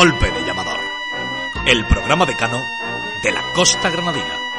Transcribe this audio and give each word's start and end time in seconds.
Golpe 0.00 0.30
de 0.30 0.46
llamador. 0.46 0.80
El 1.66 1.86
programa 1.86 2.24
decano 2.24 2.64
de 3.20 3.32
la 3.32 3.42
Costa 3.52 3.90
Granadina. 3.90 4.49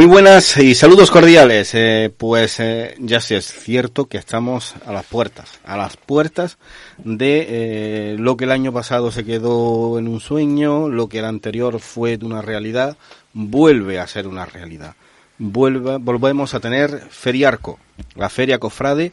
Muy 0.00 0.08
buenas 0.08 0.56
y 0.56 0.74
saludos 0.74 1.10
cordiales. 1.10 1.74
Eh, 1.74 2.10
pues 2.16 2.58
eh, 2.58 2.94
ya 3.00 3.20
sí 3.20 3.34
es 3.34 3.52
cierto 3.52 4.06
que 4.06 4.16
estamos 4.16 4.74
a 4.86 4.92
las 4.92 5.04
puertas, 5.04 5.60
a 5.62 5.76
las 5.76 5.98
puertas 5.98 6.56
de 6.96 7.46
eh, 7.50 8.16
lo 8.18 8.34
que 8.38 8.44
el 8.44 8.50
año 8.50 8.72
pasado 8.72 9.12
se 9.12 9.26
quedó 9.26 9.98
en 9.98 10.08
un 10.08 10.20
sueño, 10.20 10.88
lo 10.88 11.06
que 11.10 11.18
el 11.18 11.26
anterior 11.26 11.80
fue 11.80 12.16
de 12.16 12.24
una 12.24 12.40
realidad, 12.40 12.96
vuelve 13.34 13.98
a 13.98 14.06
ser 14.06 14.26
una 14.26 14.46
realidad. 14.46 14.94
Vuelve, 15.36 15.98
volvemos 15.98 16.54
a 16.54 16.60
tener 16.60 17.02
Feriarco, 17.10 17.78
la 18.14 18.30
Feria 18.30 18.58
Cofrade 18.58 19.12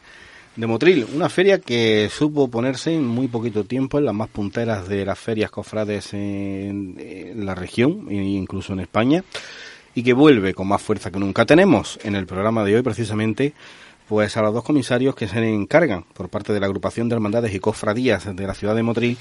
de 0.56 0.66
Motril, 0.66 1.06
una 1.14 1.28
feria 1.28 1.58
que 1.58 2.08
supo 2.10 2.48
ponerse 2.48 2.94
en 2.94 3.06
muy 3.06 3.28
poquito 3.28 3.64
tiempo 3.64 3.98
en 3.98 4.06
las 4.06 4.14
más 4.14 4.30
punteras 4.30 4.88
de 4.88 5.04
las 5.04 5.18
ferias 5.18 5.50
cofrades 5.50 6.14
en, 6.14 6.96
en 6.98 7.44
la 7.44 7.54
región 7.54 8.06
e 8.08 8.14
incluso 8.14 8.72
en 8.72 8.80
España 8.80 9.22
y 9.98 10.02
que 10.04 10.12
vuelve 10.12 10.54
con 10.54 10.68
más 10.68 10.80
fuerza 10.80 11.10
que 11.10 11.18
nunca. 11.18 11.44
Tenemos 11.44 11.98
en 12.04 12.14
el 12.14 12.24
programa 12.24 12.62
de 12.62 12.76
hoy 12.76 12.82
precisamente 12.82 13.52
pues 14.08 14.36
a 14.36 14.42
los 14.42 14.54
dos 14.54 14.62
comisarios 14.62 15.16
que 15.16 15.26
se 15.26 15.44
encargan 15.52 16.04
por 16.14 16.28
parte 16.28 16.52
de 16.52 16.60
la 16.60 16.66
agrupación 16.66 17.08
de 17.08 17.16
hermandades 17.16 17.52
y 17.52 17.58
cofradías 17.58 18.24
de 18.36 18.46
la 18.46 18.54
ciudad 18.54 18.76
de 18.76 18.84
Motril 18.84 19.18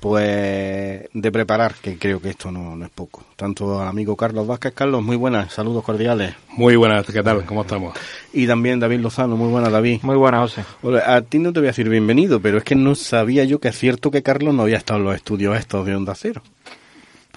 pues 0.00 1.08
de 1.12 1.32
preparar, 1.32 1.76
que 1.80 1.96
creo 1.96 2.20
que 2.20 2.28
esto 2.28 2.52
no, 2.52 2.76
no 2.76 2.84
es 2.84 2.90
poco. 2.90 3.24
Tanto 3.36 3.80
al 3.80 3.88
amigo 3.88 4.16
Carlos 4.16 4.46
Vázquez, 4.46 4.74
Carlos, 4.74 5.02
muy 5.02 5.16
buenas, 5.16 5.50
saludos 5.50 5.82
cordiales. 5.82 6.34
Muy 6.50 6.76
buenas, 6.76 7.06
¿qué 7.06 7.22
tal? 7.22 7.46
¿Cómo 7.46 7.62
estamos? 7.62 7.96
Y 8.34 8.46
también 8.46 8.80
David 8.80 9.00
Lozano, 9.00 9.34
muy 9.34 9.48
buenas 9.48 9.72
David. 9.72 10.00
Muy 10.02 10.16
buenas, 10.16 10.42
José. 10.42 10.64
Hola, 10.82 11.16
a 11.16 11.22
ti 11.22 11.38
no 11.38 11.54
te 11.54 11.60
voy 11.60 11.68
a 11.68 11.70
decir 11.70 11.88
bienvenido, 11.88 12.38
pero 12.38 12.58
es 12.58 12.64
que 12.64 12.74
no 12.74 12.94
sabía 12.94 13.44
yo 13.44 13.60
que 13.60 13.68
es 13.68 13.78
cierto 13.78 14.10
que 14.10 14.22
Carlos 14.22 14.54
no 14.54 14.64
había 14.64 14.76
estado 14.76 15.00
en 15.00 15.06
los 15.06 15.16
estudios 15.16 15.58
estos 15.58 15.86
de 15.86 15.96
Onda 15.96 16.14
Cero. 16.14 16.42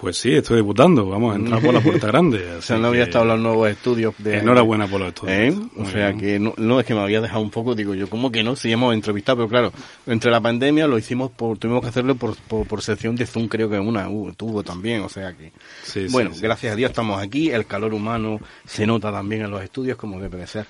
Pues 0.02 0.16
sí, 0.16 0.32
estoy 0.32 0.56
debutando, 0.56 1.06
vamos 1.06 1.32
a 1.32 1.36
entrar 1.36 1.62
por 1.62 1.72
la 1.72 1.80
puerta 1.80 2.06
grande. 2.08 2.56
O 2.56 2.60
sea, 2.60 2.76
no 2.76 2.88
había 2.88 3.04
estado 3.04 3.22
en 3.22 3.28
los 3.28 3.38
nuevos 3.38 3.70
estudios 3.70 4.12
de... 4.18 4.38
Enhorabuena 4.38 4.88
por 4.88 4.98
los 4.98 5.10
estudios. 5.10 5.38
¿Eh? 5.38 5.56
O 5.76 5.86
sea 5.86 6.08
bien. 6.08 6.18
que 6.18 6.38
no, 6.40 6.54
no, 6.56 6.80
es 6.80 6.86
que 6.86 6.92
me 6.92 7.02
había 7.02 7.20
dejado 7.20 7.40
un 7.40 7.50
poco, 7.50 7.76
digo 7.76 7.94
yo, 7.94 8.10
¿cómo 8.10 8.32
que 8.32 8.42
no? 8.42 8.56
Si 8.56 8.72
hemos 8.72 8.94
entrevistado, 8.94 9.36
pero 9.36 9.48
claro, 9.48 9.72
entre 10.08 10.32
la 10.32 10.40
pandemia 10.40 10.88
lo 10.88 10.98
hicimos, 10.98 11.30
por, 11.30 11.56
tuvimos 11.56 11.82
que 11.82 11.90
hacerlo 11.90 12.16
por, 12.16 12.34
por, 12.34 12.66
por 12.66 12.82
sección 12.82 13.14
de 13.14 13.26
Zoom, 13.26 13.46
creo 13.46 13.70
que 13.70 13.78
una 13.78 14.08
uh, 14.08 14.32
tuvo 14.32 14.64
también, 14.64 15.02
o 15.02 15.08
sea 15.08 15.34
que... 15.34 15.52
Sí, 15.84 16.08
bueno, 16.10 16.34
sí. 16.34 16.40
gracias 16.40 16.72
a 16.72 16.76
Dios 16.76 16.90
estamos 16.90 17.22
aquí, 17.22 17.50
el 17.50 17.64
calor 17.66 17.94
humano 17.94 18.40
se 18.66 18.84
nota 18.84 19.12
también 19.12 19.42
en 19.42 19.52
los 19.52 19.62
estudios 19.62 19.96
como 19.96 20.18
debe 20.18 20.38
de 20.38 20.48
ser. 20.48 20.66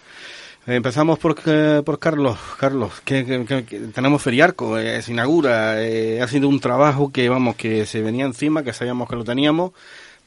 Empezamos 0.67 1.19
por, 1.19 1.37
eh, 1.47 1.83
por 1.85 1.99
Carlos. 1.99 2.39
Carlos, 2.57 3.01
que, 3.05 3.25
tenemos 3.93 4.23
Feriarco, 4.23 4.79
eh, 4.79 5.03
se 5.03 5.11
inaugura, 5.11 5.83
eh, 5.83 6.23
ha 6.23 6.29
sido 6.29 6.49
un 6.49 6.61
trabajo 6.61 7.11
que, 7.11 7.29
vamos, 7.29 7.57
que 7.57 7.85
se 7.85 8.01
venía 8.01 8.25
encima, 8.25 8.63
que 8.63 8.73
sabíamos 8.73 9.09
que 9.09 9.17
lo 9.17 9.25
teníamos, 9.25 9.73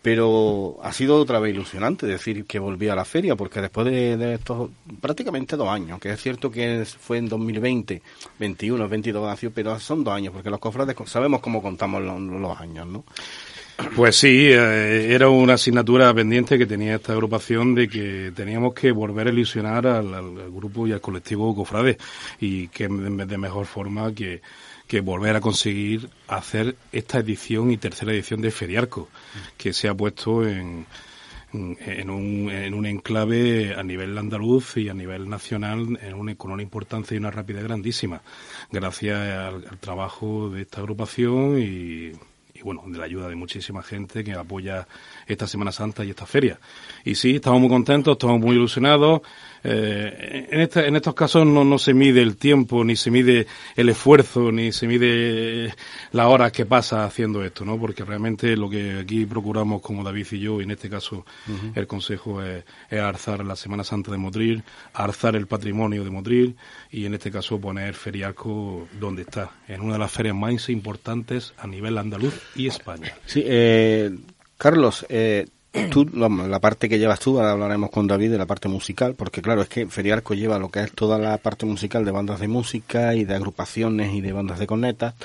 pero 0.01 0.77
ha 0.83 0.91
sido 0.91 1.15
otra 1.15 1.39
vez 1.39 1.53
ilusionante 1.53 2.05
decir 2.05 2.43
que 2.45 2.59
volvía 2.59 2.91
a 2.91 2.97
la 2.97 3.05
feria, 3.05 3.37
porque 3.37 3.61
después 3.61 3.85
de, 3.87 4.33
estos 4.33 4.71
prácticamente 4.99 5.55
dos 5.55 5.69
años, 5.69 6.01
que 6.01 6.11
es 6.11 6.21
cierto 6.21 6.51
que 6.51 6.83
fue 6.85 7.17
en 7.17 7.29
2020, 7.29 8.01
21, 8.37 8.89
22 8.89 9.27
nació, 9.27 9.51
pero 9.51 9.79
son 9.79 10.03
dos 10.03 10.13
años, 10.13 10.33
porque 10.33 10.49
los 10.49 10.59
cofrades 10.59 10.97
sabemos 11.05 11.39
cómo 11.39 11.61
contamos 11.61 12.03
los, 12.03 12.19
los 12.19 12.59
años, 12.59 12.85
¿no? 12.87 13.05
Pues 13.95 14.15
sí, 14.15 14.47
eh, 14.51 15.13
era 15.13 15.27
una 15.29 15.55
asignatura 15.55 16.13
pendiente 16.13 16.57
que 16.57 16.65
tenía 16.65 16.95
esta 16.95 17.11
agrupación 17.11 17.75
de 17.75 17.89
que 17.89 18.31
teníamos 18.33 18.73
que 18.73 18.91
volver 18.91 19.27
a 19.27 19.31
ilusionar 19.31 19.85
al, 19.85 20.13
al- 20.13 20.51
grupo 20.51 20.87
y 20.87 20.93
al 20.93 21.01
colectivo 21.01 21.53
Cofrade 21.53 21.97
y 22.39 22.69
que 22.69 22.87
de, 22.87 23.37
mejor 23.37 23.65
forma 23.65 24.13
que, 24.13 24.41
que 24.87 25.01
volver 25.01 25.35
a 25.35 25.41
conseguir 25.41 26.09
hacer 26.29 26.75
esta 26.93 27.19
edición 27.19 27.69
y 27.69 27.77
tercera 27.77 28.13
edición 28.13 28.39
de 28.39 28.51
Feriarco, 28.51 29.09
que 29.57 29.73
se 29.73 29.89
ha 29.89 29.93
puesto 29.93 30.47
en, 30.47 30.85
en, 31.51 32.09
un, 32.09 32.49
en 32.49 32.73
un 32.73 32.85
enclave 32.85 33.75
a 33.75 33.83
nivel 33.83 34.17
andaluz 34.17 34.77
y 34.77 34.87
a 34.87 34.93
nivel 34.93 35.27
nacional 35.29 35.99
en 36.01 36.35
con 36.35 36.51
una 36.51 36.63
importancia 36.63 37.15
y 37.15 37.17
una 37.17 37.31
rapidez 37.31 37.63
grandísima, 37.63 38.21
gracias 38.71 39.19
al, 39.19 39.65
trabajo 39.79 40.49
de 40.49 40.61
esta 40.61 40.79
agrupación 40.79 41.59
y 41.59 42.13
bueno, 42.65 42.81
de 42.87 42.97
la 42.97 43.05
ayuda 43.05 43.29
de 43.29 43.35
muchísima 43.35 43.83
gente 43.83 44.23
que 44.23 44.33
apoya 44.33 44.87
esta 45.27 45.45
Semana 45.45 45.71
Santa 45.71 46.03
y 46.03 46.09
esta 46.09 46.25
feria. 46.25 46.59
Y 47.03 47.13
sí, 47.13 47.35
estamos 47.35 47.61
muy 47.61 47.69
contentos, 47.69 48.13
estamos 48.13 48.39
muy 48.39 48.55
ilusionados. 48.55 49.21
Eh, 49.67 50.47
en, 50.51 50.61
este- 50.61 50.87
en 50.87 50.95
estos 50.95 51.15
casos 51.15 51.45
no, 51.45 51.63
no 51.63 51.79
se 51.79 51.93
mide 51.93 52.21
el 52.21 52.37
tiempo, 52.37 52.83
ni 52.83 52.95
se 52.95 53.09
mide 53.09 53.47
el 53.75 53.89
esfuerzo, 53.89 54.51
ni 54.51 54.71
se 54.71 54.87
mide 54.87 55.73
las 56.11 56.27
horas 56.27 56.51
que 56.51 56.65
pasa 56.67 57.03
haciendo 57.03 57.43
esto, 57.43 57.65
¿no? 57.65 57.79
Porque 57.79 58.05
realmente 58.05 58.55
lo 58.55 58.69
que 58.69 58.99
aquí 58.99 59.25
procuramos 59.25 59.81
como 59.81 60.03
David 60.03 60.27
y 60.31 60.39
yo, 60.39 60.61
y 60.61 60.65
en 60.65 60.71
este 60.71 60.89
caso 60.89 61.25
el 61.73 61.87
Consejo, 61.87 62.43
es, 62.43 62.63
es 62.89 62.99
alzar 62.99 63.43
la 63.43 63.55
Semana 63.55 63.83
Santa 63.83 64.11
de 64.11 64.17
Motril, 64.17 64.63
alzar 64.93 65.35
el 65.35 65.47
patrimonio 65.47 66.03
de 66.03 66.09
Motril 66.11 66.55
y 66.91 67.05
en 67.05 67.15
este 67.15 67.31
caso 67.31 67.59
poner 67.59 67.95
Feriarco 67.95 68.87
donde 68.99 69.23
está, 69.23 69.51
en 69.67 69.81
una 69.81 69.93
de 69.93 69.99
las 69.99 70.11
ferias 70.11 70.35
más 70.35 70.69
importantes 70.69 71.53
a 71.57 71.65
nivel 71.67 71.97
andaluz 71.97 72.33
y 72.55 72.67
España. 72.67 73.13
Sí, 73.25 73.41
eh, 73.45 74.15
Carlos, 74.57 75.05
eh, 75.09 75.47
tú, 75.91 76.05
la 76.13 76.59
parte 76.59 76.89
que 76.89 76.99
llevas 76.99 77.19
tú, 77.19 77.37
ahora 77.37 77.51
hablaremos 77.51 77.89
con 77.89 78.07
David 78.07 78.31
de 78.31 78.37
la 78.37 78.45
parte 78.45 78.67
musical, 78.67 79.15
porque 79.15 79.41
claro, 79.41 79.61
es 79.61 79.69
que 79.69 79.87
Feriarco 79.87 80.33
lleva 80.33 80.59
lo 80.59 80.69
que 80.69 80.81
es 80.81 80.91
toda 80.91 81.17
la 81.17 81.37
parte 81.37 81.65
musical 81.65 82.05
de 82.05 82.11
bandas 82.11 82.39
de 82.39 82.47
música 82.47 83.15
y 83.15 83.25
de 83.25 83.35
agrupaciones 83.35 84.13
y 84.13 84.21
de 84.21 84.33
bandas 84.33 84.59
de 84.59 84.67
cornetas, 84.67 85.15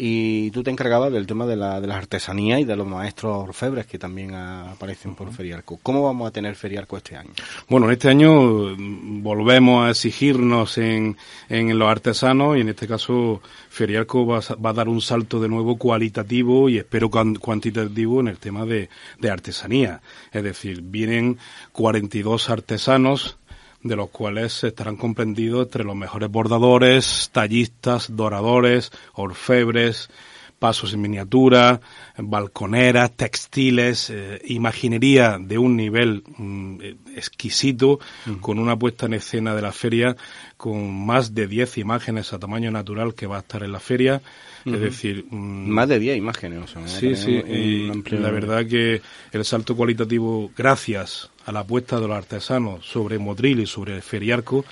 y 0.00 0.52
tú 0.52 0.62
te 0.62 0.70
encargabas 0.70 1.12
del 1.12 1.26
tema 1.26 1.44
de, 1.44 1.56
la, 1.56 1.80
de 1.80 1.88
las 1.88 1.96
artesanías 1.96 2.60
y 2.60 2.64
de 2.64 2.76
los 2.76 2.86
maestros 2.86 3.36
orfebres 3.48 3.84
que 3.86 3.98
también 3.98 4.32
aparecen 4.32 5.16
por 5.16 5.32
Feriarco. 5.32 5.80
¿Cómo 5.82 6.04
vamos 6.04 6.28
a 6.28 6.30
tener 6.30 6.54
Feriarco 6.54 6.96
este 6.96 7.16
año? 7.16 7.30
Bueno, 7.68 7.86
en 7.86 7.92
este 7.92 8.08
año 8.08 8.76
mm, 8.78 9.24
volvemos 9.24 9.84
a 9.86 9.90
exigirnos 9.90 10.78
en, 10.78 11.16
en 11.48 11.76
los 11.76 11.88
artesanos 11.90 12.56
y 12.56 12.60
en 12.60 12.68
este 12.68 12.86
caso 12.86 13.42
Feriarco 13.70 14.24
va, 14.24 14.38
va 14.64 14.70
a 14.70 14.74
dar 14.74 14.88
un 14.88 15.00
salto 15.00 15.40
de 15.40 15.48
nuevo 15.48 15.76
cualitativo 15.76 16.68
y 16.68 16.78
espero 16.78 17.10
cuan- 17.10 17.34
cuantitativo 17.34 18.20
en 18.20 18.28
el 18.28 18.38
tema 18.38 18.64
de, 18.66 18.88
de 19.18 19.30
artesanía. 19.30 20.00
Es 20.30 20.44
decir, 20.44 20.80
vienen 20.80 21.38
42 21.72 22.50
artesanos 22.50 23.37
de 23.82 23.96
los 23.96 24.10
cuales 24.10 24.64
estarán 24.64 24.96
comprendidos 24.96 25.66
entre 25.66 25.84
los 25.84 25.96
mejores 25.96 26.30
bordadores, 26.30 27.30
tallistas, 27.32 28.16
doradores, 28.16 28.90
orfebres, 29.14 30.10
pasos 30.58 30.92
en 30.92 31.00
miniatura, 31.00 31.80
balconeras, 32.16 33.12
textiles, 33.12 34.10
eh, 34.10 34.40
imaginería 34.46 35.38
de 35.40 35.58
un 35.58 35.76
nivel 35.76 36.24
mm, 36.36 36.80
eh, 36.82 36.96
exquisito, 37.16 38.00
con 38.40 38.58
una 38.58 38.76
puesta 38.76 39.06
en 39.06 39.14
escena 39.14 39.54
de 39.54 39.62
la 39.62 39.72
feria, 39.72 40.16
con 40.56 40.92
más 41.06 41.34
de 41.34 41.46
10 41.46 41.78
imágenes 41.78 42.32
a 42.32 42.38
tamaño 42.38 42.70
natural 42.70 43.14
que 43.14 43.26
va 43.26 43.36
a 43.36 43.40
estar 43.40 43.62
en 43.62 43.72
la 43.72 43.80
feria. 43.80 44.20
Es 44.64 44.80
decir, 44.80 45.24
mm, 45.30 45.68
Más 45.70 45.88
de 45.88 45.98
10 45.98 46.18
imágenes. 46.18 46.58
O 46.62 46.66
sea, 46.66 46.84
a 46.84 46.88
Sí, 46.88 47.14
sí, 47.16 47.36
un 47.42 47.54
y 47.54 47.88
amplio- 47.90 48.20
la 48.20 48.30
verdad 48.30 48.66
que 48.66 49.00
el 49.32 49.44
salto 49.44 49.74
cualitativo, 49.76 50.50
gracias 50.56 51.30
a 51.46 51.52
la 51.52 51.60
apuesta 51.60 51.98
de 52.00 52.08
los 52.08 52.16
artesanos 52.16 52.84
sobre 52.84 53.18
Motril 53.18 53.60
y 53.60 53.66
sobre 53.66 54.00
Feriarco, 54.02 54.64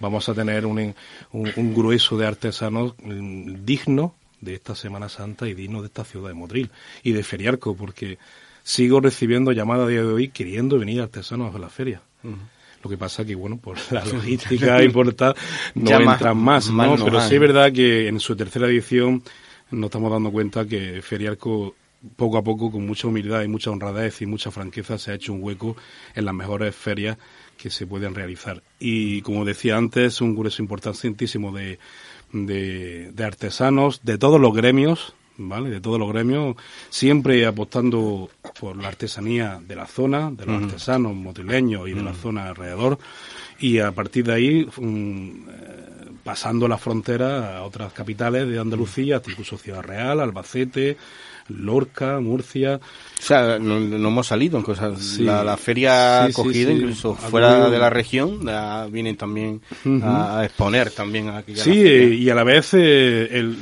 vamos 0.00 0.28
a 0.28 0.34
tener 0.34 0.66
un, 0.66 0.78
un, 1.32 1.52
un 1.54 1.74
grueso 1.74 2.16
de 2.16 2.26
artesanos 2.26 2.94
mm, 3.02 3.64
digno 3.64 4.14
de 4.44 4.54
esta 4.54 4.74
Semana 4.74 5.08
Santa 5.08 5.48
y 5.48 5.54
digno 5.54 5.80
de 5.80 5.86
esta 5.88 6.04
ciudad 6.04 6.28
de 6.28 6.34
Motril 6.34 6.70
y 7.02 7.12
de 7.12 7.22
Feriarco, 7.22 7.74
porque 7.74 8.18
sigo 8.62 9.00
recibiendo 9.00 9.52
llamadas 9.52 9.86
a 9.86 9.90
día 9.90 10.02
de 10.02 10.12
hoy 10.12 10.28
queriendo 10.28 10.78
venir 10.78 11.00
artesanos 11.00 11.54
a 11.54 11.58
la 11.58 11.68
feria. 11.68 12.02
Lo 12.82 12.90
que 12.90 12.96
pasa 12.98 13.24
que, 13.24 13.34
bueno, 13.34 13.56
por 13.58 13.76
la 13.90 14.04
logística 14.12 14.82
y 14.82 14.88
por 14.90 15.12
tal, 15.14 15.34
no 15.74 15.90
Ya 15.90 15.96
entran 15.96 16.36
más, 16.36 16.68
más 16.68 16.88
¿no? 16.88 16.96
no 16.98 17.04
Pero 17.04 17.20
hay. 17.20 17.28
sí 17.28 17.34
es 17.34 17.40
verdad 17.40 17.72
que 17.72 18.08
en 18.08 18.20
su 18.20 18.36
tercera 18.36 18.66
edición 18.66 19.22
nos 19.70 19.88
estamos 19.88 20.12
dando 20.12 20.30
cuenta 20.30 20.66
que 20.66 21.00
Feriarco 21.02 21.74
poco 22.16 22.36
a 22.38 22.42
poco, 22.42 22.70
con 22.70 22.86
mucha 22.86 23.08
humildad 23.08 23.42
y 23.42 23.48
mucha 23.48 23.70
honradez 23.70 24.20
y 24.22 24.26
mucha 24.26 24.50
franqueza, 24.50 24.98
se 24.98 25.10
ha 25.10 25.14
hecho 25.14 25.32
un 25.32 25.42
hueco 25.42 25.76
en 26.14 26.24
las 26.24 26.34
mejores 26.34 26.74
ferias 26.74 27.16
que 27.56 27.70
se 27.70 27.86
pueden 27.86 28.14
realizar. 28.14 28.62
Y 28.78 29.22
como 29.22 29.44
decía 29.44 29.76
antes, 29.76 30.20
un 30.20 30.34
grueso 30.34 30.60
importantísimo 30.62 31.52
de, 31.52 31.78
de, 32.34 33.12
de 33.12 33.24
artesanos 33.24 34.00
de 34.02 34.18
todos 34.18 34.40
los 34.40 34.54
gremios, 34.54 35.14
¿vale? 35.36 35.70
De 35.70 35.80
todos 35.80 35.98
los 35.98 36.12
gremios, 36.12 36.56
siempre 36.90 37.46
apostando 37.46 38.28
por 38.58 38.76
la 38.76 38.88
artesanía 38.88 39.60
de 39.66 39.76
la 39.76 39.86
zona, 39.86 40.30
de 40.30 40.46
los 40.46 40.62
artesanos 40.62 41.14
motrileños 41.14 41.88
y 41.88 41.92
de 41.92 42.02
la 42.02 42.14
zona 42.14 42.48
alrededor. 42.48 42.98
Y 43.58 43.78
a 43.78 43.92
partir 43.92 44.26
de 44.26 44.32
ahí, 44.32 44.68
mm, 44.76 45.48
eh, 45.48 45.84
pasando 46.22 46.68
la 46.68 46.78
frontera 46.78 47.58
a 47.58 47.62
otras 47.62 47.92
capitales 47.92 48.48
de 48.48 48.58
Andalucía, 48.58 49.22
incluso 49.26 49.56
Ciudad 49.56 49.82
Real, 49.82 50.20
Albacete, 50.20 50.96
Lorca, 51.48 52.20
Murcia. 52.20 52.76
O 53.18 53.22
sea, 53.22 53.58
no, 53.58 53.78
no 53.80 54.08
hemos 54.08 54.26
salido 54.26 54.56
en 54.58 54.62
cosas. 54.64 54.98
Sí. 55.00 55.22
La, 55.24 55.42
la 55.44 55.56
feria 55.56 56.26
Sí, 56.26 56.32
acogida, 56.32 56.70
sí. 56.70 56.76
incluso 56.76 57.14
fuera 57.14 57.70
de 57.70 57.78
la 57.78 57.90
región, 57.90 58.44
la- 58.44 58.86
vienen 58.90 59.16
también 59.16 59.60
a, 60.02 60.40
a 60.40 60.44
exponer 60.44 60.90
también 60.90 61.28
aquí. 61.28 61.56
Sí, 61.56 61.72
y 61.80 62.30
a 62.30 62.34
la 62.34 62.44
vez 62.44 62.74
eh, 62.74 63.28
el, 63.38 63.56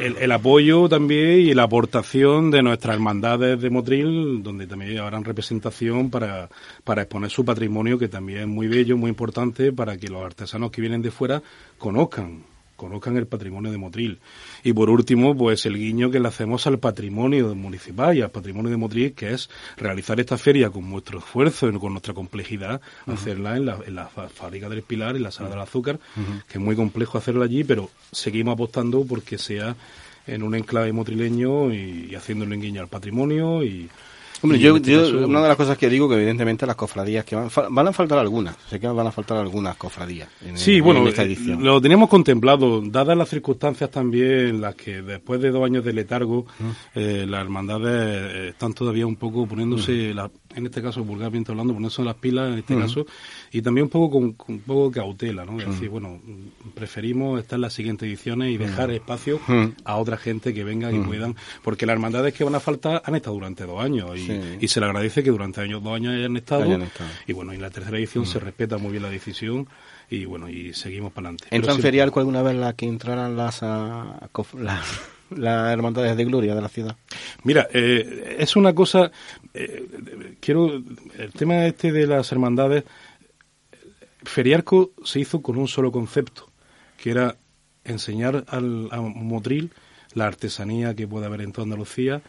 el, 0.00 0.16
el 0.18 0.32
apoyo 0.32 0.88
también 0.88 1.40
y 1.40 1.54
la 1.54 1.64
aportación 1.64 2.50
de 2.50 2.62
nuestras 2.62 2.94
hermandades 2.94 3.60
de 3.60 3.70
Motril, 3.70 4.42
donde 4.42 4.66
también 4.66 4.98
habrán 4.98 5.24
representación 5.24 6.10
para, 6.10 6.48
para 6.84 7.02
exponer 7.02 7.30
su 7.30 7.44
patrimonio, 7.44 7.98
que 7.98 8.08
también 8.08 8.40
es 8.40 8.46
muy 8.48 8.68
bello, 8.68 8.96
muy 8.96 9.10
importante, 9.10 9.72
para 9.72 9.96
que 9.96 10.08
los 10.08 10.24
artesanos 10.24 10.70
que 10.70 10.80
vienen 10.80 11.02
de 11.02 11.10
fuera 11.10 11.42
conozcan 11.78 12.42
conozcan 12.76 13.16
el 13.16 13.26
patrimonio 13.26 13.70
de 13.70 13.78
Motril. 13.78 14.20
Y 14.62 14.72
por 14.72 14.90
último, 14.90 15.36
pues 15.36 15.66
el 15.66 15.76
guiño 15.76 16.10
que 16.10 16.20
le 16.20 16.28
hacemos 16.28 16.66
al 16.66 16.78
patrimonio 16.78 17.54
municipal 17.54 18.16
y 18.16 18.22
al 18.22 18.30
patrimonio 18.30 18.70
de 18.70 18.76
Motril, 18.76 19.12
que 19.12 19.32
es 19.32 19.50
realizar 19.76 20.18
esta 20.20 20.38
feria 20.38 20.70
con 20.70 20.88
nuestro 20.88 21.18
esfuerzo 21.18 21.68
y 21.68 21.78
con 21.78 21.92
nuestra 21.92 22.14
complejidad, 22.14 22.80
hacerla 23.06 23.56
en 23.56 23.66
la, 23.66 23.78
en 23.86 23.94
la 23.94 24.06
fábrica 24.06 24.68
del 24.68 24.82
Pilar, 24.82 25.16
en 25.16 25.22
la 25.22 25.30
sala 25.30 25.50
del 25.50 25.60
azúcar, 25.60 25.98
que 26.48 26.58
es 26.58 26.64
muy 26.64 26.76
complejo 26.76 27.18
hacerla 27.18 27.44
allí, 27.44 27.64
pero 27.64 27.90
seguimos 28.12 28.54
apostando 28.54 29.04
porque 29.04 29.38
sea 29.38 29.76
en 30.26 30.42
un 30.42 30.54
enclave 30.54 30.92
motrileño 30.92 31.72
y, 31.72 32.08
y 32.10 32.14
haciéndole 32.14 32.54
un 32.54 32.62
guiño 32.62 32.80
al 32.80 32.88
patrimonio 32.88 33.62
y... 33.62 33.88
Hombre, 34.44 34.58
yo, 34.60 34.76
en 34.76 35.24
una 35.24 35.42
de 35.42 35.48
las 35.48 35.56
cosas 35.56 35.76
que 35.78 35.88
digo 35.88 36.08
que 36.08 36.14
evidentemente 36.16 36.66
las 36.66 36.76
cofradías 36.76 37.24
que 37.24 37.34
van, 37.34 37.48
van 37.70 37.88
a 37.88 37.92
faltar 37.92 38.18
algunas, 38.18 38.54
sé 38.68 38.78
que 38.78 38.86
van 38.86 39.06
a 39.06 39.10
faltar 39.10 39.38
algunas 39.38 39.76
cofradías 39.76 40.28
en, 40.46 40.56
Sí, 40.56 40.76
en 40.76 40.84
bueno, 40.84 41.08
esta 41.08 41.22
eh, 41.22 41.26
edición. 41.26 41.64
lo 41.64 41.80
teníamos 41.80 42.08
contemplado, 42.08 42.80
dadas 42.84 43.16
las 43.16 43.28
circunstancias 43.28 43.90
también 43.90 44.30
en 44.30 44.60
las 44.60 44.74
que 44.74 45.02
después 45.02 45.40
de 45.40 45.50
dos 45.50 45.64
años 45.64 45.84
de 45.84 45.92
letargo, 45.94 46.46
eh, 46.94 47.24
las 47.28 47.40
hermandades 47.42 48.50
están 48.50 48.72
todavía 48.74 49.06
un 49.06 49.16
poco 49.16 49.46
poniéndose, 49.46 50.12
la- 50.14 50.30
en 50.56 50.66
este 50.66 50.80
caso 50.82 51.02
vulgarmente 51.04 51.50
hablando, 51.52 51.72
poniéndose 51.74 52.02
las 52.02 52.14
pilas 52.16 52.52
en 52.52 52.58
este 52.58 52.76
caso, 52.78 53.06
y 53.52 53.62
también 53.62 53.84
un 53.84 53.90
poco 53.90 54.18
con, 54.18 54.32
con 54.34 54.54
un 54.56 54.60
poco 54.62 54.88
de 54.88 54.94
cautela, 54.94 55.44
¿no? 55.44 55.58
Es 55.60 55.66
decir, 55.66 55.88
bueno, 55.88 56.20
preferimos 56.74 57.40
estar 57.40 57.56
en 57.56 57.62
las 57.62 57.72
siguientes 57.72 58.06
ediciones 58.08 58.50
y 58.52 58.56
dejar 58.56 58.90
espacio 58.90 59.40
a 59.84 59.96
otra 59.96 60.16
gente 60.16 60.52
que 60.54 60.64
venga 60.64 60.92
y 60.92 60.98
puedan, 61.00 61.36
porque 61.62 61.86
las 61.86 61.94
hermandades 61.94 62.34
que 62.34 62.44
van 62.44 62.54
a 62.54 62.60
faltar 62.60 63.02
han 63.04 63.14
estado 63.14 63.34
durante 63.34 63.64
dos 63.64 63.82
años 63.82 64.16
y, 64.18 64.26
Sí. 64.26 64.40
y 64.60 64.68
se 64.68 64.80
le 64.80 64.86
agradece 64.86 65.22
que 65.22 65.30
durante 65.30 65.60
años, 65.60 65.82
dos 65.82 65.94
años 65.94 66.14
hayan 66.14 66.36
estado, 66.36 66.62
Hayan 66.64 66.82
estado. 66.82 67.10
y 67.26 67.32
bueno, 67.32 67.52
en 67.52 67.60
la 67.60 67.70
tercera 67.70 67.98
edición 67.98 68.26
se 68.26 68.38
respeta 68.40 68.78
muy 68.78 68.92
bien 68.92 69.02
la 69.02 69.10
decisión 69.10 69.68
y 70.10 70.24
bueno, 70.24 70.48
y 70.48 70.72
seguimos 70.74 71.12
para 71.12 71.28
adelante. 71.28 71.46
¿Entran 71.50 71.78
ferialco 71.80 72.20
alguna 72.20 72.42
vez 72.42 72.54
la 72.56 72.72
que 72.74 72.86
entraran 72.86 73.36
las, 73.36 73.62
ah, 73.62 74.28
cof- 74.32 74.58
las, 74.58 74.84
las 75.36 75.72
hermandades 75.72 76.16
de 76.16 76.24
gloria 76.24 76.54
de 76.54 76.62
la 76.62 76.68
ciudad? 76.68 76.96
Mira, 77.42 77.68
eh, 77.72 78.36
es 78.38 78.56
una 78.56 78.74
cosa, 78.74 79.10
eh, 79.52 80.36
quiero, 80.40 80.74
el 80.74 81.32
tema 81.36 81.66
este 81.66 81.92
de 81.92 82.06
las 82.06 82.30
hermandades, 82.32 82.84
Feriarco 84.22 84.92
se 85.04 85.20
hizo 85.20 85.42
con 85.42 85.58
un 85.58 85.68
solo 85.68 85.92
concepto, 85.92 86.50
que 86.96 87.10
era 87.10 87.36
enseñar 87.84 88.44
al, 88.48 88.88
a 88.90 89.00
Motril 89.00 89.70
la 90.14 90.26
artesanía 90.26 90.94
que 90.94 91.06
puede 91.06 91.26
haber 91.26 91.42
en 91.42 91.52
toda 91.52 91.64
Andalucía 91.64 92.22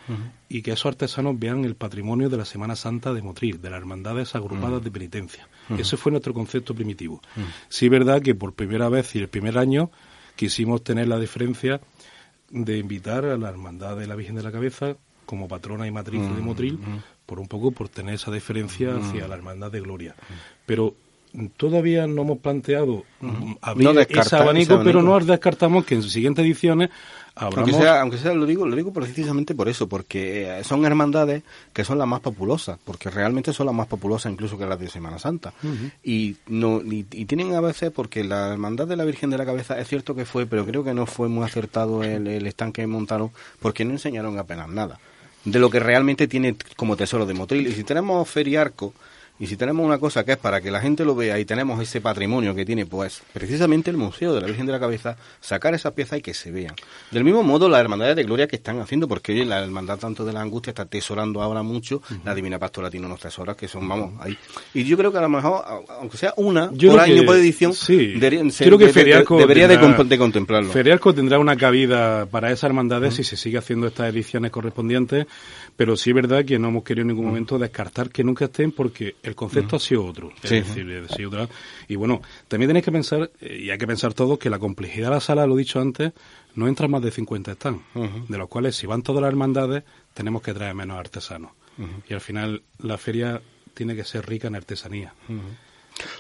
y 0.50 0.62
que 0.62 0.72
esos 0.72 0.88
artesanos 0.88 1.38
vean 1.40 1.66
el 1.66 1.76
patrimonio 1.76 2.30
de 2.30 2.38
la 2.38 2.46
Semana 2.46 2.76
Santa 2.76 3.14
de 3.14 3.22
Motril, 3.22 3.62
de 3.62 3.70
las 3.70 3.80
hermandades 3.80 4.36
agrupadas 4.36 4.84
de 4.84 4.92
penitencia. 4.92 5.48
Ese 5.78 5.96
fue 5.98 6.12
nuestro 6.12 6.34
concepto 6.34 6.74
primitivo. 6.74 7.22
Sí 7.70 7.86
es 7.86 7.92
verdad 7.92 8.22
que 8.22 8.36
por 8.36 8.54
primera 8.54 8.90
vez 8.90 9.16
y 9.16 9.20
el 9.20 9.30
primer 9.30 9.58
año 9.58 9.92
quisimos 10.36 10.84
tener 10.84 11.08
la 11.08 11.20
diferencia 11.20 11.80
de 12.50 12.78
invitar 12.78 13.26
a 13.26 13.38
la 13.38 13.50
hermandad 13.50 13.98
de 13.98 14.08
la 14.08 14.16
Virgen 14.16 14.36
de 14.36 14.44
la 14.44 14.52
Cabeza 14.52 14.96
como 15.26 15.48
patrona 15.48 15.88
y 15.88 15.92
matriz 15.92 16.22
de 16.22 16.42
Motril, 16.42 16.80
por 17.26 17.40
un 17.40 17.48
poco 17.48 17.72
por 17.72 17.90
tener 17.90 18.16
esa 18.16 18.32
diferencia 18.32 18.96
hacia 18.96 19.28
la 19.28 19.36
hermandad 19.36 19.72
de 19.72 19.82
Gloria. 19.82 20.16
Pero 20.66 20.96
mm, 21.34 21.48
todavía 21.58 22.06
no 22.06 22.22
hemos 22.22 22.38
planteado 22.40 23.04
mm, 23.22 23.54
abrir 23.62 23.92
No 23.92 24.00
ese 24.00 24.36
abanico, 24.36 24.76
ese 24.76 24.84
pero 24.84 25.00
abanico. 25.00 25.20
no 25.20 25.26
descartamos 25.26 25.86
que 25.86 25.96
en 25.96 26.04
siguientes 26.04 26.46
ediciones 26.46 26.92
Aunque 27.36 27.74
sea, 27.74 28.02
aunque 28.02 28.18
sea, 28.18 28.34
lo 28.34 28.46
digo, 28.46 28.66
lo 28.66 28.76
digo 28.76 28.94
precisamente 28.94 29.54
por 29.54 29.68
eso, 29.68 29.88
porque 29.88 30.60
eh, 30.60 30.64
son 30.64 30.86
hermandades 30.86 31.44
que 31.74 31.84
son 31.84 31.98
las 31.98 32.08
más 32.08 32.22
populosas, 32.22 32.80
porque 32.86 33.10
realmente 33.10 33.52
son 33.52 33.66
las 33.66 33.76
más 33.76 33.88
populosas 33.88 34.32
incluso 34.32 34.58
que 34.58 34.66
las 34.66 34.80
de 34.80 34.90
Semana 34.90 35.20
Santa. 35.20 35.54
Y 36.04 36.38
no 36.48 36.82
y, 36.82 37.06
y 37.12 37.26
tienen 37.26 37.54
a 37.54 37.62
veces, 37.62 37.92
porque 37.92 38.24
la 38.24 38.54
hermandad 38.54 38.88
de 38.88 38.96
la 38.96 39.04
Virgen 39.04 39.30
de 39.30 39.38
la 39.38 39.46
Cabeza 39.46 39.78
es 39.80 39.88
cierto 39.88 40.16
que 40.16 40.26
fue, 40.26 40.46
pero 40.46 40.66
creo 40.66 40.84
que 40.84 40.94
no 40.94 41.06
fue 41.06 41.28
muy 41.28 41.44
acertado 41.44 42.04
el, 42.04 42.28
el 42.28 42.48
stand 42.48 42.74
que 42.74 42.88
montaron, 42.88 43.32
porque 43.60 43.84
no 43.84 43.92
enseñaron 43.92 44.40
apenas 44.40 44.70
nada 44.70 45.00
de 45.46 45.60
lo 45.60 45.70
que 45.70 45.80
realmente 45.80 46.28
tiene 46.28 46.56
como 46.76 46.98
tesoro 46.98 47.26
de 47.26 47.34
Motril. 47.34 47.68
Y 47.68 47.74
si 47.74 47.84
tenemos 47.84 48.28
feriarco, 48.28 48.94
y 49.40 49.48
si 49.48 49.58
tenemos 49.58 49.86
una 49.86 49.98
cosa 49.98 50.24
que 50.24 50.34
es 50.34 50.38
para 50.38 50.62
que 50.62 50.72
la 50.72 50.80
gente 50.80 51.04
lo 51.04 51.14
vea 51.16 51.38
y 51.40 51.46
tenemos 51.46 51.82
ese 51.82 52.00
patrimonio 52.02 52.56
que 52.56 52.66
tiene, 52.66 52.86
pues 52.86 53.22
precisamente 53.34 53.90
el 53.92 53.98
Museo 53.98 54.34
de 54.34 54.42
la 54.42 54.48
Virgen 54.48 54.66
de 54.66 54.72
la 54.72 54.80
Cabeza, 54.80 55.18
sacar 55.42 55.74
esas 55.74 55.92
piezas 55.94 56.20
y 56.20 56.22
que 56.22 56.34
se 56.34 56.52
vean. 56.52 56.74
Del 57.12 57.24
mismo 57.24 57.44
modo, 57.44 57.68
las 57.68 57.82
hermandades 57.82 58.16
de 58.16 58.24
gloria 58.24 58.48
que 58.48 58.56
están 58.56 58.80
haciendo, 58.80 59.08
porque 59.08 59.34
oye, 59.34 59.46
la 59.46 59.64
hermandad 59.64 59.98
tanto 60.00 60.24
de 60.24 60.32
la 60.34 60.42
angustia 60.42 60.72
está 60.72 60.86
tesorando 60.86 61.42
ahora 61.42 61.64
mucho, 61.64 62.02
la 62.24 62.34
Divina 62.34 62.58
Pastora 62.60 62.90
tiene 62.90 63.06
unos 63.08 63.20
tesoros 63.20 63.56
que 63.58 63.68
son, 63.68 63.88
vamos, 63.88 64.14
ahí. 64.22 64.38
Y 64.74 64.84
yo 64.86 64.96
creo 64.98 65.12
que 65.12 65.18
a 65.18 65.22
lo 65.22 65.30
mejor, 65.30 65.64
aunque 66.00 66.18
sea 66.18 66.34
una 66.38 66.70
Yo 66.74 66.92
por 66.92 67.02
año 67.02 67.16
que- 67.16 67.24
por 67.24 67.36
edición, 67.36 67.74
sí. 67.74 68.14
debería- 68.14 68.50
se- 68.52 68.66
Creo 68.66 68.78
que 68.78 68.86
de- 68.88 68.94
debería 68.94 69.68
de, 69.68 69.78
tendrá- 69.78 69.98
comp- 69.98 70.08
de 70.08 70.18
contemplarlo. 70.18 70.72
Feriarco 70.72 71.14
tendrá 71.14 71.40
una 71.40 71.58
cabida 71.58 72.26
para 72.26 72.52
esas 72.52 72.64
hermandades 72.66 73.16
si 73.16 73.24
se 73.24 73.36
sigue 73.36 73.58
haciendo 73.58 73.88
estas 73.88 74.10
ediciones 74.14 74.52
correspondientes, 74.52 75.26
pero 75.76 75.98
sí 75.98 76.12
es 76.12 76.16
verdad 76.16 76.46
que 76.46 76.58
no 76.58 76.70
hemos 76.70 76.84
querido 76.84 77.02
en 77.02 77.10
ningún 77.10 77.26
momento 77.26 77.60
descartar 77.60 78.10
que 78.10 78.24
nunca 78.24 78.46
estén 78.46 78.72
porque 78.72 79.16
el 79.26 79.36
concepto 79.36 79.76
ha 79.76 79.80
sido 79.80 80.06
otro. 80.06 80.32
Es 80.44 80.50
Sí. 80.50 80.56
decir, 80.62 81.06
ha 81.10 81.14
sido 81.16 81.30
otra. 81.30 81.50
Y 81.88 81.96
bueno, 81.96 82.22
también 82.48 82.70
tenéis 82.70 82.86
que 82.86 82.92
pensar, 82.92 83.32
eh, 83.42 83.64
y 83.64 83.70
hay 83.72 83.78
que 83.78 83.88
pensar 83.88 84.14
todos, 84.14 84.38
que 84.40 84.50
la 84.50 84.60
complejidad 84.60 85.08
de 85.10 85.16
la 85.16 85.20
sala, 85.22 85.46
lo 85.48 85.56
he 85.56 85.60
dicho 85.60 85.80
antes, 85.82 86.14
no 86.56 86.68
entran 86.68 86.90
más 86.92 87.02
de 87.02 87.12
50 87.12 87.54
stands, 87.56 87.84
de 88.30 88.38
los 88.38 88.48
cuales 88.48 88.76
si 88.76 88.88
van 88.88 89.02
todas 89.02 89.22
las 89.22 89.30
hermandades 89.30 89.84
tenemos 90.14 90.42
que 90.42 90.54
traer 90.54 90.74
menos 90.76 90.98
artesanos. 90.98 91.52
Y 92.10 92.14
al 92.14 92.22
final 92.22 92.62
la 92.80 92.98
feria 92.98 93.42
tiene 93.74 93.96
que 93.96 94.06
ser 94.06 94.26
rica 94.26 94.48
en 94.48 94.56
artesanía. 94.56 95.14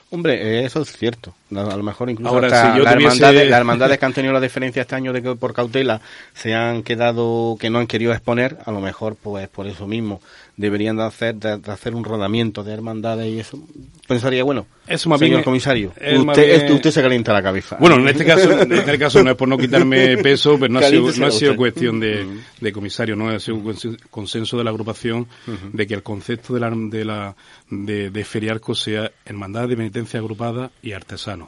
Hombre, 0.10 0.36
eh, 0.62 0.66
eso 0.66 0.82
es 0.82 0.92
cierto. 0.96 1.36
A 1.62 1.78
lo 1.78 1.84
mejor 1.84 2.10
incluso 2.10 2.34
Ahora, 2.34 2.48
hasta 2.48 2.72
si 2.74 2.78
yo 2.80 2.84
las, 2.84 2.94
tuviese- 2.96 3.08
hermandades, 3.16 3.50
las 3.50 3.60
hermandades 3.60 3.98
que 4.00 4.06
han 4.06 4.14
tenido 4.14 4.34
la 4.34 4.42
diferencia 4.42 4.82
este 4.82 4.96
año 4.96 5.14
de 5.14 5.22
que 5.22 5.36
por 5.36 5.54
cautela 5.54 6.02
se 6.34 6.54
han 6.54 6.84
quedado, 6.84 7.58
que 7.60 7.70
no 7.70 7.80
han 7.80 7.88
querido 7.88 8.12
exponer, 8.12 8.58
a 8.66 8.72
lo 8.72 8.82
mejor 8.82 9.16
pues 9.16 9.48
por 9.50 9.68
eso 9.68 9.88
mismo 9.88 10.22
deberían 10.58 10.96
de 10.96 11.04
hacer, 11.04 11.36
de, 11.36 11.58
de 11.58 11.72
hacer 11.72 11.94
un 11.96 12.04
rodamiento 12.06 12.64
de 12.64 12.74
hermandades 12.74 13.28
y 13.28 13.40
eso. 13.40 13.60
Pensaría, 14.08 14.44
bueno, 14.44 14.66
Eso 14.88 15.10
más 15.10 15.20
señor 15.20 15.38
bien- 15.38 15.44
comisario, 15.44 15.90
usted, 15.90 16.62
bien- 16.62 16.72
usted 16.74 16.92
se 16.92 17.02
calienta 17.02 17.34
la 17.34 17.42
cabeza. 17.44 17.76
Bueno, 17.80 17.96
en 17.98 18.08
este 18.08 18.24
caso, 18.26 18.52
en 18.62 18.72
este 18.72 18.98
caso 19.00 19.22
no 19.24 19.32
es 19.32 19.36
por 19.36 19.48
no 19.50 19.58
quitarme 19.58 20.16
peso, 20.24 20.58
pero 20.60 20.72
no 20.72 20.80
ha 20.80 20.84
sido, 20.84 21.12
no 21.18 21.26
ha 21.28 21.32
sido 21.32 21.56
cuestión 21.58 22.00
de, 22.00 22.26
de 22.62 22.72
comisario, 22.72 23.16
no 23.16 23.30
ha 23.30 23.40
sido 23.40 23.58
un 23.58 23.66
consen- 23.66 23.98
consenso 24.10 24.58
de 24.58 24.64
la 24.64 24.70
agrupación 24.70 25.28
de 25.74 25.88
que 25.88 25.94
el 25.96 26.04
concepto 26.04 26.54
de 26.54 26.60
la, 26.62 26.70
de 26.74 27.04
la 27.06 27.36
de, 27.70 28.10
de 28.12 28.24
feriarco 28.24 28.76
sea 28.76 29.12
hermandad 29.26 29.68
de 29.68 29.76
penitencia 29.76 30.20
agrupada 30.20 30.72
y 30.82 30.94
artesano. 30.94 31.45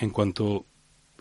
En 0.00 0.10
cuanto 0.10 0.66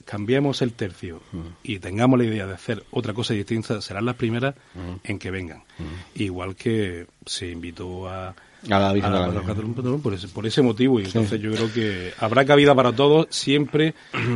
cambiemos 0.07 0.61
el 0.61 0.73
tercio 0.73 1.21
y 1.61 1.79
tengamos 1.79 2.17
la 2.17 2.25
idea 2.25 2.47
de 2.47 2.53
hacer 2.53 2.83
otra 2.91 3.13
cosa 3.13 3.33
distinta, 3.33 3.81
serán 3.81 4.05
las 4.05 4.15
primeras 4.15 4.55
en 5.03 5.19
que 5.19 5.29
vengan. 5.29 5.63
Igual 6.15 6.55
que 6.55 7.07
se 7.25 7.51
invitó 7.51 8.07
a, 8.07 8.33
A 8.69 8.79
la 8.79 8.93
Virgen 8.93 9.13
a 9.13 9.27
de 9.27 9.33
la 9.33 9.41
Virgen. 9.41 9.99
por, 10.01 10.13
ese, 10.13 10.27
por 10.29 10.47
ese 10.47 10.61
motivo. 10.61 10.99
Y 10.99 11.05
entonces 11.05 11.39
yo 11.41 11.51
creo 11.51 11.71
que 11.71 12.13
habrá 12.19 12.45
cabida 12.45 12.73
para 12.73 12.93
todos 12.93 13.27
siempre 13.29 13.93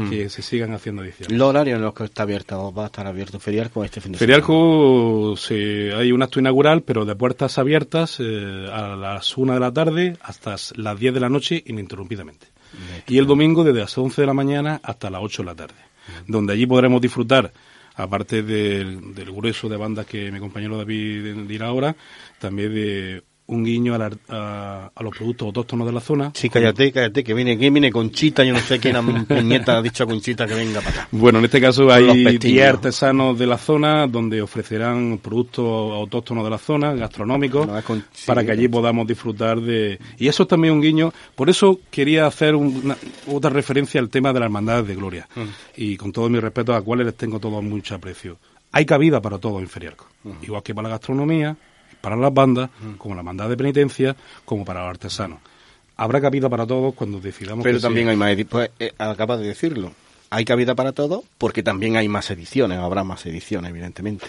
que 0.09 0.29
se 0.29 0.41
sigan 0.41 0.73
haciendo 0.73 1.03
ediciones. 1.03 1.37
Los 1.37 1.49
horarios 1.49 1.77
en 1.77 1.83
los 1.83 1.93
que 1.93 2.03
está 2.03 2.23
abierta 2.23 2.59
o 2.59 2.73
va 2.73 2.83
a 2.83 2.85
estar 2.87 3.07
abierto 3.07 3.39
Feriarco 3.39 3.83
este 3.83 4.01
fin 4.01 4.11
de 4.11 4.19
semana. 4.19 4.43
Ferialco 4.43 5.35
se, 5.37 5.93
hay 5.93 6.11
un 6.11 6.21
acto 6.21 6.39
inaugural, 6.39 6.83
pero 6.83 7.05
de 7.05 7.15
puertas 7.15 7.57
abiertas 7.57 8.17
eh, 8.19 8.67
a 8.71 8.95
las 8.95 9.37
1 9.37 9.53
de 9.53 9.59
la 9.59 9.71
tarde 9.71 10.17
hasta 10.21 10.55
las 10.75 10.99
10 10.99 11.13
de 11.13 11.19
la 11.19 11.29
noche 11.29 11.63
ininterrumpidamente. 11.65 12.47
Y 13.07 13.17
el 13.17 13.25
domingo 13.25 13.63
desde 13.63 13.79
las 13.79 13.97
11 13.97 14.21
de 14.21 14.27
la 14.27 14.33
mañana 14.33 14.79
hasta 14.83 15.09
las 15.09 15.21
8 15.23 15.41
de 15.41 15.45
la 15.45 15.55
tarde, 15.55 15.75
donde 16.27 16.53
allí 16.53 16.65
podremos 16.65 17.01
disfrutar, 17.01 17.51
aparte 17.95 18.43
del, 18.43 19.13
del 19.13 19.31
grueso 19.31 19.67
de 19.69 19.77
bandas 19.77 20.05
que 20.05 20.31
mi 20.31 20.39
compañero 20.39 20.77
David 20.77 21.47
dirá 21.47 21.67
ahora, 21.67 21.95
también 22.39 22.73
de 22.73 23.23
un 23.47 23.65
guiño 23.65 23.93
a, 23.95 23.97
la- 23.97 24.11
a- 24.29 24.91
a 24.95 25.03
los 25.03 25.15
productos 25.17 25.45
autóctonos 25.47 25.85
de 25.85 25.91
la 25.93 25.99
zona. 25.99 26.31
Sí, 26.33 26.49
cállate, 26.49 26.91
cállate, 26.93 27.21
que 27.23 27.33
viene, 27.33 27.57
que 27.57 27.69
viene 27.69 27.91
Conchita, 27.91 28.43
yo 28.45 28.53
no 28.53 28.59
sé 28.59 28.79
quién 28.79 28.95
a 28.95 29.01
Peñeta 29.27 29.77
ha 29.77 29.81
dicho 29.81 30.03
a 30.05 30.07
Conchita 30.07 30.47
que 30.47 30.53
venga 30.53 30.79
para 30.79 30.91
acá. 31.01 31.07
Bueno, 31.11 31.39
en 31.39 31.45
este 31.45 31.59
caso 31.59 31.91
hay 31.91 32.23
pestiños. 32.23 32.41
10 32.55 32.67
artesanos 32.67 33.37
de 33.37 33.47
la 33.47 33.57
zona 33.57 34.07
donde 34.07 34.41
ofrecerán 34.41 35.17
productos 35.21 35.65
autóctonos 35.93 36.43
de 36.45 36.49
la 36.49 36.57
zona, 36.57 36.93
gastronómicos, 36.93 37.67
No, 37.67 37.77
es 37.77 37.83
con- 37.83 38.05
sí, 38.13 38.25
para 38.25 38.45
que 38.45 38.51
allí 38.51 38.67
podamos 38.69 39.05
disfrutar 39.05 39.59
de... 39.59 39.99
Y 40.17 40.27
eso 40.29 40.43
es 40.43 40.49
también 40.49 40.73
un 40.73 40.81
guiño, 40.81 41.11
por 41.35 41.49
eso 41.49 41.79
quería 41.89 42.27
hacer 42.27 42.55
una- 42.55 42.95
otra 43.27 43.49
referencia 43.49 43.99
al 43.99 44.09
tema 44.09 44.31
de 44.31 44.39
las 44.39 44.47
hermandades 44.47 44.87
de 44.87 44.95
gloria. 44.95 45.27
Y 45.75 45.97
con 45.97 46.11
todo 46.13 46.29
mi 46.29 46.39
respeto 46.39 46.73
a 46.73 46.81
cuales 46.81 47.05
les 47.05 47.15
tengo 47.15 47.39
todos 47.39 47.61
mucho 47.63 47.95
aprecio. 47.95 48.37
Hay 48.71 48.85
cabida 48.85 49.21
para 49.21 49.37
todo 49.37 49.59
en 49.59 49.67
Feriarco, 49.67 50.07
igual 50.41 50.63
que 50.63 50.73
para 50.73 50.87
la 50.87 50.95
gastronomía, 50.95 51.57
para 52.01 52.15
las 52.15 52.33
bandas, 52.33 52.69
como 52.97 53.15
la 53.15 53.21
hermandad 53.21 53.49
de 53.49 53.57
penitencia, 53.57 54.15
como 54.43 54.65
para 54.65 54.81
los 54.81 54.89
artesanos. 54.89 55.39
Habrá 55.97 56.19
cabida 56.19 56.49
para 56.49 56.65
todos 56.65 56.93
cuando 56.95 57.19
decidamos 57.19 57.63
Pero 57.63 57.77
que 57.77 57.81
también 57.81 58.09
hay 58.09 58.15
más 58.15 58.31
ediciones, 58.31 58.71
pues, 58.77 58.89
eh, 58.89 58.93
acabas 58.97 59.39
de 59.39 59.47
decirlo. 59.47 59.93
Hay 60.33 60.45
cabida 60.45 60.75
para 60.75 60.93
todo 60.93 61.25
porque 61.37 61.61
también 61.61 61.97
hay 61.97 62.07
más 62.07 62.31
ediciones, 62.31 62.79
habrá 62.79 63.03
más 63.03 63.25
ediciones, 63.25 63.69
evidentemente. 63.69 64.25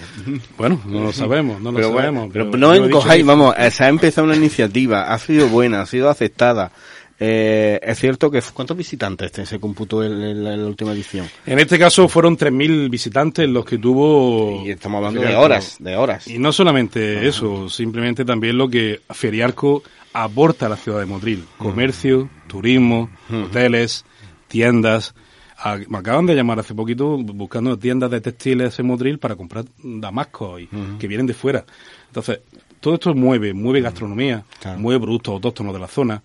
Bueno, 0.59 0.81
no 0.85 1.05
lo 1.05 1.13
sabemos, 1.13 1.61
no 1.61 1.71
lo 1.71 1.77
pero 1.77 1.91
bueno, 1.91 2.03
sabemos. 2.03 2.31
pero 2.33 2.51
pero 2.51 2.59
no 2.59 2.75
encojáis, 2.75 3.25
vamos, 3.25 3.55
eh, 3.57 3.71
se 3.71 3.85
ha 3.85 3.89
empezado 3.89 4.27
una 4.27 4.37
iniciativa, 4.37 5.13
ha 5.13 5.19
sido 5.19 5.47
buena, 5.49 5.81
ha 5.83 5.87
sido 5.87 6.11
aceptada. 6.11 6.73
Eh, 7.19 7.79
es 7.83 7.99
cierto 7.99 8.31
que, 8.31 8.41
¿cuántos 8.53 8.77
visitantes 8.77 9.27
este, 9.27 9.47
se 9.47 9.61
computó 9.61 10.03
en, 10.03 10.43
la, 10.43 10.55
última 10.67 10.93
edición? 10.93 11.29
En 11.47 11.59
este 11.59 11.79
caso 11.79 12.09
fueron 12.09 12.37
3.000 12.37 12.91
visitantes 12.91 13.49
los 13.49 13.65
que 13.65 13.79
tuvo... 13.79 14.63
Y 14.67 14.71
estamos 14.71 14.99
hablando 14.99 15.21
de 15.21 15.37
horas, 15.37 15.77
de 15.79 15.97
horas. 15.97 16.27
Y 16.27 16.39
no 16.39 16.53
solamente 16.53 17.27
eso, 17.29 17.69
simplemente 17.69 18.25
también 18.25 18.59
lo 18.59 18.69
que 18.69 19.01
Feriarco 19.11 19.83
aporta 20.13 20.67
a 20.67 20.69
la 20.71 20.77
ciudad 20.77 20.99
de 21.01 21.07
Motril. 21.07 21.45
Comercio, 21.59 22.29
turismo, 22.49 23.09
hoteles, 23.31 24.05
tiendas. 24.49 25.15
A- 25.59 25.79
me 25.89 25.99
acaban 25.99 26.27
de 26.27 26.35
llamar 26.35 26.59
hace 26.59 26.75
poquito 26.75 27.17
buscando 27.19 27.79
tiendas 27.79 28.11
de 28.11 28.21
textiles 28.21 28.79
en 28.79 28.87
Motril 28.87 29.19
para 29.19 29.37
comprar 29.37 29.65
damascos 29.83 30.61
y, 30.63 30.69
que 30.99 31.07
vienen 31.07 31.27
de 31.27 31.35
fuera. 31.35 31.65
Entonces, 32.09 32.41
todo 32.81 32.95
esto 32.95 33.15
mueve, 33.15 33.55
mueve 33.55 33.81
gastronomía, 33.81 34.45
Claro. 34.61 34.81
mueve 34.81 35.01
productos 35.01 35.35
autóctonos 35.35 35.73
de 35.73 35.79
la 35.79 35.87
zona. 35.89 36.23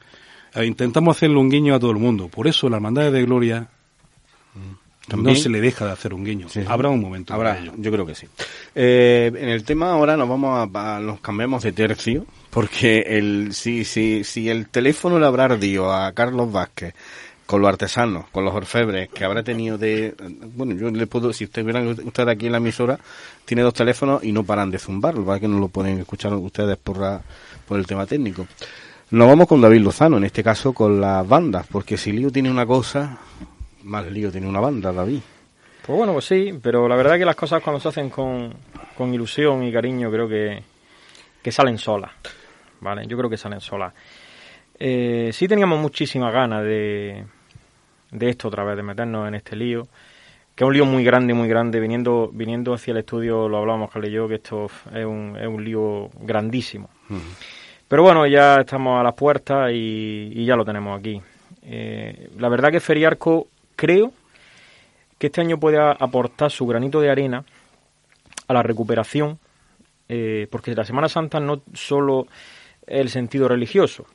Eh, 0.55 0.65
intentamos 0.65 1.15
hacerle 1.17 1.37
un 1.37 1.49
guiño 1.49 1.75
a 1.75 1.79
todo 1.79 1.91
el 1.91 1.97
mundo. 1.97 2.27
Por 2.29 2.47
eso 2.47 2.69
la 2.69 2.77
Hermandad 2.77 3.11
de 3.11 3.23
Gloria 3.23 3.67
También. 5.07 5.35
no 5.35 5.41
se 5.41 5.49
le 5.49 5.61
deja 5.61 5.85
de 5.85 5.91
hacer 5.91 6.13
un 6.13 6.23
guiño. 6.25 6.49
Sí. 6.49 6.61
Habrá 6.67 6.89
un 6.89 6.99
momento 6.99 7.33
Habrá, 7.33 7.51
para 7.51 7.61
ello. 7.63 7.73
yo 7.77 7.91
creo 7.91 8.05
que 8.05 8.15
sí. 8.15 8.27
Eh, 8.75 9.31
en 9.35 9.49
el 9.49 9.63
tema 9.63 9.91
ahora 9.91 10.17
nos 10.17 10.27
vamos 10.27 10.69
a, 10.73 10.95
a- 10.95 10.99
nos 10.99 11.19
cambiamos 11.21 11.63
de 11.63 11.71
tercio, 11.71 12.25
porque 12.49 12.99
el, 13.07 13.53
si, 13.53 13.85
si, 13.85 14.23
si 14.23 14.49
el 14.49 14.67
teléfono 14.69 15.19
le 15.19 15.25
habrá 15.25 15.45
ardido 15.45 15.93
a 15.93 16.11
Carlos 16.13 16.51
Vázquez 16.51 16.93
con 17.45 17.61
los 17.61 17.69
artesanos, 17.69 18.25
con 18.33 18.43
los 18.43 18.53
orfebres 18.53 19.07
que 19.07 19.23
habrá 19.23 19.41
tenido 19.41 19.77
de, 19.77 20.13
bueno, 20.55 20.75
yo 20.75 20.89
le 20.91 21.07
puedo, 21.07 21.31
si 21.31 21.45
ustedes 21.45 21.65
vieran 21.65 21.87
usted 21.87 22.27
aquí 22.27 22.47
en 22.47 22.51
la 22.51 22.57
emisora, 22.57 22.99
tiene 23.45 23.61
dos 23.63 23.73
teléfonos 23.73 24.21
y 24.25 24.33
no 24.33 24.43
paran 24.43 24.69
de 24.69 24.79
zumbarlo, 24.79 25.23
para 25.25 25.39
que 25.39 25.47
no 25.47 25.57
lo 25.57 25.69
pueden 25.69 25.97
escuchar 25.99 26.33
ustedes 26.33 26.75
por 26.77 26.97
la, 26.97 27.21
por 27.65 27.79
el 27.79 27.87
tema 27.87 28.05
técnico. 28.05 28.45
Nos 29.09 29.25
vamos 29.25 29.47
con 29.47 29.61
David 29.61 29.79
Lozano, 29.79 30.17
en 30.17 30.25
este 30.25 30.43
caso 30.43 30.73
con 30.73 30.99
las 30.99 31.25
bandas, 31.25 31.65
porque 31.71 31.95
si 31.95 32.11
Lío 32.11 32.29
tiene 32.29 32.51
una 32.51 32.65
cosa, 32.65 33.17
más 33.83 34.05
Lío 34.11 34.29
tiene 34.29 34.49
una 34.49 34.59
banda, 34.59 34.91
David. 34.91 35.21
Pues 35.85 35.97
bueno, 35.97 36.11
pues 36.11 36.25
sí, 36.25 36.59
pero 36.61 36.89
la 36.89 36.97
verdad 36.97 37.17
que 37.17 37.23
las 37.23 37.37
cosas 37.37 37.63
cuando 37.63 37.79
se 37.79 37.87
hacen 37.87 38.09
con, 38.09 38.53
con 38.97 39.13
ilusión 39.13 39.63
y 39.63 39.71
cariño 39.71 40.11
creo 40.11 40.27
que, 40.27 40.61
que 41.41 41.51
salen 41.53 41.77
solas, 41.77 42.11
¿vale? 42.81 43.07
Yo 43.07 43.17
creo 43.17 43.29
que 43.29 43.37
salen 43.37 43.61
solas. 43.61 43.93
Eh, 44.77 45.29
sí 45.31 45.47
teníamos 45.47 45.79
muchísimas 45.79 46.33
ganas 46.33 46.63
de, 46.65 47.23
de 48.11 48.29
esto 48.29 48.49
otra 48.49 48.65
vez, 48.65 48.75
de 48.75 48.83
meternos 48.83 49.25
en 49.25 49.35
este 49.35 49.55
lío, 49.55 49.87
que 50.53 50.65
es 50.65 50.67
un 50.67 50.73
lío 50.73 50.85
muy 50.85 51.05
grande, 51.05 51.33
muy 51.33 51.47
grande, 51.47 51.79
viniendo, 51.79 52.29
viniendo 52.33 52.73
hacia 52.73 52.91
el 52.91 52.97
estudio, 52.97 53.47
lo 53.47 53.59
hablábamos 53.59 53.89
Carlos 53.89 54.09
y 54.09 54.13
yo, 54.13 54.27
que 54.27 54.35
esto 54.35 54.65
es 54.93 55.05
un, 55.05 55.37
es 55.39 55.47
un 55.47 55.63
lío 55.63 56.09
grandísimo. 56.19 56.89
Pero 57.87 58.03
bueno, 58.03 58.27
ya 58.27 58.59
estamos 58.61 58.99
a 58.99 59.03
las 59.03 59.13
puertas 59.13 59.71
y, 59.73 60.43
ya 60.43 60.57
lo 60.57 60.65
tenemos 60.65 60.99
aquí. 60.99 61.21
Eh, 61.63 62.29
la 62.37 62.49
verdad 62.49 62.69
que 62.69 62.81
Feriarco 62.81 63.47
creo 63.75 64.11
que 65.17 65.27
este 65.27 65.41
año 65.41 65.57
puede 65.57 65.77
aportar 65.79 66.51
su 66.51 66.67
granito 66.67 66.99
de 66.99 67.09
arena 67.09 67.45
a 68.47 68.53
la 68.53 68.61
recuperación, 68.61 69.39
eh, 70.09 70.47
porque 70.51 70.75
la 70.75 70.83
Semana 70.83 71.07
Santa 71.07 71.39
no 71.39 71.61
solo 71.73 72.27
el 72.85 73.09
sentido 73.09 73.47
religioso. 73.47 74.05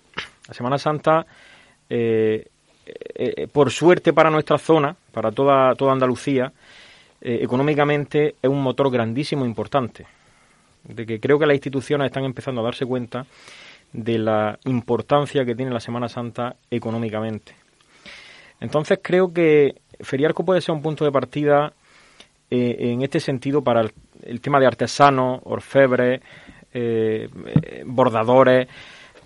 La 0.49 0.55
Semana 0.55 0.77
Santa, 0.77 1.25
eh, 1.89 2.47
por 3.53 3.71
suerte 3.71 4.13
para 4.13 4.29
nuestra 4.29 4.59
zona, 4.59 4.95
para 5.13 5.33
toda, 5.33 5.75
toda 5.77 5.93
Andalucía, 5.93 6.53
económicamente 7.23 8.35
es 8.43 8.51
un 8.51 8.63
motor 8.63 8.91
grandísimo 8.91 9.47
importante. 9.47 10.07
De 10.85 11.07
que 11.07 11.21
creo 11.21 11.39
que 11.39 11.47
las 11.47 11.55
instituciones 11.55 12.07
están 12.07 12.25
empezando 12.25 12.61
a 12.61 12.65
darse 12.65 12.85
cuenta 12.85 13.25
de 13.93 14.19
la 14.19 14.59
importancia 14.65 15.45
que 15.45 15.55
tiene 15.55 15.71
la 15.73 15.81
Semana 15.81 16.09
Santa 16.09 16.57
económicamente. 16.71 17.55
Entonces 18.61 19.01
creo 19.03 19.33
que 19.33 19.75
Feriarco 20.01 20.45
puede 20.45 20.61
ser 20.61 20.75
un 20.75 20.83
punto 20.83 21.05
de 21.05 21.13
partida 21.13 21.73
eh, 22.51 22.77
en 22.93 23.03
este 23.03 23.21
sentido 23.21 23.63
para 23.63 23.81
el, 23.83 23.93
el 24.25 24.41
tema 24.41 24.61
de 24.61 24.67
artesanos, 24.67 25.41
orfebres, 25.45 26.21
eh, 26.73 27.29
bordadores, 27.85 28.69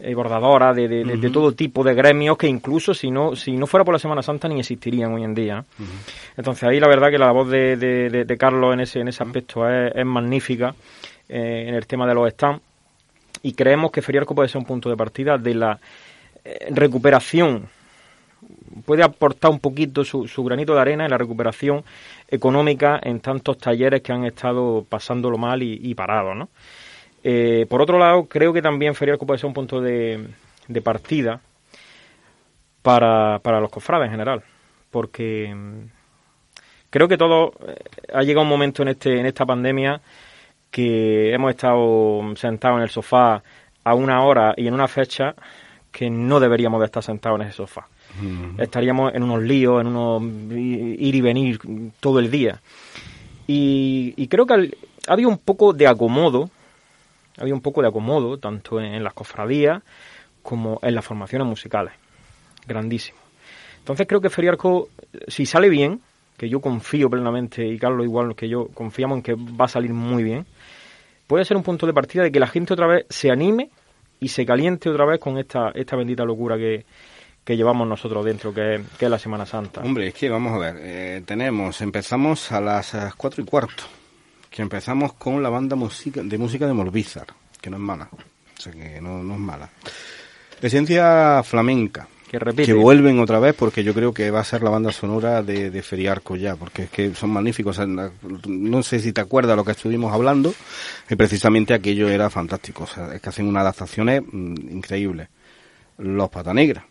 eh, 0.00 0.14
bordadoras, 0.14 0.74
de, 0.76 0.88
de- 0.88 1.04
de- 1.04 1.16
de 1.16 1.30
todo 1.30 1.52
tipo 1.52 1.82
de 1.84 1.94
gremios 1.94 2.36
que 2.36 2.46
incluso 2.48 2.92
si 2.92 3.10
no 3.10 3.34
si 3.36 3.56
no 3.56 3.66
fuera 3.66 3.84
por 3.84 3.94
la 3.94 3.98
Semana 3.98 4.22
Santa 4.22 4.48
ni 4.48 4.58
existirían 4.60 5.12
hoy 5.12 5.24
en 5.24 5.34
día. 5.34 5.64
Entonces 6.36 6.64
ahí 6.64 6.80
la 6.80 6.88
verdad 6.88 7.10
que 7.10 7.18
la 7.18 7.30
voz 7.32 7.48
de, 7.48 7.76
de- 7.76 8.10
de- 8.10 8.24
de 8.24 8.36
Carlos 8.36 8.74
en 8.74 8.80
ese 8.80 9.00
en 9.00 9.08
ese 9.08 9.22
aspecto 9.22 9.68
es, 9.68 9.92
es 9.94 10.04
magnífica 10.04 10.74
eh, 11.28 11.64
en 11.68 11.74
el 11.74 11.86
tema 11.86 12.06
de 12.06 12.14
los 12.14 12.30
stands 12.30 12.60
y 13.46 13.52
creemos 13.52 13.92
que 13.92 14.02
Feriarco 14.02 14.34
puede 14.34 14.48
ser 14.48 14.58
un 14.58 14.64
punto 14.64 14.90
de 14.90 14.96
partida 14.96 15.38
de 15.38 15.54
la 15.54 15.78
eh, 16.44 16.66
recuperación 16.70 17.68
puede 18.84 19.04
aportar 19.04 19.52
un 19.52 19.60
poquito 19.60 20.04
su, 20.04 20.26
su 20.26 20.42
granito 20.42 20.74
de 20.74 20.80
arena 20.80 21.04
en 21.04 21.12
la 21.12 21.18
recuperación 21.18 21.84
económica 22.28 22.98
en 23.00 23.20
tantos 23.20 23.58
talleres 23.58 24.02
que 24.02 24.12
han 24.12 24.24
estado 24.24 24.84
pasándolo 24.88 25.38
mal 25.38 25.62
y, 25.62 25.78
y 25.80 25.94
parados, 25.94 26.36
¿no? 26.36 26.48
Eh, 27.22 27.66
por 27.68 27.80
otro 27.80 27.98
lado, 27.98 28.24
creo 28.24 28.52
que 28.52 28.62
también 28.62 28.96
Feriarco 28.96 29.26
puede 29.26 29.38
ser 29.38 29.46
un 29.46 29.54
punto 29.54 29.80
de, 29.80 30.26
de 30.66 30.82
partida 30.82 31.40
para, 32.82 33.38
para 33.38 33.60
los 33.60 33.70
cofrades 33.70 34.06
en 34.06 34.12
general, 34.12 34.42
porque 34.90 35.54
mm, 35.54 35.78
creo 36.90 37.06
que 37.06 37.16
todo 37.16 37.52
eh, 37.66 37.76
ha 38.12 38.22
llegado 38.22 38.42
un 38.42 38.48
momento 38.48 38.82
en 38.82 38.88
este 38.88 39.20
en 39.20 39.26
esta 39.26 39.46
pandemia 39.46 40.00
que 40.76 41.32
hemos 41.32 41.52
estado 41.52 42.20
sentados 42.36 42.76
en 42.76 42.82
el 42.82 42.90
sofá 42.90 43.42
a 43.82 43.94
una 43.94 44.22
hora 44.24 44.52
y 44.58 44.66
en 44.66 44.74
una 44.74 44.86
fecha 44.88 45.34
que 45.90 46.10
no 46.10 46.38
deberíamos 46.38 46.80
de 46.80 46.84
estar 46.84 47.02
sentados 47.02 47.40
en 47.40 47.46
ese 47.46 47.56
sofá. 47.56 47.86
Estaríamos 48.58 49.14
en 49.14 49.22
unos 49.22 49.42
líos, 49.42 49.80
en 49.80 49.86
unos 49.86 50.22
ir 50.52 51.14
y 51.14 51.20
venir 51.22 51.58
todo 51.98 52.18
el 52.18 52.30
día. 52.30 52.60
Y, 53.46 54.12
y 54.18 54.28
creo 54.28 54.44
que 54.44 54.52
al- 54.52 54.76
había 55.08 55.28
un 55.28 55.38
poco 55.38 55.72
de 55.72 55.86
acomodo, 55.86 56.50
había 57.38 57.54
un 57.54 57.62
poco 57.62 57.80
de 57.80 57.88
acomodo, 57.88 58.36
tanto 58.36 58.78
en, 58.78 58.92
en 58.96 59.02
las 59.02 59.14
cofradías 59.14 59.82
como 60.42 60.78
en 60.82 60.94
las 60.94 61.06
formaciones 61.06 61.48
musicales. 61.48 61.94
Grandísimo. 62.66 63.18
Entonces 63.78 64.06
creo 64.06 64.20
que 64.20 64.28
Feriarco, 64.28 64.88
si 65.26 65.46
sale 65.46 65.70
bien, 65.70 66.02
que 66.36 66.50
yo 66.50 66.60
confío 66.60 67.08
plenamente, 67.08 67.66
y 67.66 67.78
Carlos 67.78 68.04
igual 68.04 68.34
que 68.36 68.46
yo, 68.46 68.66
confiamos 68.74 69.16
en 69.16 69.22
que 69.22 69.34
va 69.34 69.64
a 69.64 69.68
salir 69.68 69.94
muy 69.94 70.22
bien, 70.22 70.44
puede 71.26 71.44
ser 71.44 71.56
un 71.56 71.62
punto 71.62 71.86
de 71.86 71.92
partida 71.92 72.22
de 72.22 72.32
que 72.32 72.40
la 72.40 72.46
gente 72.46 72.72
otra 72.74 72.86
vez 72.86 73.06
se 73.10 73.30
anime 73.30 73.70
y 74.20 74.28
se 74.28 74.46
caliente 74.46 74.88
otra 74.88 75.04
vez 75.04 75.20
con 75.20 75.38
esta, 75.38 75.70
esta 75.74 75.96
bendita 75.96 76.24
locura 76.24 76.56
que, 76.56 76.84
que 77.44 77.56
llevamos 77.56 77.86
nosotros 77.86 78.24
dentro, 78.24 78.52
que, 78.54 78.76
es- 78.76 79.10
la 79.10 79.18
Semana 79.18 79.44
Santa. 79.46 79.80
Hombre, 79.82 80.08
es 80.08 80.14
que 80.14 80.28
vamos 80.28 80.54
a 80.54 80.58
ver, 80.58 80.76
eh, 80.80 81.22
tenemos, 81.26 81.80
empezamos 81.80 82.50
a 82.52 82.60
las 82.60 82.94
eh, 82.94 83.10
cuatro 83.16 83.42
y 83.42 83.46
cuarto, 83.46 83.84
que 84.50 84.62
empezamos 84.62 85.12
con 85.14 85.42
la 85.42 85.48
banda 85.50 85.76
música, 85.76 86.22
de 86.22 86.38
música 86.38 86.66
de 86.66 86.72
Morbizar, 86.72 87.26
que 87.60 87.68
no 87.70 87.76
es 87.76 87.82
mala. 87.82 88.08
O 88.12 88.60
sea 88.60 88.72
que 88.72 89.00
no, 89.00 89.22
no 89.22 89.34
es 89.34 89.40
mala. 89.40 89.68
Esencia 90.62 91.42
flamenca. 91.44 92.08
Que 92.38 92.44
repite. 92.44 92.64
Que 92.66 92.72
vuelven 92.74 93.18
otra 93.20 93.38
vez 93.40 93.54
porque 93.54 93.82
yo 93.82 93.94
creo 93.94 94.12
que 94.12 94.30
va 94.30 94.40
a 94.40 94.44
ser 94.44 94.62
la 94.62 94.70
banda 94.70 94.92
sonora 94.92 95.42
de, 95.42 95.70
de 95.70 95.82
Feriarco 95.82 96.36
ya, 96.36 96.56
porque 96.56 96.82
es 96.84 96.90
que 96.90 97.14
son 97.14 97.30
magníficos. 97.30 97.76
O 97.78 97.82
sea, 97.82 97.86
na- 97.86 98.10
no 98.46 98.82
sé 98.82 99.00
si 99.00 99.12
te 99.12 99.20
acuerdas 99.20 99.56
lo 99.56 99.64
que 99.64 99.72
estuvimos 99.72 100.12
hablando, 100.12 100.52
y 101.08 101.14
precisamente 101.16 101.72
aquello 101.74 102.08
era 102.08 102.28
fantástico. 102.30 102.84
O 102.84 102.86
sea, 102.86 103.14
es 103.14 103.20
que 103.20 103.28
hacen 103.28 103.46
unas 103.46 103.62
adaptaciones 103.62 104.22
mm, 104.30 104.54
increíbles. 104.70 105.28
Los 105.98 106.28
Pata 106.28 106.52
Negra, 106.52 106.84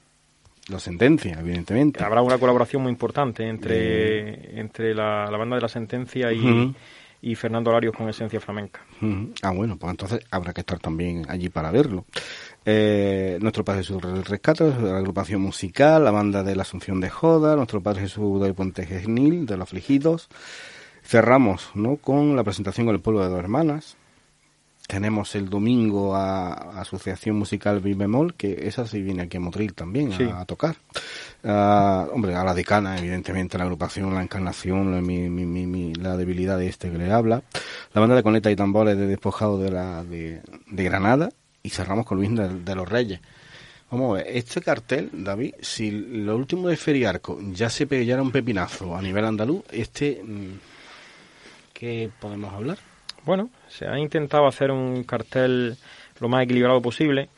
los 0.70 0.82
Sentencia, 0.82 1.38
evidentemente. 1.40 2.04
Habrá 2.04 2.22
una 2.24 2.38
colaboración 2.40 2.82
muy 2.82 2.92
importante 2.92 3.48
entre, 3.48 4.60
entre 4.60 4.96
la, 4.96 5.30
la 5.30 5.38
banda 5.38 5.58
de 5.58 5.62
la 5.62 5.68
sentencia 5.70 6.32
y, 6.34 6.76
y 7.22 7.36
Fernando 7.36 7.72
Larios 7.72 7.96
con 7.96 8.10
Esencia 8.10 8.40
Flamenca. 8.40 8.82
Ujú. 9.02 9.32
Ah, 9.44 9.52
bueno, 9.52 9.78
pues 9.78 9.92
entonces 9.92 10.22
habrá 10.32 10.54
que 10.54 10.62
estar 10.62 10.80
también 10.80 11.26
allí 11.30 11.50
para 11.50 11.70
verlo. 11.70 12.06
Eh, 12.68 13.38
nuestro 13.42 13.64
Padre 13.64 13.82
Jesús 13.84 14.02
del 14.02 14.26
Rescate, 14.26 14.64
la 14.82 14.98
agrupación 14.98 15.40
musical, 15.42 16.04
la 16.04 16.10
banda 16.12 16.42
de 16.44 16.56
la 16.56 16.64
Asunción 16.64 17.00
de 17.00 17.10
Joda, 17.12 17.56
nuestro 17.56 17.82
Padre 17.82 18.02
Jesús 18.02 18.42
del 18.42 18.56
Puente 18.56 18.86
Genil, 18.88 19.46
de 19.46 19.56
los 19.58 19.68
Afligidos. 19.68 20.30
Cerramos 21.04 21.70
¿no? 21.76 21.98
con 21.98 22.36
la 22.36 22.44
presentación 22.44 22.88
con 22.88 22.96
el 22.96 23.02
pueblo 23.02 23.22
de 23.22 23.30
dos 23.30 23.38
hermanas. 23.40 23.98
Tenemos 24.88 25.34
el 25.36 25.50
domingo 25.50 26.16
a, 26.16 26.80
Asociación 26.80 27.36
Musical 27.38 27.80
Bimemol, 27.80 28.34
que 28.36 28.68
esa 28.68 28.86
sí 28.88 29.02
viene 29.02 29.24
aquí 29.24 29.38
a 29.38 29.40
Motril 29.40 29.74
también 29.74 30.14
a, 30.14 30.18
Sí. 30.18 30.24
a 30.32 30.46
tocar. 30.46 30.76
Ah, 31.44 32.08
hombre, 32.14 32.36
a 32.36 32.44
la 32.44 32.54
decana, 32.56 32.98
evidentemente, 32.98 33.58
la 33.58 33.64
agrupación, 33.64 34.14
la 34.14 34.22
encarnación, 34.24 34.92
la, 34.92 35.02
mi- 35.02 35.30
mi- 35.30 35.46
mi- 35.46 35.66
mi- 35.68 35.94
la 35.96 36.18
debilidad 36.18 36.58
de 36.60 36.68
este 36.68 36.92
que 36.92 36.98
le 37.00 37.12
habla. 37.12 37.42
La 37.94 38.02
banda 38.02 38.16
de 38.16 38.24
coneta 38.24 38.50
y 38.52 38.56
tambores 38.56 38.96
de 38.98 39.08
despojado 39.08 39.58
de, 39.60 39.72
la, 39.72 40.04
de, 40.04 40.42
de 40.68 40.84
Granada. 40.84 41.30
Y 41.66 41.70
cerramos 41.70 42.06
con 42.06 42.18
Luis 42.18 42.34
de, 42.36 42.48
de 42.60 42.76
los 42.76 42.88
Reyes. 42.88 43.20
Vamos 43.90 44.12
a 44.12 44.24
ver, 44.24 44.38
este 44.38 44.62
cartel, 44.62 45.10
David, 45.12 45.56
si 45.62 45.90
lo 45.90 46.36
último 46.36 46.68
de 46.68 46.78
Feriarco 46.78 47.40
ya 47.52 47.70
se 47.70 47.88
pillara 47.88 48.22
un 48.22 48.32
pepinazo 48.32 48.96
a 48.96 49.02
nivel 49.02 49.26
andaluz, 49.26 49.64
este, 49.72 50.22
mm, 50.24 50.60
¿qué 51.74 52.10
podemos 52.20 52.54
hablar? 52.54 52.78
Bueno, 53.24 53.50
se 53.68 53.88
ha 53.88 53.98
intentado 53.98 54.48
hacer 54.48 54.70
un 54.70 55.04
cartel 55.04 55.78
lo 56.20 56.30
más 56.30 56.44
equilibrado 56.44 56.82
posible 56.82 57.30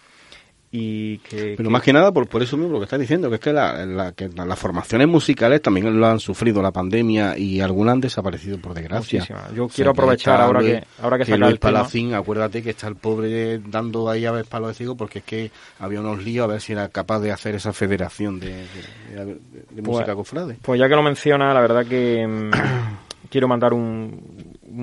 y 0.79 1.17
que... 1.19 1.55
Pero 1.57 1.67
que- 1.67 1.69
más 1.69 1.81
que 1.81 1.91
nada 1.93 2.11
por, 2.11 2.27
por 2.27 2.43
eso 2.43 2.55
mismo 2.57 2.73
lo 2.73 2.79
que 2.79 2.83
estás 2.85 2.99
diciendo, 2.99 3.29
que 3.29 3.35
es 3.35 3.41
que, 3.41 3.51
la- 3.53 3.85
la- 3.85 4.11
que 4.11 4.29
las 4.29 4.59
formaciones 4.59 5.07
musicales 5.07 5.61
también 5.61 5.99
lo 5.99 6.05
han 6.07 6.19
sufrido 6.19 6.61
la 6.61 6.71
pandemia 6.71 7.37
y 7.37 7.59
algunas 7.61 7.93
han 7.93 8.01
desaparecido 8.01 8.59
por 8.59 8.73
desgracia. 8.73 9.19
Muchísimas. 9.21 9.53
Yo 9.53 9.67
quiero 9.67 9.93
que 9.93 9.99
aprovechar 9.99 10.41
ahora 10.41 10.59
que- 10.61 10.83
ahora 11.01 11.17
que 11.17 11.25
saca 11.25 11.37
Luis 11.37 11.51
el 11.53 11.59
tema. 11.59 11.73
Palacín, 11.73 12.13
acuérdate 12.13 12.61
que 12.61 12.69
está 12.71 12.87
el 12.87 12.95
pobre 12.95 13.59
dando 13.59 14.09
ahí 14.09 14.25
a 14.25 14.31
ver 14.31 14.45
palos 14.45 14.69
de 14.69 14.73
ciego 14.75 14.95
porque 14.95 15.19
es 15.19 15.25
que 15.25 15.51
había 15.79 15.99
unos 15.99 16.23
líos 16.23 16.43
a 16.43 16.47
ver 16.47 16.61
si 16.61 16.73
era 16.73 16.87
capaz 16.89 17.19
de 17.19 17.31
hacer 17.31 17.55
esa 17.55 17.73
federación 17.73 18.39
de, 18.39 18.47
de- 18.49 19.25
de- 19.25 19.25
de 19.25 19.39
Pues- 19.81 19.85
música 19.87 20.13
cofrade. 20.15 20.57
Pues 20.61 20.79
ya 20.79 20.87
que 20.87 20.95
lo 20.95 21.03
menciona, 21.03 21.53
la 21.53 21.61
verdad 21.61 21.85
que 21.85 22.25
mm, 22.27 22.51
quiero 23.29 23.47
mandar 23.47 23.73
un, 23.73 24.55
un- 24.69 24.77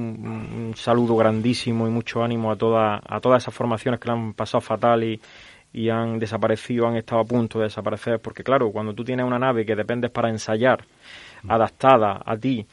un 0.68 0.72
saludo 0.76 1.16
grandísimo 1.16 1.86
y 1.86 1.90
mucho 1.90 2.22
ánimo 2.22 2.50
a, 2.50 2.56
toda, 2.56 3.00
a 3.06 3.20
todas 3.20 3.42
esas 3.42 3.54
formaciones 3.54 4.00
que 4.00 4.08
le 4.08 4.14
han 4.14 4.34
pasado 4.34 4.60
fatal 4.60 5.04
y, 5.04 5.20
y 5.74 5.90
han 5.90 6.20
desaparecido, 6.20 6.86
han 6.86 6.96
estado 6.96 7.20
a 7.20 7.24
punto 7.24 7.58
de 7.58 7.64
desaparecer, 7.64 8.20
porque 8.20 8.44
claro, 8.44 8.70
cuando 8.70 8.94
tú 8.94 9.04
tienes 9.04 9.26
una 9.26 9.40
nave 9.40 9.66
que 9.66 9.74
dependes 9.74 10.10
para 10.12 10.30
ensayar, 10.30 10.84
adaptada 11.48 12.22
a 12.24 12.36
ti, 12.36 12.64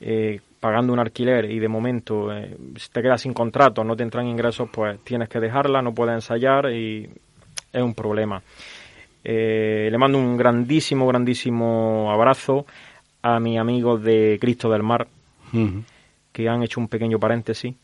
eh, 0.00 0.40
pagando 0.60 0.92
un 0.92 1.00
alquiler 1.00 1.50
y 1.50 1.58
de 1.58 1.68
momento 1.68 2.32
eh, 2.32 2.56
si 2.76 2.88
te 2.90 3.02
quedas 3.02 3.22
sin 3.22 3.34
contrato, 3.34 3.82
no 3.82 3.96
te 3.96 4.04
entran 4.04 4.28
ingresos, 4.28 4.68
pues 4.72 5.00
tienes 5.02 5.28
que 5.28 5.40
dejarla, 5.40 5.82
no 5.82 5.92
puedes 5.92 6.14
ensayar 6.14 6.70
y 6.72 7.10
es 7.72 7.82
un 7.82 7.92
problema. 7.92 8.40
Eh, 9.24 9.88
le 9.90 9.98
mando 9.98 10.18
un 10.18 10.36
grandísimo, 10.36 11.08
grandísimo 11.08 12.08
abrazo 12.12 12.66
a 13.20 13.40
mis 13.40 13.58
amigos 13.58 14.02
de 14.04 14.38
Cristo 14.40 14.70
del 14.70 14.84
Mar, 14.84 15.08
que 16.30 16.48
han 16.48 16.62
hecho 16.62 16.78
un 16.78 16.88
pequeño 16.88 17.18
paréntesis, 17.18 17.74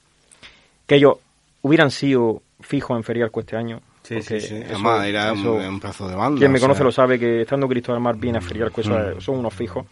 que 0.86 0.94
ellos 0.94 1.16
hubieran 1.62 1.90
sido 1.90 2.42
fijos 2.60 2.96
en 2.96 3.02
Ferialco 3.02 3.40
este 3.40 3.56
año. 3.56 3.80
Eso- 4.18 4.54
Además, 4.68 5.06
era 5.06 5.32
un, 5.32 5.38
eso- 5.40 5.54
un 5.54 5.80
pedazo 5.80 6.08
de 6.08 6.14
banda. 6.16 6.38
quien 6.38 6.52
me 6.52 6.58
sea, 6.58 6.66
conoce 6.68 6.84
lo 6.84 6.92
sabe 6.92 7.18
que 7.18 7.42
estando 7.42 7.68
Cristo 7.68 7.92
del 7.92 8.00
Mar 8.00 8.16
viene 8.16 8.38
a 8.38 8.40
Ferialco, 8.40 8.80
eso 8.80 8.90
Mm. 8.98 9.20
son 9.20 9.38
unos 9.38 9.54
fijos. 9.54 9.86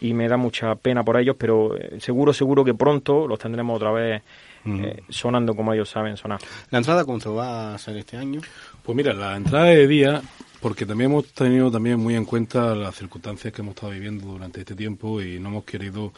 Y 0.00 0.14
me 0.14 0.26
da 0.28 0.36
mucha 0.36 0.74
pena 0.74 1.04
por 1.04 1.16
ellos, 1.16 1.36
pero 1.38 1.76
eh, 1.76 2.00
seguro, 2.00 2.32
seguro 2.32 2.64
que 2.64 2.74
pronto 2.74 3.26
los 3.28 3.38
tendremos 3.38 3.76
otra 3.76 3.92
vez 3.92 4.22
Mm. 4.64 4.84
eh, 4.84 5.02
sonando 5.08 5.54
como 5.54 5.72
ellos 5.74 5.88
saben 5.88 6.16
sonar. 6.16 6.40
¿La 6.70 6.78
entrada 6.78 7.04
cuánto 7.04 7.34
va 7.34 7.74
a 7.74 7.78
ser 7.78 7.96
este 7.96 8.16
año? 8.16 8.40
Pues 8.82 8.96
mira, 8.96 9.12
la 9.12 9.36
entrada 9.36 9.66
de 9.66 9.86
día, 9.86 10.22
porque 10.60 10.86
también 10.86 11.10
hemos 11.10 11.26
tenido 11.32 11.70
también 11.70 11.98
muy 12.00 12.14
en 12.16 12.24
cuenta 12.24 12.74
las 12.74 12.94
circunstancias 12.96 13.52
que 13.52 13.60
hemos 13.62 13.74
estado 13.74 13.92
viviendo 13.92 14.26
durante 14.26 14.60
este 14.60 14.74
tiempo 14.76 15.20
y 15.20 15.38
no 15.40 15.48
hemos 15.50 15.64
querido. 15.64 16.12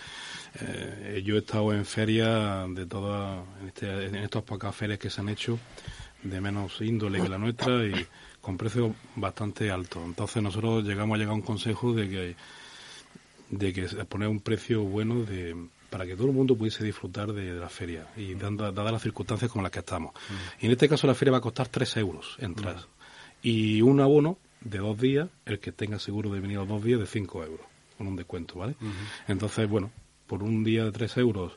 eh, 0.60 1.20
yo 1.24 1.34
he 1.34 1.38
estado 1.38 1.72
en 1.72 1.84
ferias 1.84 2.72
de 2.76 2.86
todas, 2.86 3.40
en, 3.60 3.66
este, 3.68 4.06
en 4.06 4.14
estas 4.14 4.42
pocas 4.44 4.72
ferias 4.76 5.00
que 5.00 5.10
se 5.10 5.20
han 5.20 5.28
hecho, 5.28 5.58
de 6.24 6.40
menos 6.40 6.80
índole 6.80 7.22
que 7.22 7.28
la 7.28 7.38
nuestra 7.38 7.86
y 7.86 8.06
con 8.40 8.56
precios 8.56 8.92
bastante 9.14 9.70
altos. 9.70 10.02
Entonces 10.04 10.42
nosotros 10.42 10.84
llegamos 10.84 11.14
a 11.14 11.18
llegar 11.18 11.32
a 11.32 11.36
un 11.36 11.42
consejo 11.42 11.92
de 11.92 12.08
que 12.08 12.36
de 13.50 13.72
que 13.72 13.86
poner 14.06 14.28
un 14.28 14.40
precio 14.40 14.82
bueno 14.82 15.22
de 15.22 15.54
para 15.90 16.06
que 16.06 16.16
todo 16.16 16.26
el 16.26 16.32
mundo 16.32 16.56
pudiese 16.56 16.82
disfrutar 16.82 17.32
de, 17.32 17.54
de 17.54 17.60
la 17.60 17.68
feria 17.68 18.08
y 18.16 18.34
dadas 18.34 18.92
las 18.92 19.02
circunstancias 19.02 19.48
con 19.48 19.62
las 19.62 19.70
que 19.70 19.78
estamos. 19.78 20.12
Y 20.60 20.66
en 20.66 20.72
este 20.72 20.88
caso 20.88 21.06
la 21.06 21.14
feria 21.14 21.32
va 21.32 21.38
a 21.38 21.42
costar 21.42 21.68
3 21.68 21.98
euros 21.98 22.36
entrar 22.40 22.78
y 23.42 23.80
un 23.82 24.00
abono 24.00 24.38
de 24.62 24.78
dos 24.78 24.98
días, 24.98 25.28
el 25.44 25.60
que 25.60 25.70
tenga 25.70 25.98
seguro 25.98 26.30
de 26.30 26.40
venir 26.40 26.56
los 26.56 26.66
dos 26.66 26.82
días, 26.82 26.98
de 26.98 27.06
5 27.06 27.44
euros, 27.44 27.66
con 27.96 28.08
un 28.08 28.16
descuento, 28.16 28.58
¿vale? 28.58 28.74
Entonces, 29.28 29.68
bueno, 29.68 29.92
por 30.26 30.42
un 30.42 30.64
día 30.64 30.84
de 30.84 30.92
3 30.92 31.18
euros 31.18 31.52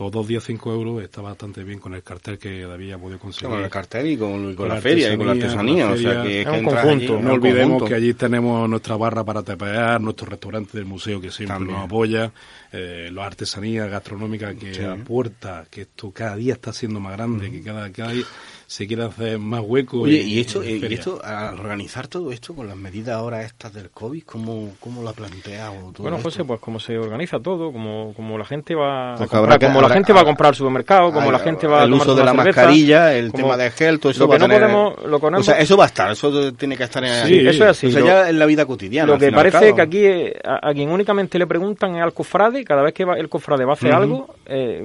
o 0.00 0.10
dos 0.10 0.26
días 0.28 0.44
5 0.44 0.72
euros 0.72 1.02
está 1.02 1.20
bastante 1.20 1.64
bien 1.64 1.78
con 1.80 1.92
el 1.94 2.02
cartel 2.02 2.38
que 2.38 2.62
David 2.62 2.92
ha 2.92 2.98
podido 2.98 3.18
conseguir. 3.18 3.50
Con 3.50 3.64
el 3.64 3.70
cartel 3.70 4.06
y 4.06 4.16
con, 4.16 4.30
y 4.52 4.54
con 4.54 4.56
Con 4.56 4.68
la, 4.68 4.74
la 4.76 4.80
feria 4.80 5.12
y 5.12 5.16
con 5.16 5.26
la 5.26 5.32
artesanía, 5.32 5.88
con 5.88 5.90
la 5.90 5.94
o 5.94 5.96
sea, 5.98 6.22
feria. 6.22 6.22
que, 6.22 6.40
Es 6.42 6.46
que 6.46 6.52
un 6.58 6.64
conjunto. 6.64 6.88
allí, 6.90 7.06
No 7.08 7.18
un 7.18 7.26
olvidemos 7.28 7.68
conjunto. 7.70 7.84
que 7.86 7.94
allí 7.94 8.14
tenemos 8.14 8.68
nuestra 8.68 8.96
barra 8.96 9.24
para 9.24 9.42
tapear, 9.42 10.00
nuestro 10.00 10.26
restaurante 10.26 10.78
del 10.78 10.86
museo 10.86 11.20
que 11.20 11.30
siempre 11.30 11.56
También. 11.56 11.76
nos 11.76 11.84
apoya, 11.86 12.32
eh, 12.72 13.10
las 13.12 13.26
artesanías 13.26 13.90
gastronómicas 13.90 14.54
que 14.54 14.74
Sí. 14.74 14.82
aporta, 14.84 15.66
que 15.70 15.82
esto 15.82 16.10
cada 16.12 16.36
día 16.36 16.52
está 16.54 16.72
siendo 16.72 17.00
más 17.00 17.14
grande, 17.16 17.50
que 17.50 17.62
cada, 17.62 17.90
cada 17.90 18.12
día 18.12 18.24
se 18.70 18.86
quiere 18.86 19.02
hacer 19.04 19.38
más 19.38 19.62
hueco. 19.64 20.02
Oye, 20.02 20.20
en- 20.20 20.28
y 20.28 20.40
esto, 20.40 20.62
en 20.62 20.90
y 20.90 20.94
esto, 20.94 21.18
al 21.24 21.58
organizar 21.58 22.06
todo 22.06 22.30
esto 22.32 22.54
con 22.54 22.66
las 22.68 22.76
medidas 22.76 23.16
ahora 23.16 23.42
estas 23.42 23.72
del 23.72 23.88
COVID, 23.88 24.24
¿cómo, 24.24 24.72
cómo 24.78 25.00
lo 25.02 25.08
ha 25.08 25.14
planteado 25.14 25.74
todo 25.94 26.02
Bueno, 26.02 26.18
esto? 26.18 26.28
José, 26.28 26.44
pues 26.44 26.60
como 26.60 26.78
se 26.78 26.98
organiza 26.98 27.40
todo, 27.40 27.72
como, 27.72 28.12
como 28.14 28.36
la 28.36 28.44
gente 28.44 28.74
va 28.74 29.14
a 29.14 29.16
Pues 29.16 29.30
comprar, 29.30 29.42
habrá 29.54 29.58
que- 29.58 29.66
como 29.68 29.80
la 29.80 29.86
habrá- 29.86 29.94
gente 29.94 30.12
va 30.12 30.20
a 30.20 30.24
comprar 30.26 30.48
al 30.50 30.54
supermercado, 30.54 31.10
como 31.14 31.32
la 31.32 31.38
gente 31.38 31.66
va 31.66 31.80
a 31.80 31.84
el 31.84 31.90
tomarse 31.92 32.10
uso 32.10 32.18
de 32.18 32.24
la 32.26 32.30
cerveza, 32.32 32.60
mascarilla, 32.60 33.14
el 33.14 33.30
como- 33.32 33.44
tema 33.44 33.56
de 33.56 33.70
gel, 33.70 34.00
todo 34.00 34.12
eso 34.12 34.20
lo 34.24 34.28
va 34.28 34.36
que 34.38 34.44
a 34.44 34.48
no 34.48 34.54
tener... 34.54 34.70
podemos, 34.70 35.02
lo 35.06 35.18
que 35.20 35.30
no 35.30 35.38
o 35.38 35.42
sea, 35.42 35.54
hemos- 35.54 35.64
eso 35.64 35.76
va 35.78 35.84
a 35.84 35.86
estar, 35.86 36.10
eso 36.12 36.52
tiene 36.52 36.76
que 36.76 36.84
estar 36.84 37.02
en 37.02 37.26
Sí, 37.26 37.38
eso 37.38 37.64
es 37.64 37.70
así. 37.70 37.86
O 37.86 37.90
sea, 37.90 38.00
lo- 38.00 38.06
ya 38.06 38.28
en 38.28 38.38
la 38.38 38.44
vida 38.44 38.66
cotidiana. 38.66 39.10
Lo 39.14 39.18
que 39.18 39.32
parece 39.32 39.74
que 39.74 39.80
aquí 39.80 40.04
eh, 40.04 40.38
a, 40.44 40.68
a 40.68 40.74
quien 40.74 40.90
únicamente 40.90 41.38
le 41.38 41.46
preguntan 41.46 41.96
es 41.96 42.02
al 42.02 42.12
cofrade, 42.12 42.64
cada 42.64 42.82
vez 42.82 42.92
que 42.92 43.06
va, 43.06 43.16
el 43.18 43.30
cofrade 43.30 43.64
va 43.64 43.70
a 43.70 43.76
hacer 43.76 43.92
algo, 43.94 44.34
eh, 44.44 44.82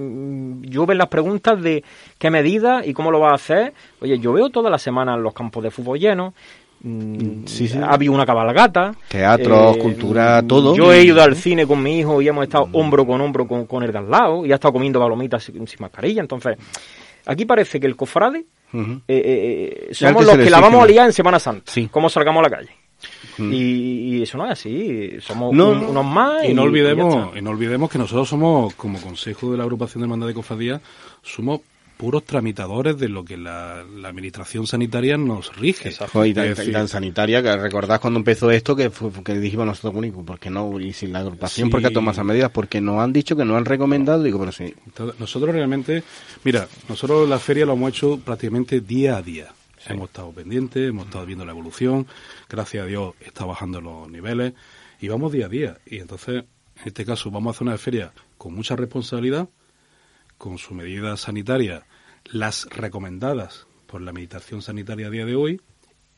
yo 0.61 0.85
veo 0.85 0.95
las 0.97 1.09
preguntas 1.09 1.61
de 1.61 1.83
qué 2.17 2.29
medida 2.31 2.85
y 2.85 2.93
cómo 2.93 3.11
lo 3.11 3.19
va 3.19 3.31
a 3.31 3.35
hacer. 3.35 3.72
Oye, 4.01 4.19
yo 4.19 4.33
veo 4.33 4.49
todas 4.49 4.71
las 4.71 4.81
semanas 4.81 5.19
los 5.19 5.33
campos 5.33 5.63
de 5.63 5.71
fútbol 5.71 5.99
llenos. 5.99 6.33
mm, 6.81 7.45
Sí, 7.45 7.67
sí. 7.67 7.77
Ha 7.77 7.91
habido 7.93 8.11
una 8.13 8.25
cabalgata. 8.25 8.93
Teatro, 9.07 9.73
cultura, 9.79 10.41
mm, 10.41 10.47
todo. 10.47 10.75
Yo 10.75 10.91
he 10.93 11.03
ido 11.03 11.21
al 11.21 11.35
cine 11.35 11.65
con 11.65 11.81
mi 11.81 11.99
hijo 11.99 12.21
y 12.21 12.27
hemos 12.27 12.43
estado 12.43 12.67
hombro 12.73 13.05
con 13.05 13.21
hombro 13.21 13.47
con, 13.47 13.65
con 13.65 13.83
el 13.83 13.91
de 13.91 13.97
al 13.99 14.09
lado 14.11 14.45
y 14.45 14.51
ha 14.51 14.55
estado 14.55 14.73
comiendo 14.73 14.99
palomitas 14.99 15.43
sin, 15.43 15.65
sin 15.67 15.77
mascarilla. 15.79 16.21
Entonces, 16.21 16.57
aquí 17.25 17.45
parece 17.45 17.79
que 17.79 17.87
el 17.87 17.95
cofrade 17.95 18.45
eh, 18.73 18.95
eh, 19.07 19.89
somos 19.93 20.25
que 20.25 20.25
los 20.35 20.37
que 20.43 20.49
la 20.49 20.59
vamos 20.59 20.83
a 20.83 20.87
liar 20.87 21.05
en 21.05 21.13
Semana 21.13 21.39
Santa. 21.39 21.71
Sí. 21.71 21.87
Como 21.91 22.09
salgamos 22.09 22.39
a 22.39 22.49
la 22.49 22.55
calle. 22.57 22.69
Y, 23.39 24.17
y 24.17 24.21
eso 24.23 24.37
no 24.37 24.45
es 24.45 24.51
así. 24.51 25.11
Somos 25.19 25.53
No, 25.53 25.69
un- 25.71 25.81
no. 25.81 25.89
unos 25.89 26.05
más. 26.05 26.43
Y 26.45 26.53
no 26.53 26.63
olvidemos, 26.63 27.35
y 27.37 27.41
no 27.41 27.49
olvidemos 27.51 27.89
que 27.89 27.97
nosotros 27.97 28.29
somos, 28.29 28.73
como 28.75 28.99
consejo 29.01 29.51
de 29.51 29.57
la 29.57 29.63
agrupación 29.63 30.01
de 30.01 30.05
hermandad 30.05 30.27
de 30.27 30.33
cofradía, 30.33 30.81
somos 31.21 31.61
puros 32.03 32.25
tramitadores 32.25 32.97
de 32.97 33.07
lo 33.07 33.23
que 33.23 33.37
la, 33.37 33.81
la 33.95 34.09
administración 34.09 34.67
sanitaria 34.67 35.15
nos 35.15 35.55
rige. 35.55 35.93
Joder, 36.11 36.31
y, 36.31 36.33
tan, 36.33 36.47
Es 36.47 36.57
decir, 36.57 36.71
y 36.71 36.73
tan 36.73 36.89
sanitaria 36.89 37.41
que 37.41 37.55
recordás 37.55 38.01
cuando 38.01 38.19
empezó 38.19 38.51
esto 38.51 38.75
que 38.75 38.89
fue 38.89 39.09
que 39.23 39.39
dijimos 39.39 39.65
nosotros 39.65 39.95
único 39.95 40.21
porque 40.25 40.49
no 40.49 40.77
y 40.81 40.91
sin 40.91 41.13
la 41.13 41.19
agrupación 41.19 41.67
Sí. 41.67 41.71
porque 41.71 41.87
ha 41.87 41.93
tomado 41.93 42.11
esas 42.11 42.25
medidas 42.25 42.51
porque 42.51 42.81
nos 42.81 42.99
han 42.99 43.13
dicho 43.13 43.37
que 43.37 43.45
nos 43.45 43.55
han 43.55 43.63
recomendado 43.63 44.21
digo 44.21 44.37
pero 44.37 44.51
sí 44.51 44.73
Entonces, 44.85 45.17
Nosotros 45.17 45.55
realmente, 45.55 46.03
mira, 46.43 46.67
nosotros 46.89 47.29
la 47.29 47.39
feria 47.39 47.65
lo 47.65 47.71
hemos 47.71 47.91
hecho 47.91 48.17
prácticamente 48.19 48.81
día 48.81 49.15
a 49.15 49.21
día. 49.21 49.53
Hemos 49.87 50.09
estado 50.09 50.29
pendientes, 50.33 50.89
hemos 50.89 51.05
estado 51.05 51.25
viendo 51.25 51.45
la 51.45 51.53
evolución, 51.53 52.05
gracias 52.49 52.83
a 52.83 52.87
Dios 52.87 53.13
está 53.21 53.45
bajando 53.45 53.79
los 53.79 54.09
niveles 54.09 54.51
y 54.99 55.07
vamos 55.07 55.31
día 55.31 55.45
a 55.45 55.49
día. 55.49 55.77
Y 55.85 55.99
entonces, 55.99 56.35
en 56.81 56.83
este 56.83 57.05
caso, 57.05 57.31
vamos 57.31 57.47
a 57.47 57.55
hacer 57.55 57.67
una 57.69 57.77
feria 57.77 58.11
con 58.37 58.53
mucha 58.53 58.75
responsabilidad, 58.75 59.47
con 60.37 60.57
su 60.57 60.73
medida 60.73 61.15
sanitaria, 61.15 61.85
las 62.25 62.65
recomendadas 62.65 63.67
por 63.87 64.01
la 64.01 64.11
meditación 64.11 64.61
sanitaria 64.61 65.07
a 65.07 65.09
día 65.09 65.25
de 65.25 65.35
hoy 65.35 65.61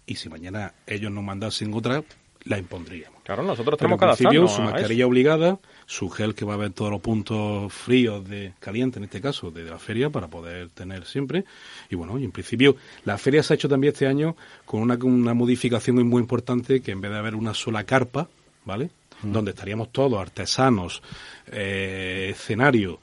y 0.06 0.16
si 0.16 0.30
mañana 0.30 0.74
ellos 0.88 1.12
nos 1.12 1.24
mandasen 1.24 1.74
otra, 1.74 2.04
la 2.46 2.60
impondríamos. 2.60 3.22
Claro, 3.24 3.42
nosotros 3.42 3.76
Pero 3.80 3.98
tenemos 3.98 3.98
en 3.98 4.00
que 4.00 4.06
principio, 4.06 4.42
adaptarnos 4.42 4.56
su 4.56 4.62
mascarilla 4.62 5.08
obligada, 5.08 5.60
su 5.88 6.10
gel 6.10 6.36
que 6.36 6.46
va 6.46 6.54
a 6.54 6.58
ver 6.58 6.72
todos 6.74 6.92
los 6.92 7.02
puntos 7.02 7.74
fríos 7.74 8.28
de 8.30 8.54
caliente, 8.60 9.00
en 9.00 9.06
este 9.06 9.20
caso, 9.20 9.50
de 9.50 9.64
la 9.64 9.80
feria, 9.80 10.12
para 10.12 10.28
poder 10.28 10.70
tener 10.70 11.06
siempre. 11.06 11.44
Y 11.90 11.96
bueno, 11.96 12.20
y 12.20 12.24
en 12.24 12.32
principio, 12.32 12.76
la 13.04 13.18
feria 13.18 13.42
se 13.42 13.54
ha 13.54 13.56
hecho 13.56 13.68
también 13.68 13.94
este 13.94 14.06
año 14.06 14.36
con 14.64 14.82
una, 14.82 15.00
con 15.00 15.12
una 15.12 15.34
modificación 15.34 15.96
muy, 15.96 16.06
muy 16.06 16.22
importante, 16.22 16.82
que 16.82 16.92
en 16.92 17.02
vez 17.02 17.12
de 17.12 17.18
haber 17.18 17.34
una 17.34 17.56
sola 17.56 17.84
carpa, 17.84 18.30
¿vale? 18.64 18.92
Donde 19.24 19.52
estaríamos 19.52 19.92
todos, 19.92 20.20
artesanos, 20.20 21.02
eh, 21.48 22.28
escenario 22.30 23.00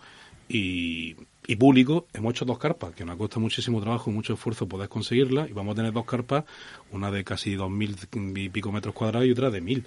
y, 0.49 1.17
y 1.47 1.57
público, 1.57 2.07
hemos 2.15 2.35
hecho 2.35 2.45
dos 2.45 2.59
carpas, 2.59 2.93
que 2.95 3.05
nos 3.05 3.17
cuesta 3.17 3.41
muchísimo 3.41 3.81
trabajo 3.81 4.11
y 4.11 4.15
mucho 4.15 4.35
esfuerzo 4.35 4.69
poder 4.69 4.89
conseguirlas, 4.89 5.51
y 5.51 5.53
vamos 5.53 5.73
a 5.73 5.77
tener 5.77 5.93
dos 5.93 6.05
carpas, 6.05 6.45
una 6.93 7.11
de 7.11 7.25
casi 7.25 7.55
dos 7.55 7.71
mil 7.71 7.97
y 8.37 8.49
pico 8.49 8.71
metros 8.71 8.95
cuadrados 8.95 9.27
y 9.27 9.33
otra 9.33 9.51
de 9.51 9.61
mil. 9.61 9.87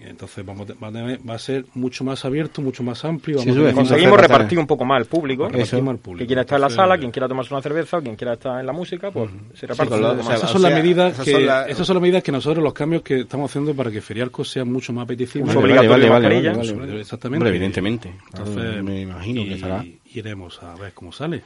Entonces 0.00 0.42
vamos 0.46 0.70
a- 0.70 0.74
va, 0.82 0.88
a 0.88 0.92
tener- 0.92 1.20
va 1.28 1.34
a 1.34 1.38
ser 1.38 1.66
mucho 1.74 2.02
más 2.02 2.24
abierto, 2.24 2.62
mucho 2.62 2.82
más 2.82 3.04
amplio. 3.04 3.38
Sí, 3.40 3.44
vamos 3.50 3.56
a 3.56 3.60
tener- 3.60 3.68
es, 3.68 3.74
Conseguimos 3.76 4.20
repartir 4.20 4.58
un 4.58 4.66
poco 4.66 4.86
más 4.86 4.96
al 4.96 5.04
público. 5.04 5.48
repartimos 5.50 5.92
al 5.92 5.98
público. 5.98 6.16
Quien 6.18 6.26
quiera 6.28 6.40
estar 6.42 6.56
en 6.56 6.62
la 6.62 6.70
sala, 6.70 6.96
quien 6.96 7.10
quiera 7.10 7.28
tomarse 7.28 7.52
una 7.52 7.62
cerveza 7.62 7.98
o 7.98 8.02
quien 8.02 8.16
quiera 8.16 8.32
estar 8.32 8.58
en 8.58 8.64
la 8.66 8.72
música, 8.72 9.10
pues 9.10 9.30
se 9.52 9.66
reparte 9.66 9.98
lo- 10.00 10.08
poco 10.08 10.12
o 10.12 10.16
más. 10.16 10.26
sea, 10.28 10.36
esas 10.36 10.48
o 10.50 10.52
son 10.54 10.62
las 10.62 10.72
medidas 10.72 11.12
esas 11.12 11.24
que 11.26 11.32
son 11.32 11.44
las- 11.46 11.68
esas 11.68 11.86
son 11.86 11.94
las 11.96 12.02
medidas 12.02 12.22
que 12.22 12.32
nosotros 12.32 12.64
los 12.64 12.72
cambios 12.72 13.02
que 13.02 13.20
estamos 13.20 13.50
haciendo 13.50 13.74
para 13.74 13.90
que 13.90 14.00
Feriarco 14.00 14.44
sea 14.46 14.64
mucho 14.64 14.94
más 14.94 15.04
apetecible 15.04 15.54
obligatorio 15.54 16.04
de 16.04 16.10
mascarilla. 16.10 16.52
exactamente 16.98 17.36
Hombre, 17.44 17.50
evidentemente. 17.50 18.14
entonces 18.32 18.54
Claro, 18.56 18.82
me 18.84 19.00
imagino 19.02 19.42
y, 19.42 19.48
que 19.50 19.58
será. 19.58 19.84
y 19.84 20.00
iremos 20.14 20.62
a 20.62 20.74
ver 20.76 20.92
cómo 20.92 21.12
sale 21.12 21.42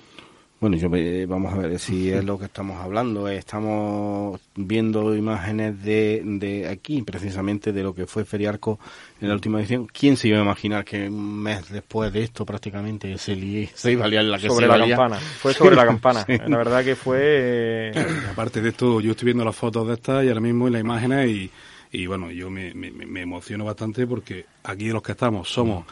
Bueno, 0.61 0.77
yo 0.77 0.89
eh, 0.95 1.27
vamos 1.29 1.53
a 1.53 1.59
ver 1.59 1.79
si 1.79 2.11
es 2.11 2.25
lo 2.25 2.39
que 2.39 2.47
estamos 2.47 2.83
hablando. 2.83 3.29
Eh, 3.29 3.37
Estamos 3.37 4.41
viendo 4.55 5.15
imágenes 5.15 5.83
de, 5.83 6.23
de 6.25 6.67
aquí, 6.69 7.03
precisamente 7.03 7.73
de 7.75 7.83
lo 7.83 7.95
que 7.95 8.07
fue 8.07 8.25
Feriarco 8.25 8.79
en 9.21 9.29
la 9.29 9.35
última 9.35 9.59
edición. 9.61 9.87
¿Quién 9.87 10.17
se 10.17 10.29
iba 10.29 10.39
a 10.39 10.43
imaginar 10.43 10.83
que 10.85 11.09
un 11.11 11.43
mes 11.43 11.69
después 11.71 12.11
de 12.11 12.23
esto 12.23 12.47
prácticamente 12.47 13.19
se, 13.19 13.37
li- 13.37 13.69
se 13.75 13.93
iba 13.93 14.07
a 14.07 14.09
liar 14.09 14.25
la 14.25 14.39
que 14.39 14.49
sobre 14.49 14.67
se 14.67 14.79
la 14.79 14.87
campana. 14.89 15.17
Fue 15.21 15.53
sobre 15.53 15.77
la 15.77 15.85
campana. 15.93 16.25
Sí. 16.25 16.39
La 16.47 16.57
verdad 16.57 16.83
que 16.83 16.97
fue... 16.97 17.19
eh, 17.21 17.93
Y 18.25 18.31
aparte 18.31 18.63
de 18.63 18.71
esto, 18.71 19.01
yo 19.03 19.11
estoy 19.11 19.27
viendo 19.27 19.45
las 19.45 19.55
fotos 19.57 19.87
de 19.89 19.93
estas 19.95 20.25
y 20.25 20.29
ahora 20.29 20.41
mismo 20.41 20.67
en 20.69 20.73
las 20.73 20.81
imágenes 20.81 21.29
y, 21.29 21.51
y 21.93 22.07
bueno, 22.07 22.31
yo 22.31 22.49
me, 22.49 22.73
me, 22.73 22.91
me 22.91 23.21
emociono 23.21 23.67
bastante 23.67 24.07
porque 24.07 24.47
aquí 24.65 24.89
los 24.89 25.03
que 25.03 25.13
estamos 25.13 25.51
somos 25.51 25.85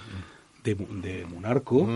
de, 0.65 0.75
Mu- 0.75 1.03
de 1.03 1.27
Munarco 1.27 1.87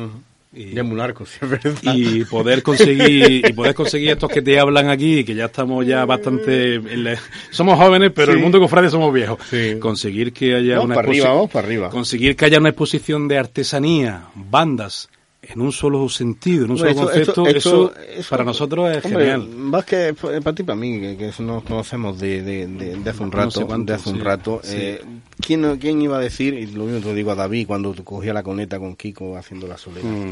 y, 0.53 0.71
De 0.71 0.83
es 1.43 1.51
verdad. 1.51 1.75
y 1.95 2.25
poder 2.25 2.63
conseguir 2.63 3.47
y 3.47 3.53
poder 3.53 3.75
conseguir 3.75 4.11
estos 4.11 4.31
que 4.31 4.41
te 4.43 4.59
hablan 4.59 4.89
aquí 4.89 5.23
que 5.25 5.35
ya 5.35 5.45
estamos 5.47 5.87
ya 5.87 6.05
bastante 6.07 6.75
en 6.77 7.05
la- 7.05 7.19
somos 7.51 7.79
jóvenes 7.79 8.13
pero 8.15 8.33
Sí. 8.33 8.39
el 8.39 8.43
mundo 8.43 8.59
cofrade 8.59 8.89
somos 8.91 9.13
viejos 9.13 9.39
Sí. 9.51 9.79
conseguir 9.79 10.33
que 10.33 10.55
haya 10.55 10.75
Vamos 10.77 10.87
una 10.87 10.95
para 10.95 11.09
arriba, 11.09 11.29
vamos 11.29 11.51
para 11.51 11.67
arriba. 11.67 11.91
conseguir 11.91 12.35
que 12.37 12.45
haya 12.47 12.59
una 12.59 12.71
exposición 12.71 13.29
de 13.29 13.39
artesanía 13.39 14.25
bandas 14.35 15.09
en 15.41 15.61
un 15.61 15.71
solo 15.73 16.09
sentido 16.09 16.65
en 16.65 16.73
un 16.73 16.79
solo 16.79 16.91
Hombre, 16.91 17.05
concepto 17.07 17.47
esto- 17.47 17.57
eso, 17.59 17.91
esto- 17.95 18.01
eso- 18.19 18.31
para 18.31 18.45
nosotros 18.45 18.91
es 18.97 19.05
Hombre, 19.05 19.21
genial 19.25 19.49
Más 19.49 19.85
que 19.85 20.13
para 20.15 20.55
ti, 20.55 20.63
para 20.65 20.77
mí, 20.77 21.01
que, 21.01 21.17
que 21.17 21.43
nos 21.43 21.63
conocemos 21.63 22.19
de, 22.19 22.43
de, 22.43 22.67
de, 22.67 22.97
de 22.97 23.11
hace 23.11 23.23
un 23.23 23.31
No 23.31 23.37
rato, 23.37 23.51
sé 23.53 23.65
cuánto, 23.65 23.93
de 23.93 23.97
hace 23.97 24.11
un 24.11 24.17
sí, 24.17 24.23
rato. 24.23 24.61
sí. 24.63 24.75
eh, 24.77 25.01
¿quién, 25.41 25.61
no- 25.61 25.79
¿Quién 25.79 26.03
iba 26.03 26.19
a 26.19 26.21
decir, 26.21 26.55
y 26.55 26.67
lo 26.67 26.85
mismo 26.85 27.01
te 27.01 27.07
lo 27.07 27.15
digo 27.15 27.31
a 27.31 27.35
David 27.37 27.67
cuando 27.67 27.95
cogía 28.05 28.33
la 28.35 28.43
coneta 28.43 28.79
con 28.79 28.97
Kiko 28.97 29.37
haciendo 29.37 29.67
la 29.69 29.79
solera? 29.79 30.09
Mm. 30.09 30.31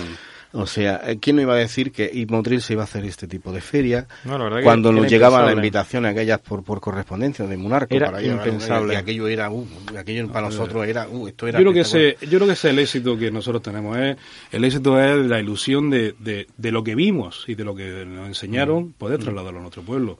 O 0.56 0.66
sea, 0.66 1.02
eh, 1.04 1.18
¿quién 1.20 1.36
no 1.36 1.42
iba 1.42 1.54
a 1.54 1.58
decir 1.58 1.92
que 1.92 2.26
Motril 2.28 2.62
se 2.62 2.72
iba 2.72 2.82
a 2.82 2.84
hacer 2.84 3.04
este 3.04 3.26
tipo 3.28 3.52
de 3.52 3.60
feria? 3.60 4.06
No, 4.24 4.38
la 4.38 4.44
verdad 4.44 4.58
que 4.58 4.64
cuando 4.64 4.90
nos 4.90 5.06
llegaban 5.08 5.42
las 5.42 5.50
impensable. 5.52 5.66
invitaciones 5.66 6.12
aquellas 6.12 6.40
por, 6.40 6.64
por 6.64 6.80
correspondencia 6.80 7.46
de 7.46 7.56
Munarco. 7.56 7.94
Era 7.94 8.10
para 8.10 8.22
impensable. 8.22 8.94
Y 8.94 8.96
aquello 8.96 9.28
era, 9.28 9.50
uh, 9.50 9.66
aquello 9.98 10.28
para 10.28 10.46
nosotros 10.46 10.86
era, 10.86 11.08
uh, 11.08 11.28
esto 11.28 11.46
era 11.46 11.58
yo 11.58 11.64
creo 11.64 11.72
que 11.74 11.80
ese 11.80 12.16
yo 12.22 12.38
creo 12.38 12.46
que 12.46 12.52
ese 12.52 12.68
es 12.68 12.72
el 12.72 12.78
éxito 12.78 13.18
que 13.18 13.30
nosotros 13.30 13.62
tenemos 13.62 13.96
es 13.98 14.16
el 14.50 14.64
éxito 14.64 15.00
es 15.00 15.26
la 15.26 15.40
ilusión 15.40 15.90
de, 15.90 16.14
de, 16.18 16.46
de 16.56 16.72
lo 16.72 16.82
que 16.82 16.94
vimos 16.94 17.44
y 17.46 17.54
de 17.54 17.64
lo 17.64 17.74
que 17.74 18.04
nos 18.06 18.26
enseñaron 18.26 18.92
poder 18.92 19.20
trasladarlo 19.20 19.58
a 19.58 19.62
nuestro 19.62 19.82
pueblo 19.82 20.18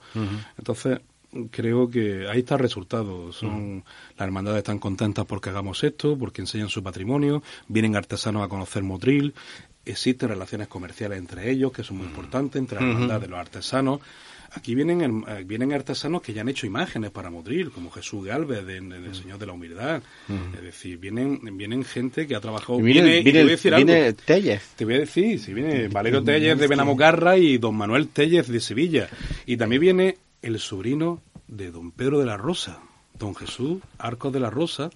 entonces 0.57 0.99
creo 1.51 1.89
que 1.89 2.27
ahí 2.29 2.39
está 2.39 2.55
el 2.55 2.59
resultado 2.61 3.31
son 3.31 3.83
las 4.17 4.25
hermandades 4.25 4.59
están 4.59 4.79
contentas 4.79 5.25
porque 5.25 5.49
hagamos 5.49 5.83
esto 5.83 6.17
porque 6.17 6.41
enseñan 6.41 6.69
su 6.69 6.81
patrimonio 6.83 7.41
vienen 7.67 7.95
artesanos 7.95 8.43
a 8.43 8.47
conocer 8.47 8.83
Motril 8.83 9.33
existen 9.85 10.29
relaciones 10.29 10.67
comerciales 10.67 11.17
entre 11.17 11.49
ellos 11.49 11.71
que 11.71 11.83
son 11.83 11.97
muy 11.97 12.07
importantes 12.07 12.59
entre 12.59 12.79
la 12.81 12.87
hermandad 12.87 13.21
de 13.21 13.27
los 13.27 13.39
artesanos 13.39 13.99
Aquí 14.53 14.75
vienen, 14.75 15.25
eh, 15.27 15.43
vienen 15.45 15.73
artesanos 15.73 16.21
que 16.21 16.31
ya 16.33 16.39
han 16.41 16.47
hecho 16.47 16.65
imágenes 16.65 17.11
para 17.11 17.29
Motril, 17.29 17.69
como 17.69 17.91
Jesús 17.91 18.25
Galvez, 18.25 18.65
de, 18.65 18.79
de- 18.79 19.01
del 19.01 19.13
Señor 19.13 19.37
de 19.39 19.45
la 19.45 19.51
Humildad. 19.51 20.01
Es 20.55 20.61
decir, 20.63 20.97
vienen, 20.97 21.41
vienen 21.57 21.83
gente 21.83 22.25
que 22.25 22.33
ha 22.33 22.39
trabajado. 22.39 22.79
Y 22.79 22.83
viene, 22.83 23.21
te 23.23 23.31
voy 23.33 23.41
a 23.41 23.45
decir 23.45 23.73
algo. 23.73 23.85
viene 23.85 24.13
Tellez. 24.13 24.63
Te 24.77 24.85
voy 24.85 24.93
a 24.95 24.99
decir, 24.99 25.37
si 25.41 25.53
viene 25.53 25.89
Valerio 25.89 26.23
Tellez 26.23 26.57
de 26.57 26.67
Benamocarra 26.67 27.37
y 27.37 27.57
don 27.57 27.75
Manuel 27.75 28.07
Tellez 28.07 28.47
de 28.47 28.61
Sevilla. 28.61 29.09
Y 29.45 29.57
también 29.57 29.81
viene 29.81 30.17
el 30.41 30.57
sobrino 30.59 31.21
de 31.47 31.71
don 31.71 31.91
Pedro 31.91 32.19
de 32.19 32.25
la 32.25 32.37
Rosa, 32.37 32.79
don 33.17 33.35
Jesús 33.35 33.81
Arcos 33.97 34.33
de 34.33 34.39
la 34.39 34.49
Rosa. 34.49 34.89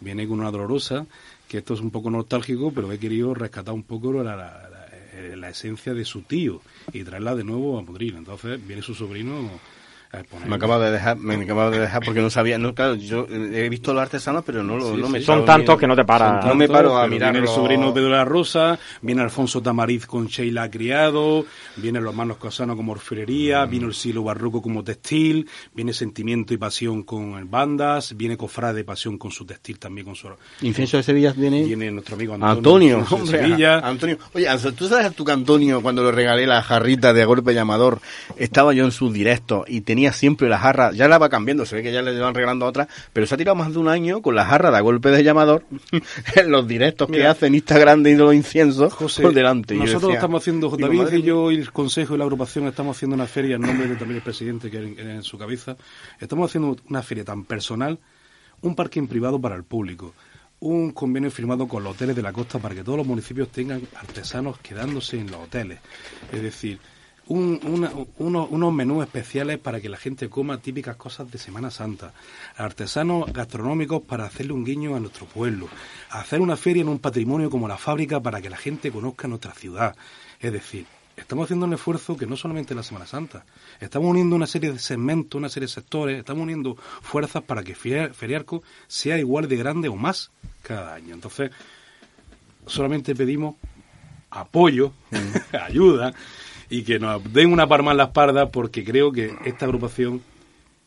Viene 0.00 0.28
con 0.28 0.40
una 0.40 0.50
dolorosa, 0.50 1.06
que 1.48 1.58
esto 1.58 1.74
es 1.74 1.80
un 1.80 1.90
poco 1.90 2.10
nostálgico, 2.10 2.72
pero 2.72 2.90
he 2.92 2.98
querido 2.98 3.34
rescatar 3.34 3.74
un 3.74 3.82
poco 3.82 4.12
la, 4.12 4.22
la- 4.36 4.36
la- 4.36 4.86
eh, 5.12 5.36
esencia 5.50 5.94
de 5.94 6.04
su 6.04 6.22
tío 6.22 6.60
y 6.92 7.02
traerla 7.04 7.34
de 7.34 7.42
nuevo 7.44 7.78
a 7.78 7.82
Madrid. 7.82 8.14
Entonces 8.16 8.64
viene 8.64 8.82
su 8.82 8.94
sobrino. 8.94 9.50
Me 10.46 10.54
acaba 10.54 10.78
de 10.78 10.90
dejar, 10.90 11.18
me 11.18 11.34
acaba 11.34 11.68
de 11.70 11.80
dejar 11.80 12.02
porque 12.02 12.22
no 12.22 12.30
sabía, 12.30 12.56
no, 12.56 12.74
claro, 12.74 12.94
yo 12.94 13.26
eh, 13.30 13.66
he 13.66 13.68
visto 13.68 13.92
los 13.92 14.00
artesanos, 14.02 14.42
pero 14.46 14.64
no, 14.64 14.78
lo, 14.78 14.94
Sí, 14.94 15.00
no 15.02 15.08
me 15.10 15.18
sí. 15.18 15.26
Son 15.26 15.44
tantos 15.44 15.78
que 15.78 15.86
no 15.86 15.94
te 15.94 16.04
para. 16.04 16.40
No 16.46 16.54
me 16.54 16.66
paro 16.66 16.96
a 16.96 17.06
mirar 17.06 17.32
Viene 17.32 17.40
el 17.40 17.44
los- 17.44 17.54
sobrino 17.54 17.92
Pedro 17.92 18.06
de 18.08 18.12
la 18.16 18.24
Rosa, 18.24 18.78
viene 19.02 19.20
Alfonso 19.20 19.60
Tamariz 19.60 20.06
con 20.06 20.26
Sheila 20.26 20.70
Criado, 20.70 21.44
vienen 21.76 22.02
los 22.04 22.12
hermanos 22.12 22.38
Cosano 22.38 22.74
como 22.74 22.92
orfebrería, 22.92 23.66
vino 23.66 23.86
el 23.86 23.92
siglo 23.94 24.22
barroco 24.22 24.62
como 24.62 24.82
textil, 24.82 25.46
viene 25.74 25.92
Sentimiento 25.92 26.54
y 26.54 26.56
Pasión 26.56 27.02
con 27.02 27.50
bandas, 27.50 28.16
viene 28.16 28.38
Cofrade 28.38 28.84
Pasión 28.84 29.18
con 29.18 29.30
su 29.30 29.44
textil 29.44 29.78
también 29.78 30.06
con 30.06 30.14
su... 30.16 30.28
Incienso 30.62 30.96
de 30.96 31.02
Sevilla 31.02 31.34
viene. 31.36 31.64
Viene 31.64 31.90
nuestro 31.90 32.14
amigo 32.14 32.32
Antonio, 32.32 32.98
Antonio, 33.00 33.06
hombre, 33.10 33.40
Sevilla. 33.40 33.74
a- 33.80 33.88
Antonio. 33.88 34.16
Oye, 34.32 34.46
¿tú 34.74 34.88
sabes 34.88 35.14
tú 35.14 35.24
que 35.26 35.32
Antonio, 35.32 35.82
cuando 35.82 36.02
le 36.02 36.12
regalé 36.12 36.46
la 36.46 36.62
jarrita 36.62 37.12
de 37.12 37.26
golpe 37.26 37.52
llamador, 37.52 38.00
estaba 38.38 38.72
yo 38.72 38.84
en 38.86 38.90
sus 38.90 39.12
directos 39.12 39.64
y 39.68 39.82
tenía 39.82 39.97
siempre 40.12 40.48
la 40.48 40.58
jarra, 40.58 40.92
ya 40.92 41.08
la 41.08 41.18
va 41.18 41.28
cambiando, 41.28 41.66
se 41.66 41.76
ve 41.76 41.82
que 41.82 41.92
ya 41.92 42.02
le 42.02 42.18
van 42.18 42.34
regalando 42.34 42.66
otra, 42.66 42.88
pero 43.12 43.26
se 43.26 43.34
ha 43.34 43.38
tirado 43.38 43.54
más 43.56 43.72
de 43.72 43.78
un 43.78 43.88
año 43.88 44.22
con 44.22 44.34
la 44.34 44.44
jarra 44.44 44.70
de 44.70 44.80
golpe 44.80 45.10
de 45.10 45.22
llamador 45.22 45.64
en 46.34 46.50
los 46.50 46.66
directos 46.66 47.08
que 47.08 47.18
Mira. 47.18 47.32
hace 47.32 47.46
en 47.46 47.54
Instagram 47.54 48.02
de 48.02 48.16
los 48.16 48.34
inciensos 48.34 48.92
José, 48.92 49.22
por 49.22 49.34
delante. 49.34 49.74
Nosotros 49.74 50.02
decía, 50.02 50.16
estamos 50.16 50.42
haciendo, 50.42 50.68
digo, 50.68 50.78
David 50.78 50.98
madre 50.98 51.18
y 51.18 51.22
yo 51.22 51.50
y 51.50 51.56
el 51.56 51.72
Consejo 51.72 52.14
y 52.14 52.18
la 52.18 52.24
agrupación 52.24 52.66
estamos 52.66 52.96
haciendo 52.96 53.14
una 53.14 53.26
feria 53.26 53.56
en 53.56 53.62
nombre 53.62 53.88
de 53.88 53.96
también 53.96 54.16
el 54.16 54.22
presidente 54.22 54.70
que 54.70 54.94
era 54.96 55.14
en 55.14 55.22
su 55.22 55.38
cabeza. 55.38 55.76
Estamos 56.20 56.50
haciendo 56.50 56.76
una 56.88 57.02
feria 57.02 57.24
tan 57.24 57.44
personal, 57.44 57.98
un 58.62 58.74
parking 58.74 59.06
privado 59.06 59.40
para 59.40 59.56
el 59.56 59.64
público, 59.64 60.14
un 60.60 60.92
convenio 60.92 61.30
firmado 61.30 61.68
con 61.68 61.84
los 61.84 61.94
hoteles 61.94 62.16
de 62.16 62.22
la 62.22 62.32
costa 62.32 62.58
para 62.58 62.74
que 62.74 62.82
todos 62.82 62.98
los 62.98 63.06
municipios 63.06 63.48
tengan 63.50 63.82
artesanos 63.96 64.58
quedándose 64.58 65.18
en 65.18 65.30
los 65.30 65.44
hoteles. 65.44 65.78
Es 66.32 66.42
decir, 66.42 66.78
un- 67.28 68.06
unos 68.18 68.72
menús 68.72 69.04
especiales 69.04 69.58
para 69.58 69.80
que 69.80 69.88
la 69.88 69.96
gente 69.96 70.28
coma 70.28 70.58
típicas 70.58 70.96
cosas 70.96 71.30
de 71.30 71.38
Semana 71.38 71.70
Santa, 71.70 72.12
artesanos 72.56 73.32
gastronómicos 73.32 74.02
para 74.02 74.24
hacerle 74.24 74.52
un 74.54 74.64
guiño 74.64 74.96
a 74.96 75.00
nuestro 75.00 75.26
pueblo, 75.26 75.68
hacer 76.10 76.40
una 76.40 76.56
feria 76.56 76.82
en 76.82 76.88
un 76.88 76.98
patrimonio 76.98 77.50
como 77.50 77.68
la 77.68 77.76
fábrica 77.78 78.20
para 78.20 78.40
que 78.40 78.50
la 78.50 78.56
gente 78.56 78.90
conozca 78.90 79.28
nuestra 79.28 79.52
ciudad. 79.52 79.94
Es 80.40 80.52
decir, 80.52 80.86
estamos 81.16 81.44
haciendo 81.44 81.66
un 81.66 81.74
esfuerzo 81.74 82.16
que 82.16 82.26
no 82.26 82.36
solamente 82.36 82.74
la 82.74 82.82
Semana 82.82 83.06
Santa, 83.06 83.44
estamos 83.80 84.08
uniendo 84.10 84.34
una 84.36 84.46
serie 84.46 84.72
de 84.72 84.78
segmentos, 84.78 85.38
una 85.38 85.48
serie 85.48 85.66
de 85.66 85.72
sectores, 85.72 86.18
estamos 86.18 86.42
uniendo 86.44 86.76
fuerzas 87.02 87.42
para 87.42 87.62
que 87.62 87.74
Feria- 87.74 88.12
Feriarco 88.14 88.62
sea 88.86 89.18
igual 89.18 89.48
de 89.48 89.56
grande 89.56 89.88
o 89.88 89.96
más 89.96 90.30
cada 90.62 90.94
año. 90.94 91.14
Entonces, 91.14 91.50
solamente 92.66 93.14
pedimos 93.14 93.56
apoyo, 94.30 94.92
ayuda 95.66 96.14
y 96.70 96.82
que 96.82 96.98
nos 96.98 97.22
den 97.32 97.52
una 97.52 97.66
palma 97.66 97.92
en 97.92 97.96
la 97.98 98.04
espalda 98.04 98.48
porque 98.50 98.84
creo 98.84 99.10
que 99.12 99.32
esta 99.44 99.64
agrupación 99.66 100.20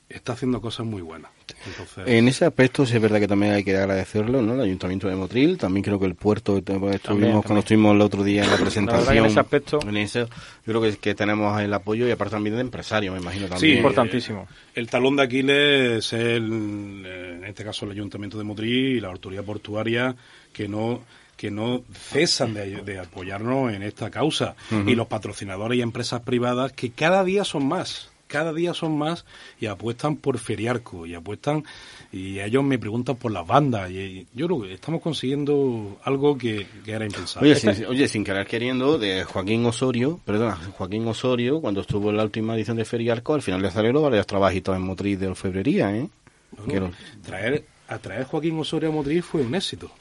está 0.09 0.33
haciendo 0.33 0.59
cosas 0.59 0.85
muy 0.85 1.01
buenas. 1.01 1.31
Entonces, 1.65 2.03
En 2.05 2.27
ese 2.27 2.43
aspecto 2.45 2.85
sí 2.85 2.95
es 2.95 3.01
verdad 3.01 3.19
que 3.19 3.27
también 3.29 3.53
hay 3.53 3.63
que 3.63 3.75
agradecerlo, 3.77 4.41
¿no? 4.41 4.55
El 4.55 4.61
Ayuntamiento 4.61 5.07
de 5.07 5.15
Motril, 5.15 5.57
también 5.57 5.83
creo 5.83 5.99
que 5.99 6.05
el 6.05 6.15
puerto, 6.15 6.53
que 6.53 6.59
estuvimos 6.59 7.01
también. 7.01 7.41
cuando 7.41 7.59
estuvimos 7.59 7.95
el 7.95 8.01
otro 8.01 8.23
día 8.23 8.43
en 8.43 8.49
la 8.51 8.57
presentación. 8.57 9.17
en 9.17 9.25
ese 9.25 9.39
aspecto- 9.39 9.79
en 9.87 9.95
ese, 9.97 10.19
yo 10.21 10.27
creo 10.65 10.81
que, 10.81 10.97
que 10.97 11.15
tenemos 11.15 11.59
el 11.61 11.73
apoyo 11.73 12.07
y 12.07 12.11
aparte 12.11 12.31
también 12.35 12.55
de 12.55 12.61
empresarios, 12.61 13.13
me 13.15 13.21
imagino 13.21 13.45
Sí, 13.47 13.51
también. 13.51 13.77
importantísimo. 13.77 14.47
El 14.75 14.89
talón 14.89 15.15
de 15.15 15.23
Aquiles 15.23 15.97
es, 16.07 16.13
el, 16.13 17.03
eh, 17.05 17.33
en 17.37 17.43
este 17.45 17.63
caso, 17.63 17.85
el 17.85 17.91
Ayuntamiento 17.91 18.37
de 18.37 18.43
Motril 18.43 18.97
y 18.97 18.99
la 18.99 19.07
autoridad 19.09 19.43
portuaria 19.45 20.13
que 20.51 20.67
no 20.67 21.01
que 21.41 21.49
no 21.49 21.81
cesan 21.91 22.53
de, 22.53 22.83
de 22.83 22.99
apoyarnos 22.99 23.73
en 23.73 23.81
esta 23.81 24.11
causa 24.11 24.55
y 24.85 24.93
los 24.93 25.07
patrocinadores 25.07 25.79
y 25.79 25.81
empresas 25.81 26.21
privadas 26.21 26.71
que 26.73 26.91
cada 26.91 27.23
día 27.23 27.43
son 27.43 27.67
más 27.67 28.09
cada 28.27 28.53
día 28.53 28.73
son 28.73 28.97
más 28.97 29.25
y 29.59 29.65
apuestan 29.65 30.15
por 30.15 30.37
Feriarco 30.37 31.05
y 31.05 31.15
apuestan 31.15 31.65
y 32.13 32.39
ellos 32.39 32.63
me 32.63 32.79
preguntan 32.79 33.17
por 33.17 33.29
las 33.31 33.45
bandas 33.45 33.91
y 33.91 34.25
yo 34.33 34.45
creo 34.47 34.61
que 34.61 34.73
estamos 34.75 35.01
consiguiendo 35.01 35.97
algo 36.03 36.37
que, 36.37 36.65
que 36.85 36.91
era 36.93 37.03
impensable. 37.05 37.51
Oye, 37.51 37.59
sin, 37.59 37.85
oye, 37.87 38.07
sin 38.07 38.23
querer 38.23 38.47
queriendo, 38.47 38.97
de 38.97 39.25
Joaquín 39.25 39.65
Osorio, 39.65 40.19
perdona, 40.23 40.55
Joaquín 40.77 41.05
Osorio, 41.09 41.59
cuando 41.59 41.81
estuvo 41.81 42.09
en 42.09 42.15
la 42.17 42.23
última 42.23 42.55
edición 42.55 42.77
de 42.77 42.85
Feriarco, 42.85 43.33
al 43.33 43.41
final 43.41 43.61
le 43.63 43.69
salieron 43.71 44.01
varios 44.03 44.25
trabajitos 44.27 44.75
en 44.77 44.83
motriz 44.83 45.19
de 45.19 45.27
orfebrería, 45.27 45.93
¿eh? 45.93 46.07
Bueno, 46.51 46.71
Que 46.73 46.79
lo- 46.79 46.91
traer, 47.25 47.65
atraer 47.89 48.23
Joaquín 48.27 48.57
Osorio 48.59 48.89
a 48.89 48.91
Motriz 48.93 49.25
fue 49.25 49.41
un 49.41 49.55
éxito. 49.55 49.91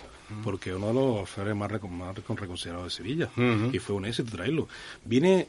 Porque 0.45 0.75
uno 0.75 0.89
de 0.89 0.95
los 0.95 1.19
alférez 1.21 1.55
más, 1.55 1.71
recon- 1.71 1.91
más 1.91 2.15
recon- 2.17 2.37
reconsiderados 2.39 2.85
de 2.87 2.91
Sevilla. 2.91 3.29
Y 3.73 3.79
fue 3.79 3.97
un 3.97 4.05
éxito 4.07 4.31
traerlo. 4.37 4.69
Viene 5.05 5.49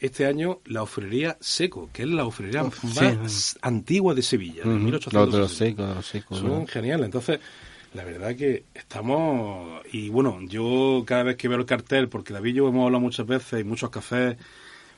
este 0.00 0.24
año 0.26 0.60
la 0.66 0.82
ofrería 0.82 1.36
Seco, 1.40 1.90
que 1.92 2.02
es 2.04 2.08
la 2.08 2.24
ofrería 2.24 2.62
más 2.64 3.58
antigua 3.62 4.14
de 4.14 4.22
Sevilla. 4.22 4.62
de 4.62 4.70
Ujú, 4.70 4.78
1860. 4.78 5.24
los 5.26 5.32
de 5.34 5.38
los 5.40 5.52
secos, 5.52 5.88
de 5.88 5.94
los 5.94 6.06
secos, 6.06 6.38
Son 6.38 6.66
geniales. 6.66 7.04
Entonces, 7.04 7.40
la 7.94 8.04
verdad 8.04 8.34
que 8.36 8.64
estamos... 8.74 9.82
Y 9.92 10.08
bueno, 10.08 10.38
yo 10.42 11.02
cada 11.06 11.24
vez 11.24 11.36
que 11.36 11.48
veo 11.48 11.58
el 11.58 11.66
cartel, 11.66 12.08
porque 12.08 12.32
David 12.32 12.52
y 12.52 12.56
yo 12.58 12.68
hemos 12.68 12.84
hablado 12.86 13.00
muchas 13.00 13.26
veces, 13.26 13.60
y 13.60 13.64
muchos 13.64 13.90
cafés 13.90 14.36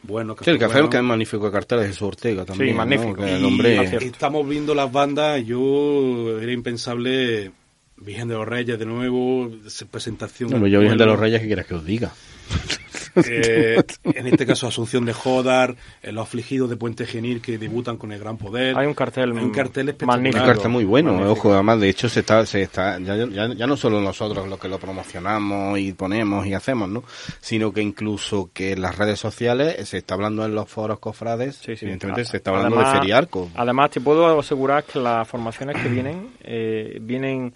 buenos, 0.04 0.36
Sí, 0.42 0.50
el 0.50 0.58
café 0.58 0.74
buenos, 0.74 0.90
que 0.90 0.96
es 0.98 1.02
magnífico 1.02 1.46
de 1.46 1.52
carteles 1.52 1.86
de 1.88 1.92
su 1.94 2.06
Ortega 2.06 2.44
también. 2.44 2.68
Sí, 2.68 2.72
¿no? 2.72 2.78
magnífico. 2.78 3.24
El 3.24 3.44
hombre... 3.44 3.82
estamos 4.06 4.48
viendo 4.48 4.74
las 4.74 4.90
bandas, 4.92 5.44
yo 5.44 6.38
era 6.40 6.52
impensable 6.52 7.50
Virgen 7.96 8.28
de 8.28 8.34
los 8.34 8.46
Reyes 8.48 8.78
de 8.78 8.86
nuevo, 8.86 9.50
se- 9.68 9.86
presentación. 9.86 10.50
No, 10.50 10.66
yo 10.66 10.80
Virgen 10.80 10.98
de 10.98 11.06
los 11.06 11.18
Reyes, 11.18 11.40
¿qué 11.40 11.46
quieres 11.46 11.66
que 11.66 11.74
os 11.74 11.84
diga? 11.84 12.12
Eh, 13.14 13.76
en 14.04 14.26
este 14.26 14.46
caso 14.46 14.66
Asunción 14.66 15.04
de 15.04 15.12
Jodar, 15.12 15.76
eh, 16.02 16.12
los 16.12 16.22
afligidos 16.26 16.70
de 16.70 16.76
Puente 16.78 17.04
Genil 17.04 17.42
que 17.42 17.58
debutan 17.58 17.98
con 17.98 18.10
el 18.10 18.18
gran 18.18 18.38
poder. 18.38 18.74
Hay 18.78 18.86
un 18.86 18.94
cartel 18.94 19.32
Hay 19.36 19.44
un 19.44 19.50
cartel 19.50 19.94
magnífico. 20.06 20.38
Claro, 20.42 20.54
cartel 20.54 20.70
muy 20.70 20.84
bueno, 20.86 21.12
magnífico. 21.12 21.32
ojo, 21.48 21.52
además 21.52 21.78
de 21.80 21.90
hecho 21.90 22.08
se 22.08 22.20
está, 22.20 22.46
se 22.46 22.62
está 22.62 22.98
ya, 23.00 23.14
ya, 23.26 23.52
ya 23.52 23.66
no 23.66 23.76
solo 23.76 24.00
nosotros 24.00 24.48
los 24.48 24.58
que 24.58 24.66
lo 24.68 24.78
promocionamos 24.78 25.78
y 25.78 25.92
ponemos 25.92 26.46
y 26.46 26.54
hacemos, 26.54 26.88
¿no? 26.88 27.04
Sino 27.42 27.70
que 27.70 27.82
incluso 27.82 28.48
que 28.54 28.72
en 28.72 28.80
las 28.80 28.96
redes 28.96 29.20
sociales 29.20 29.86
se 29.90 29.98
está 29.98 30.14
hablando 30.14 30.46
en 30.46 30.54
los 30.54 30.66
foros 30.70 30.98
cofrades, 30.98 31.56
Sí, 31.56 31.76
sí. 31.76 31.84
evidentemente 31.84 32.22
A- 32.22 32.24
se 32.24 32.38
está 32.38 32.50
hablando 32.50 32.76
además- 32.76 32.94
de 32.94 32.98
Feriarco. 33.00 33.50
Además, 33.56 33.90
te 33.90 34.00
puedo 34.00 34.40
asegurar 34.40 34.84
que 34.84 34.98
las 34.98 35.28
formaciones 35.28 35.76
que 35.82 35.88
vienen, 35.90 36.30
eh, 36.44 36.96
vienen 37.02 37.52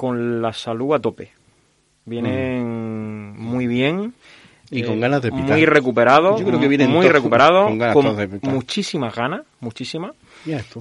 con 0.00 0.40
la 0.40 0.50
salud 0.54 0.94
a 0.94 0.98
tope. 0.98 1.30
Vienen 2.06 3.36
muy 3.38 3.66
bien. 3.66 4.14
Y 4.70 4.80
eh, 4.80 4.86
con 4.86 4.98
ganas 4.98 5.20
de 5.20 5.30
pitar. 5.30 5.50
Muy 5.58 5.66
recuperados. 5.66 6.40
Yo 6.40 6.46
creo 6.46 6.58
que 6.58 6.68
vienen 6.68 6.88
muy 6.88 7.00
todos 7.02 7.12
recuperados. 7.12 7.66
con 7.66 7.76
ganas 7.76 7.94
con 7.94 8.16
de 8.16 8.26
pitar. 8.26 8.50
muchísimas 8.50 9.14
ganas, 9.14 9.42
muchísimas. 9.60 10.12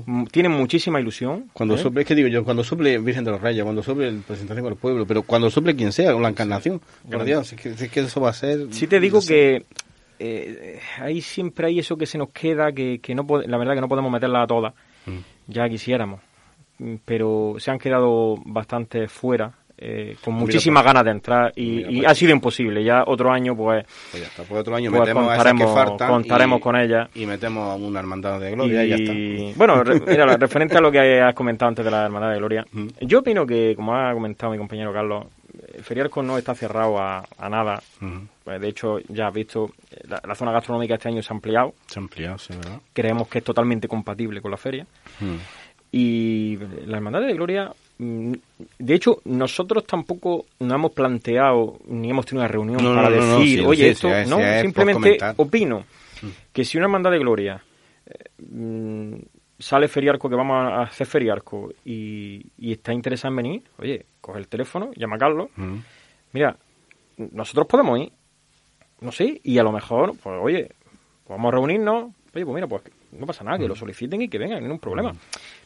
Mm, 0.05 0.23
Tienen 0.27 0.53
muchísima 0.53 1.01
ilusión. 1.01 1.49
Cuando 1.51 1.75
¿eh? 1.75 1.79
sople, 1.79 2.03
es 2.03 2.07
que 2.07 2.15
digo 2.15 2.29
yo, 2.29 2.45
cuando 2.45 2.63
sople 2.63 2.97
Virgen 2.99 3.25
de 3.25 3.31
los 3.31 3.41
Reyes, 3.41 3.61
cuando 3.61 3.83
sople 3.83 4.07
el 4.07 4.19
presentación 4.19 4.63
con 4.63 4.71
el 4.71 4.79
pueblo, 4.79 5.05
pero 5.05 5.23
cuando 5.23 5.49
sople 5.49 5.75
quien 5.75 5.91
sea, 5.91 6.13
con 6.13 6.21
la 6.23 6.29
encarnación, 6.29 6.79
por 7.11 7.25
Dios, 7.25 7.51
es 7.51 7.59
que, 7.59 7.69
es 7.71 7.91
que 7.91 7.99
eso 7.99 8.21
va 8.21 8.29
a 8.29 8.33
ser... 8.33 8.67
Sí 8.71 8.87
te 8.87 9.01
digo 9.01 9.17
no 9.17 9.21
sé. 9.21 9.33
que 9.33 9.65
eh, 10.19 10.79
ahí 11.01 11.19
siempre 11.19 11.67
hay 11.67 11.79
eso 11.79 11.97
que 11.97 12.05
se 12.05 12.17
nos 12.17 12.29
queda, 12.29 12.71
que, 12.71 12.99
que 12.99 13.13
no 13.15 13.25
la 13.45 13.57
verdad 13.57 13.75
que 13.75 13.81
no 13.81 13.89
podemos 13.89 14.11
meterla 14.13 14.43
a 14.43 14.47
todas, 14.47 14.73
Mm. 15.05 15.17
ya 15.47 15.67
quisiéramos, 15.67 16.21
Mm, 16.21 16.28
pero 17.05 17.55
se 17.59 17.71
han 17.71 17.79
quedado 17.79 18.35
bastante 18.45 19.07
fuera, 19.07 19.51
eh, 19.81 20.17
con 20.23 20.33
Mira, 20.33 20.45
muchísimas 20.45 20.83
pues, 20.83 20.89
ganas 20.93 21.05
de 21.05 21.11
entrar 21.11 21.53
y, 21.55 21.65
mira, 21.71 21.91
y 21.91 21.95
pues. 21.99 22.07
ha 22.11 22.15
sido 22.15 22.31
imposible. 22.33 22.83
Ya 22.83 23.03
otro 23.07 23.31
año, 23.31 23.55
pues, 23.55 23.85
Pues 24.11 24.23
ya 24.23 24.27
está, 24.29 24.43
pues 24.43 24.59
otro 24.61 24.75
año 24.75 24.89
pues 24.91 25.01
metemos 25.01 25.23
a 25.29 25.35
esas 25.35 25.53
que 25.53 25.63
contaremos, 25.63 26.09
contaremos 26.09 26.59
y- 26.59 26.61
con 26.61 26.75
ella. 26.75 27.09
y 27.15 27.25
metemos 27.25 27.69
a 27.71 27.75
una 27.75 27.99
hermandad 27.99 28.39
de 28.41 28.51
gloria 28.51 28.83
y, 28.83 28.89
ya 28.89 28.95
está. 28.97 29.57
Bueno, 29.57 29.83
re- 29.83 30.01
mira, 30.05 30.25
referente 30.37 30.75
a 30.77 30.81
lo 30.81 30.91
que 30.91 31.21
has 31.21 31.33
comentado 31.33 31.69
antes 31.69 31.85
de 31.85 31.91
la 31.91 32.03
Hermandad 32.05 32.31
de 32.31 32.37
Gloria, 32.37 32.65
Mm. 32.71 32.87
yo 33.01 33.19
opino 33.19 33.45
que, 33.45 33.73
como 33.75 33.95
ha 33.95 34.11
comentado 34.13 34.51
mi 34.51 34.57
compañero 34.57 34.91
Carlos, 34.91 35.25
eh, 35.73 35.81
Feriarco 35.81 36.21
no 36.23 36.37
está 36.37 36.53
cerrado 36.55 36.97
a, 36.99 37.23
a 37.37 37.49
nada. 37.49 37.81
Pues, 38.43 38.59
de 38.59 38.67
hecho, 38.67 38.97
ya 39.07 39.27
has 39.27 39.33
visto, 39.33 39.71
la, 40.09 40.19
la 40.27 40.35
zona 40.35 40.51
gastronómica 40.51 40.95
este 40.95 41.07
año 41.07 41.21
se 41.21 41.31
ha 41.31 41.35
ampliado. 41.35 41.73
Se 41.87 41.99
ha 41.99 42.01
ampliado, 42.01 42.37
sí, 42.37 42.53
¿verdad? 42.53 42.79
Creemos 42.91 43.27
que 43.29 43.37
es 43.37 43.43
totalmente 43.45 43.87
compatible 43.87 44.41
con 44.41 44.51
la 44.51 44.57
feria. 44.57 44.85
Mm. 45.21 45.35
Y 45.91 46.57
la 46.85 46.97
Hermandad 46.97 47.21
de 47.21 47.33
Gloria, 47.33 47.71
mm, 47.97 48.33
de 48.77 48.93
hecho, 48.93 49.21
nosotros 49.25 49.85
tampoco 49.85 50.45
nos 50.59 50.73
hemos 50.73 50.91
planteado 50.91 51.79
ni 51.87 52.11
hemos 52.11 52.25
tenido 52.25 52.43
una 52.43 52.47
reunión 52.51 52.83
No, 52.83 52.89
no, 52.89 52.95
para 52.95 53.09
no, 53.09 53.15
no, 53.25 53.39
decir, 53.39 53.59
sí, 53.59 53.65
oye, 53.65 53.89
esto, 53.89 54.07
sí, 54.09 54.29
no, 54.29 54.37
simplemente 54.61 55.17
opino 55.37 55.85
que 56.53 56.63
si 56.65 56.77
una 56.77 56.85
Hermandad 56.85 57.11
de 57.11 57.19
Gloria 57.19 57.63
eh, 58.05 58.13
mm, 58.51 59.13
sale 59.57 59.87
feriarco, 59.87 60.29
que 60.29 60.35
vamos 60.35 60.57
a 60.63 60.83
hacer 60.83 61.07
feriarco 61.07 61.71
y, 61.83 62.45
y 62.59 62.71
está 62.71 62.93
interesado 62.93 63.31
en 63.31 63.35
venir, 63.37 63.63
oye, 63.79 64.05
coge 64.21 64.39
el 64.39 64.47
teléfono, 64.47 64.91
llama 64.95 65.15
a 65.15 65.19
Carlos, 65.19 65.49
Mm. 65.55 65.77
mira, 66.33 66.55
nosotros 67.17 67.65
podemos 67.67 67.99
ir, 67.99 68.11
no 69.01 69.11
sé, 69.11 69.41
y 69.43 69.57
a 69.57 69.63
lo 69.63 69.71
mejor, 69.71 70.13
pues 70.21 70.39
oye, 70.41 70.69
vamos 71.27 71.49
a 71.49 71.55
reunirnos, 71.55 72.11
oye, 72.35 72.45
pues 72.45 72.55
mira, 72.55 72.67
pues 72.67 72.83
no 73.11 73.25
pasa 73.25 73.43
nada, 73.43 73.57
que 73.57 73.65
Mm. 73.65 73.69
lo 73.69 73.75
soliciten 73.75 74.21
y 74.21 74.29
que 74.29 74.37
vengan, 74.37 74.59
no 74.59 74.63
ningún 74.67 74.79
problema. 74.79 75.13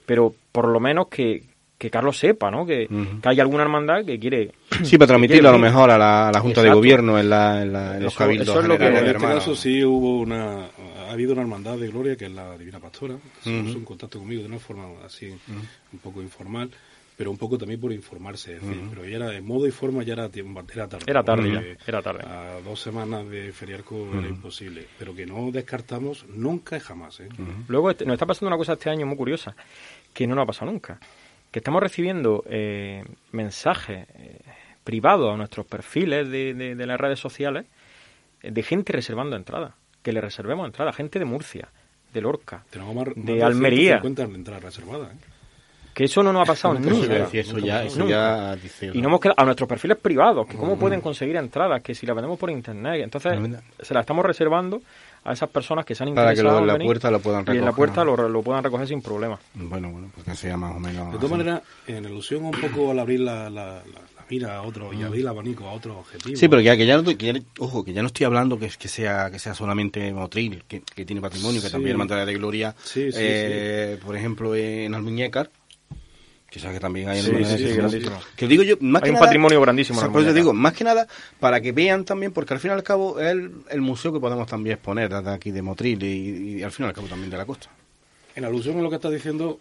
Pero 0.05 0.33
por 0.51 0.67
lo 0.67 0.79
menos 0.79 1.07
que, 1.07 1.43
que 1.77 1.89
Carlos 1.89 2.17
sepa, 2.17 2.49
¿no? 2.51 2.65
Que, 2.65 2.87
hay 3.23 3.39
alguna 3.39 3.63
hermandad 3.63 4.05
que 4.05 4.19
quiere... 4.19 4.51
Sí, 4.83 4.97
para 4.97 5.07
transmitirlo 5.07 5.49
a 5.49 5.53
lo 5.53 5.59
mejor 5.59 5.89
a 5.91 5.97
la, 5.97 6.27
a 6.29 6.31
la 6.31 6.39
Junta 6.39 6.61
de. 6.61 6.71
Gobierno 6.73 7.17
en, 7.19 7.29
la, 7.29 7.61
en, 7.61 7.73
la- 7.73 7.97
en 7.97 8.03
los 8.03 8.13
Eso- 8.13 8.19
cabildos 8.23 8.47
eso 8.49 8.59
es 8.61 8.67
lo 8.67 8.77
que- 8.77 8.87
en 8.87 8.95
este 9.05 9.13
caso 9.19 9.55
sí 9.55 9.83
hubo 9.83 10.19
una 10.19 10.65
ha 11.07 11.11
habido 11.11 11.33
una 11.33 11.43
hermandad 11.43 11.77
de 11.77 11.89
gloria 11.89 12.15
que 12.15 12.25
es 12.25 12.31
la 12.31 12.57
Divina 12.57 12.79
Pastora. 12.79 13.15
Que 13.43 13.49
se 13.51 13.61
puso 13.63 13.77
en 13.77 13.85
contacto 13.85 14.17
conmigo 14.19 14.41
de 14.41 14.47
una 14.47 14.59
forma 14.59 14.85
así 15.05 15.27
un 15.27 15.99
poco 15.99 16.21
informal 16.21 16.71
pero 17.15 17.29
un 17.31 17.37
poco 17.37 17.57
también 17.57 17.79
por 17.79 17.91
informarse 17.91 18.55
es 18.55 18.61
decir, 18.61 18.81
pero 18.89 19.05
ya 19.05 19.17
era 19.17 19.27
de 19.29 19.41
modo 19.41 19.67
y 19.67 19.71
forma 19.71 20.01
ya 20.03 20.13
era, 20.13 20.29
era 20.33 20.87
tarde 20.87 21.05
Era 21.07 21.23
tarde 21.23 21.51
ya, 21.51 21.63
era 21.87 22.01
tarde. 22.01 22.23
a 22.25 22.59
dos 22.61 22.79
semanas 22.79 23.29
de 23.29 23.51
feriarco 23.51 24.09
era 24.17 24.27
imposible 24.27 24.87
pero 24.97 25.13
que 25.13 25.25
no 25.25 25.51
descartamos 25.51 26.25
nunca 26.27 26.77
y 26.77 26.79
jamás 26.79 27.19
¿eh? 27.19 27.29
Luego 27.67 27.91
este- 27.91 28.05
nos 28.05 28.13
está 28.13 28.25
pasando 28.25 28.47
una 28.47 28.57
cosa 28.57 28.73
este 28.73 28.89
año 28.89 29.05
muy 29.05 29.15
curiosa, 29.17 29.55
que 30.13 30.25
no 30.27 30.35
nos 30.35 30.43
ha 30.43 30.47
pasado 30.47 30.71
nunca. 30.71 30.99
Que 31.51 31.59
estamos 31.59 31.81
recibiendo 31.83 32.43
eh, 32.47 33.03
mensajes 33.31 34.07
eh, 34.15 34.39
privados 34.83 35.31
a 35.33 35.37
nuestros 35.37 35.65
perfiles 35.67 36.27
de, 36.29 36.53
de- 36.55 36.75
de 36.75 36.85
las 36.87 36.99
redes 36.99 37.19
sociales 37.19 37.65
eh, 38.41 38.49
de 38.51 38.63
gente 38.63 38.91
reservando 38.91 39.35
entradas. 39.35 39.73
Que 40.01 40.11
le 40.11 40.19
reservemos 40.19 40.65
entradas. 40.65 40.95
Gente 40.95 41.19
de 41.19 41.25
Murcia, 41.25 41.69
de 42.13 42.21
Lorca, 42.21 42.63
tenemos 42.71 42.95
más, 42.95 43.05
de 43.15 43.35
más 43.35 43.43
Almería. 43.43 44.01
150 44.01 44.23
entradas 44.35 44.63
reservadas 44.63 45.11
¿eh? 45.13 45.17
Que 45.93 46.05
eso 46.05 46.23
no 46.23 46.33
nos 46.33 46.41
ha 46.41 46.45
pasado 46.45 46.73
Eso 46.79 46.89
nunca. 46.89 47.15
eso 47.31 47.57
ya, 47.59 47.83
eso 47.83 47.99
Nunca. 47.99 48.09
ya 48.11 48.55
dice- 48.55 48.91
Y 48.93 49.01
no 49.01 49.09
hemos 49.09 49.19
quedado 49.21 49.39
a 49.39 49.45
nuestros 49.45 49.69
perfiles 49.69 49.97
privados, 49.97 50.47
que 50.47 50.57
cómo 50.57 50.77
pueden 50.77 51.01
conseguir 51.01 51.35
entradas, 51.35 51.81
que 51.83 51.93
si 51.93 52.05
las 52.05 52.15
vendemos 52.15 52.39
por 52.39 52.49
internet. 52.49 53.01
Entonces, 53.03 53.33
Es 53.79 53.87
se 53.87 53.93
las 53.93 54.01
estamos 54.01 54.25
reservando 54.25 54.81
a 55.25 55.33
esas 55.33 55.49
personas 55.49 55.85
que 55.85 55.95
se 55.95 56.03
han 56.03 56.13
Para 56.15 56.33
que 56.33 56.39
interesado 56.41 56.57
lo- 56.57 56.61
en 56.63 56.67
la 56.67 56.73
venir 56.73 56.87
puerta 56.87 57.11
lo 57.11 57.19
puedan 57.19 57.45
Y 57.47 57.51
en 57.51 57.55
la 57.61 57.67
recoger. 57.67 57.75
puerta 57.93 58.03
lo, 58.03 58.27
lo 58.29 58.41
puedan 58.41 58.63
recoger 58.63 58.87
sin 58.87 59.01
problema. 59.01 59.39
Bueno, 59.53 59.89
bueno, 59.91 60.09
pues 60.13 60.25
que 60.25 60.35
sea 60.35 60.57
más 60.57 60.75
o 60.75 60.79
menos... 60.79 61.11
De 61.13 61.17
todas 61.17 61.31
maneras, 61.31 61.61
en 61.87 62.05
alusión 62.05 62.43
un 62.45 62.51
poco 62.51 62.91
al 62.91 62.99
abrir 62.99 63.19
la, 63.21 63.49
la, 63.49 63.65
la- 63.75 63.83
la 63.83 64.25
mira 64.29 64.55
a 64.57 64.61
otro 64.63 64.91
y 64.93 65.03
abrir 65.03 65.21
el 65.21 65.27
abanico 65.27 65.67
a 65.67 65.73
otros 65.73 65.95
objetivos. 65.97 66.39
Sí, 66.39 66.47
pero 66.47 66.59
ya 66.61 66.75
que 66.75 66.85
ya 66.87 66.97
no, 66.97 67.03
que 67.03 67.15
ya- 67.33 67.39
ojo, 67.59 67.85
que 67.85 67.93
ya 67.93 68.01
no 68.01 68.07
estoy 68.07 68.25
hablando 68.25 68.57
que, 68.57 68.67
que 68.69 68.87
sea 68.87 69.29
que 69.29 69.37
sea 69.37 69.53
solamente 69.53 70.11
Motril, 70.11 70.63
que, 70.67 70.81
que 70.81 71.05
tiene 71.05 71.21
patrimonio, 71.21 71.61
que 71.61 71.67
Sí. 71.67 71.71
también 71.73 71.91
Hermandad 71.91 72.25
de 72.25 72.33
Gloria, 72.33 72.73
Sí, 72.83 73.11
sí, 73.11 73.17
eh, 73.21 73.99
por 74.03 74.15
ejemplo, 74.15 74.55
en 74.55 74.93
Almuñécar, 74.95 75.49
sabes 76.59 76.77
que 76.77 76.81
también 76.81 77.09
hay 77.09 77.21
Sí, 77.21 77.31
sí, 77.45 77.57
sí, 77.57 77.73
grandísimo. 77.75 78.19
Que 78.35 78.47
digo 78.47 78.63
yo, 78.63 78.75
más 78.81 79.01
Hay 79.01 79.05
que 79.05 79.09
un 79.11 79.13
nada- 79.15 79.25
patrimonio 79.25 79.61
grandísimo 79.61 79.97
o 79.97 80.01
sea, 80.01 80.07
eso 80.09 80.17
Almuñécar. 80.17 80.35
digo, 80.35 80.53
más 80.53 80.73
que 80.73 80.83
nada 80.83 81.07
para 81.39 81.61
que 81.61 81.71
vean 81.71 82.05
también, 82.05 82.31
porque 82.31 82.53
al 82.53 82.59
fin 82.59 82.71
y 82.71 82.73
al 82.73 82.83
cabo 82.83 83.19
es 83.19 83.27
el, 83.31 83.51
el 83.69 83.81
museo 83.81 84.11
que 84.13 84.19
podemos 84.19 84.47
también 84.47 84.75
exponer 84.75 85.09
desde 85.13 85.29
aquí 85.31 85.51
de 85.51 85.61
Motril 85.61 86.01
y, 86.03 86.57
y 86.59 86.63
al 86.63 86.71
fin 86.71 86.85
y 86.85 86.89
al 86.89 86.93
cabo 86.93 87.07
también 87.07 87.29
de 87.29 87.37
la 87.37 87.45
costa. 87.45 87.69
En 88.35 88.45
alusión 88.45 88.77
a 88.79 88.81
lo 88.81 88.89
que 88.89 88.95
estás 88.95 89.11
diciendo, 89.11 89.59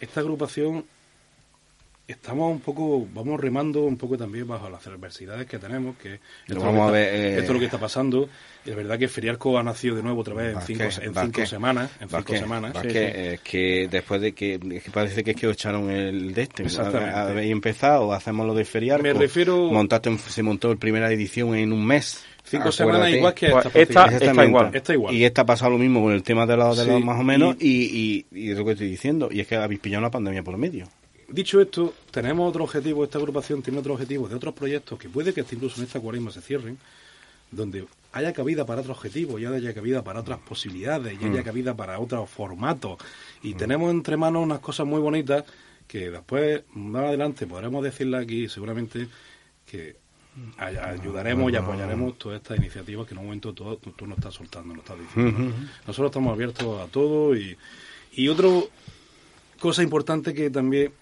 esta 0.00 0.20
agrupación 0.20 0.84
estamos 2.08 2.50
un 2.52 2.60
poco, 2.60 3.06
vamos 3.14 3.40
remando 3.40 3.82
un 3.84 3.96
poco 3.96 4.18
también 4.18 4.46
bajo 4.46 4.68
las 4.68 4.86
adversidades 4.86 5.46
que 5.46 5.58
tenemos, 5.58 5.96
que 5.96 6.20
Lo 6.48 6.56
esto, 6.56 6.60
vamos 6.66 6.74
es 6.74 6.76
lo 6.76 6.82
a 6.82 6.86
que 6.86 6.92
ver, 6.92 7.06
está, 7.14 7.16
eh, 7.26 7.30
esto 7.38 7.42
es 7.44 7.50
lo 7.52 7.58
que 7.58 7.64
está 7.64 7.78
pasando. 7.80 8.28
Y 8.64 8.70
es 8.70 8.76
verdad 8.76 8.98
que 8.98 9.08
Feriarco 9.08 9.58
ha 9.58 9.62
nacido 9.62 9.96
de 9.96 10.02
nuevo 10.02 10.20
otra 10.20 10.34
vez 10.34 10.54
en 10.54 10.60
cinco, 10.62 10.82
en 10.82 11.12
Vázquez, 11.14 11.34
cinco 11.34 11.46
semanas. 11.46 11.90
En 12.00 12.08
cinco 12.08 12.34
semanas. 12.36 12.72
Sí, 12.82 12.90
sí. 12.90 12.96
eh, 12.98 13.38
que 13.42 13.88
después 13.90 14.20
de 14.20 14.32
que, 14.32 14.54
es 14.72 14.82
que 14.84 14.90
parece 14.92 15.24
que 15.24 15.30
es 15.32 15.36
que 15.36 15.50
echaron 15.50 15.90
el 15.90 16.32
de 16.34 16.42
este, 16.42 16.64
habéis 17.14 17.50
empezado, 17.52 18.12
hacemos 18.12 18.46
lo 18.46 18.54
de 18.54 18.64
feriar, 18.64 19.02
Me 19.02 19.12
refiero- 19.12 19.70
montaste, 19.72 20.10
un- 20.10 20.18
se 20.18 20.42
montó 20.42 20.68
la 20.68 20.76
primera 20.76 21.10
edición 21.10 21.54
en 21.56 21.72
un 21.72 21.84
mes. 21.84 22.24
Cinco 22.44 22.68
Acuérdate. 22.68 22.76
semanas 22.76 23.10
igual 23.16 23.34
que 23.34 23.50
Pues 23.50 23.66
esta. 23.74 24.04
esta- 24.06 24.44
igual. 24.44 24.70
Está 24.74 24.92
igual. 24.92 25.14
Y 25.14 25.24
esta 25.24 25.42
ha 25.42 25.46
pasado 25.46 25.70
lo 25.72 25.78
mismo 25.78 26.02
con 26.02 26.12
el 26.12 26.22
tema 26.24 26.44
de 26.44 26.56
los, 26.56 26.76
de 26.76 26.84
Sí, 26.84 26.90
los 26.90 27.04
más 27.04 27.18
o 27.18 27.22
menos, 27.22 27.56
y- 27.60 27.68
y, 27.68 28.26
y, 28.32 28.46
y 28.46 28.50
es 28.50 28.58
lo 28.58 28.64
que 28.64 28.72
estoy 28.72 28.88
diciendo, 28.90 29.28
y 29.32 29.40
es 29.40 29.46
que 29.46 29.56
habéis 29.56 29.80
pillado 29.80 30.00
una 30.00 30.10
pandemia 30.10 30.42
por 30.42 30.56
medio. 30.58 30.86
Dicho 31.32 31.60
esto, 31.60 31.94
tenemos 32.10 32.48
otro 32.48 32.64
objetivo, 32.64 33.04
esta 33.04 33.18
agrupación 33.18 33.62
tiene 33.62 33.78
otro 33.80 33.94
objetivo 33.94 34.28
de 34.28 34.34
otros 34.34 34.54
proyectos 34.54 34.98
que 34.98 35.08
puede 35.08 35.32
que 35.34 35.40
incluso 35.50 35.78
en 35.80 35.86
esta 35.86 35.98
cuaresma 36.00 36.30
se 36.30 36.40
cierren, 36.40 36.78
donde 37.50 37.86
haya 38.12 38.32
cabida 38.32 38.64
para 38.64 38.80
otros 38.80 38.96
objetivos, 38.96 39.40
y 39.40 39.46
haya 39.46 39.74
cabida 39.74 40.02
para 40.04 40.20
otras 40.20 40.38
posibilidades, 40.40 41.18
y 41.20 41.24
haya 41.24 41.42
cabida 41.42 41.74
para 41.76 41.98
otros 41.98 42.28
formatos. 42.30 42.98
Y 43.42 43.54
tenemos 43.54 43.90
entre 43.90 44.16
manos 44.16 44.42
unas 44.42 44.60
cosas 44.60 44.86
muy 44.86 45.00
bonitas 45.00 45.44
que 45.86 46.10
después, 46.10 46.62
más 46.74 47.04
adelante, 47.04 47.46
podremos 47.46 47.82
decirle 47.84 48.18
aquí 48.18 48.48
seguramente 48.48 49.08
que 49.66 49.96
ay- 50.56 50.76
ayudaremos 50.76 51.52
y 51.52 51.56
apoyaremos 51.56 52.18
todas 52.18 52.40
estas 52.40 52.58
iniciativas 52.58 53.06
que 53.06 53.12
en 53.14 53.18
un 53.18 53.24
momento 53.26 53.52
todo, 53.52 53.76
tú, 53.76 53.90
tú 53.92 54.06
nos 54.06 54.16
estás 54.18 54.32
soltando, 54.34 54.74
nos 54.74 54.84
estás 54.84 54.98
diciendo. 54.98 55.38
¿no? 55.38 55.52
Nosotros 55.86 56.06
estamos 56.10 56.32
abiertos 56.32 56.80
a 56.80 56.86
todo 56.86 57.36
y, 57.36 57.56
y 58.12 58.28
otra 58.28 58.48
cosa 59.60 59.82
importante 59.82 60.32
que 60.32 60.48
también 60.50 60.92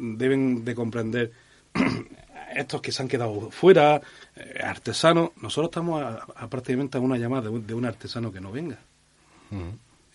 deben 0.00 0.64
de 0.64 0.74
comprender 0.74 1.32
estos 2.54 2.80
que 2.80 2.90
se 2.92 3.02
han 3.02 3.08
quedado 3.08 3.50
fuera, 3.50 4.00
eh, 4.36 4.60
artesanos, 4.62 5.30
nosotros 5.40 5.70
estamos 5.70 6.02
a, 6.02 6.24
a 6.34 6.48
prácticamente 6.48 6.98
a 6.98 7.00
una 7.00 7.16
llamada 7.18 7.42
de 7.42 7.48
un, 7.50 7.66
de 7.66 7.74
un 7.74 7.84
artesano 7.84 8.32
que 8.32 8.40
no 8.40 8.50
venga. 8.50 8.78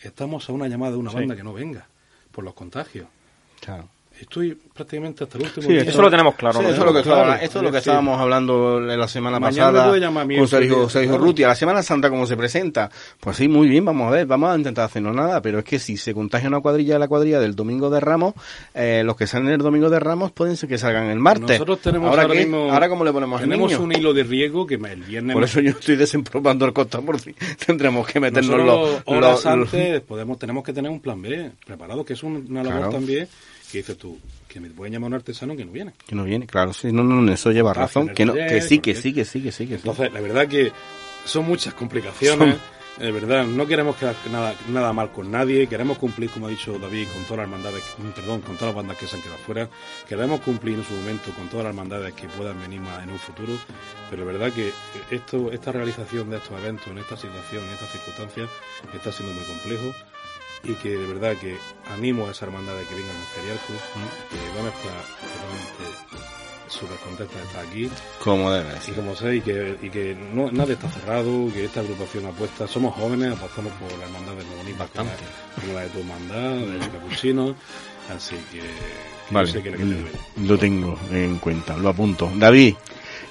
Estamos 0.01 0.49
a 0.49 0.53
una 0.53 0.67
llamada 0.67 0.93
de 0.93 0.97
una 0.97 1.11
Sí. 1.11 1.17
banda 1.17 1.35
que 1.35 1.43
no 1.43 1.53
venga 1.53 1.85
por 2.31 2.43
los 2.43 2.53
contagios. 2.53 3.07
Claro. 3.59 3.87
Estoy 4.19 4.57
prácticamente 4.73 5.25
hasta 5.25 5.37
el 5.37 5.43
último 5.43 5.67
Sí, 5.67 5.73
día. 5.73 5.81
Eso 5.83 6.01
lo 6.01 6.09
tenemos 6.09 6.35
claro. 6.35 6.59
Sí, 6.59 6.63
¿no? 6.63 6.69
eso 6.69 6.79
es 6.79 6.85
lo 6.85 6.93
que, 6.93 7.01
Claro, 7.03 7.21
estaba- 7.21 7.35
esto 7.43 7.59
es 7.59 7.63
lo 7.65 7.71
que 7.71 7.77
estábamos 7.79 8.19
hablando 8.19 8.79
la 8.79 9.07
semana 9.09 9.39
mañana 9.41 9.71
pasada 9.73 9.99
con 10.37 10.47
Sergio, 10.47 10.89
Sergio. 10.89 11.17
Ruti. 11.17 11.43
A 11.43 11.49
la 11.49 11.55
Semana 11.55 11.83
Santa, 11.83 12.09
¿cómo 12.09 12.25
se 12.25 12.37
presenta? 12.37 12.89
Pues 13.19 13.35
sí, 13.37 13.47
muy 13.49 13.67
bien, 13.67 13.83
vamos 13.83 14.07
a 14.07 14.11
ver, 14.11 14.25
vamos 14.25 14.49
a 14.51 14.57
intentar 14.57 14.85
hacernos 14.85 15.13
nada, 15.15 15.41
pero 15.41 15.59
es 15.59 15.65
que 15.65 15.79
si 15.79 15.97
se 15.97 16.13
contagia 16.13 16.47
una 16.47 16.61
cuadrilla 16.61 16.93
de 16.93 16.99
la 16.99 17.07
cuadrilla 17.09 17.39
del 17.41 17.55
Domingo 17.55 17.89
de 17.89 17.99
Ramos, 17.99 18.33
eh, 18.73 19.03
los 19.05 19.17
que 19.17 19.27
salen 19.27 19.49
el 19.49 19.57
Domingo 19.57 19.89
de 19.89 19.99
Ramos 19.99 20.31
pueden 20.31 20.55
ser 20.55 20.69
que 20.69 20.77
salgan 20.77 21.09
el 21.09 21.19
martes. 21.19 21.49
Nosotros 21.59 21.81
tenemos 21.81 22.09
¿Ahora, 22.09 22.21
ahora 22.23 22.35
mismo. 22.35 22.71
¿Ahora 22.71 22.87
cómo 22.89 23.03
le 23.03 23.11
ponemos 23.11 23.41
Tenemos 23.41 23.71
niño? 23.71 23.83
un 23.83 23.91
hilo 23.91 24.13
de 24.13 24.23
riego 24.23 24.65
que 24.65 24.75
el 24.75 25.03
viernes. 25.03 25.33
Por 25.33 25.43
eso 25.43 25.59
yo 25.59 25.71
estoy 25.71 25.97
desempropando 25.97 26.65
el 26.65 26.71
Costa 26.73 27.01
por 27.01 27.19
si 27.19 27.33
tendremos 27.65 28.07
que 28.07 28.19
meternos 28.21 28.51
Nosotros, 28.57 28.89
los, 29.05 29.17
horas 29.17 29.31
los- 29.31 29.45
antes 29.45 30.01
podemos 30.01 30.39
tenemos 30.39 30.63
que 30.63 30.71
tener 30.73 30.89
un 30.89 31.01
plan 31.01 31.21
B 31.21 31.51
preparado, 31.65 32.05
que 32.05 32.13
es 32.13 32.23
un- 32.23 32.45
una 32.49 32.63
labor 32.63 32.77
Claro. 32.79 32.91
también 32.93 33.27
que 33.71 33.79
dices 33.79 33.97
tú, 33.97 34.19
que 34.47 34.59
me 34.59 34.69
pueden 34.69 34.93
llamar 34.93 35.09
un 35.09 35.13
artesano 35.15 35.55
que 35.55 35.65
no 35.65 35.71
viene. 35.71 35.93
Que 36.07 36.15
no 36.15 36.23
viene, 36.23 36.47
claro, 36.47 36.73
sí, 36.73 36.91
no, 36.91 37.03
no, 37.03 37.31
eso 37.31 37.51
lleva 37.51 37.73
Contagio 37.73 38.01
razón, 38.01 38.15
que 38.15 38.25
no, 38.25 38.33
taller, 38.33 38.49
que 38.49 38.61
sí, 38.61 38.79
que 38.79 38.95
sí, 38.95 39.13
que 39.13 39.25
sí, 39.25 39.41
que 39.41 39.51
sí, 39.51 39.67
que 39.67 39.75
sí. 39.75 39.81
Entonces, 39.87 40.13
la 40.13 40.21
verdad 40.21 40.47
que 40.47 40.71
son 41.25 41.45
muchas 41.45 41.73
complicaciones. 41.73 42.57
De 42.97 43.11
verdad, 43.11 43.45
no 43.45 43.67
queremos 43.67 43.97
quedar 43.97 44.15
nada, 44.31 44.55
nada 44.69 44.93
mal 44.93 45.11
con 45.11 45.29
nadie, 45.29 45.67
queremos 45.67 45.97
cumplir, 45.97 46.29
como 46.29 46.47
ha 46.47 46.49
dicho 46.49 46.79
David, 46.79 47.09
con 47.13 47.23
todas 47.23 47.39
las 47.39 47.47
hermandades, 47.47 47.83
perdón, 48.15 48.39
con 48.39 48.55
todas 48.55 48.73
las 48.73 48.75
bandas 48.75 48.97
que 48.97 49.05
se 49.05 49.17
han 49.17 49.21
quedado 49.21 49.37
fuera, 49.39 49.69
queremos 50.07 50.39
cumplir 50.39 50.75
en 50.75 50.85
su 50.85 50.93
momento 50.93 51.31
con 51.31 51.49
todas 51.49 51.65
las 51.65 51.73
hermandades 51.73 52.13
que 52.13 52.29
puedan 52.29 52.57
venir 52.61 52.79
más 52.79 53.03
en 53.03 53.09
un 53.09 53.19
futuro, 53.19 53.51
pero 54.09 54.21
es 54.21 54.27
verdad 54.27 54.53
que 54.53 54.71
esto, 55.13 55.51
esta 55.51 55.73
realización 55.73 56.29
de 56.29 56.37
estos 56.37 56.57
eventos, 56.57 56.87
en 56.87 56.99
esta 56.99 57.17
situación, 57.17 57.65
en 57.65 57.71
estas 57.71 57.91
circunstancias, 57.91 58.49
está 58.93 59.11
siendo 59.11 59.35
muy 59.35 59.43
complejo 59.43 59.93
y 60.67 60.73
que 60.75 60.89
de 60.89 61.05
verdad 61.07 61.35
que 61.37 61.57
animo 61.93 62.27
a 62.27 62.31
esas 62.31 62.43
hermandades 62.43 62.87
que 62.87 62.95
vengan 62.95 63.15
al 63.15 63.23
feriarco, 63.35 63.73
que 64.29 64.57
van 64.57 64.65
a 64.65 64.69
estar 64.69 65.05
totalmente 65.21 65.85
súper 66.67 66.97
contentas 66.97 67.37
de 67.37 67.43
estar 67.43 67.65
aquí 67.65 67.89
Como 68.23 68.51
debe 68.51 68.75
y 68.75 68.81
ser. 68.81 68.95
como 68.95 69.15
sé, 69.15 69.35
y 69.35 69.41
que, 69.41 69.77
y 69.83 69.89
que 69.89 70.17
no, 70.33 70.51
nada 70.51 70.73
está 70.73 70.89
cerrado, 70.89 71.47
que 71.53 71.65
esta 71.65 71.81
agrupación 71.81 72.25
apuesta, 72.25 72.67
somos 72.67 72.95
jóvenes, 72.95 73.33
apostamos 73.33 73.71
por 73.73 73.97
la 73.99 74.05
hermandad 74.05 74.33
de 74.33 74.43
como 74.43 74.77
Bastante. 74.79 75.11
la- 75.23 75.61
como 75.61 75.73
la 75.73 75.81
de 75.81 75.89
tu 75.89 75.99
hermandad, 75.99 76.51
de 76.71 76.77
los 76.79 76.87
capuchinos, 76.87 77.55
así 78.15 78.35
que, 78.51 78.59
que 78.61 79.33
Vale, 79.33 79.51
sé 79.51 79.61
que 79.63 79.71
te 79.71 79.77
duele. 79.77 80.09
lo 80.43 80.57
tengo 80.57 80.99
en 81.11 81.37
cuenta, 81.37 81.77
lo 81.77 81.89
apunto. 81.89 82.31
David 82.35 82.73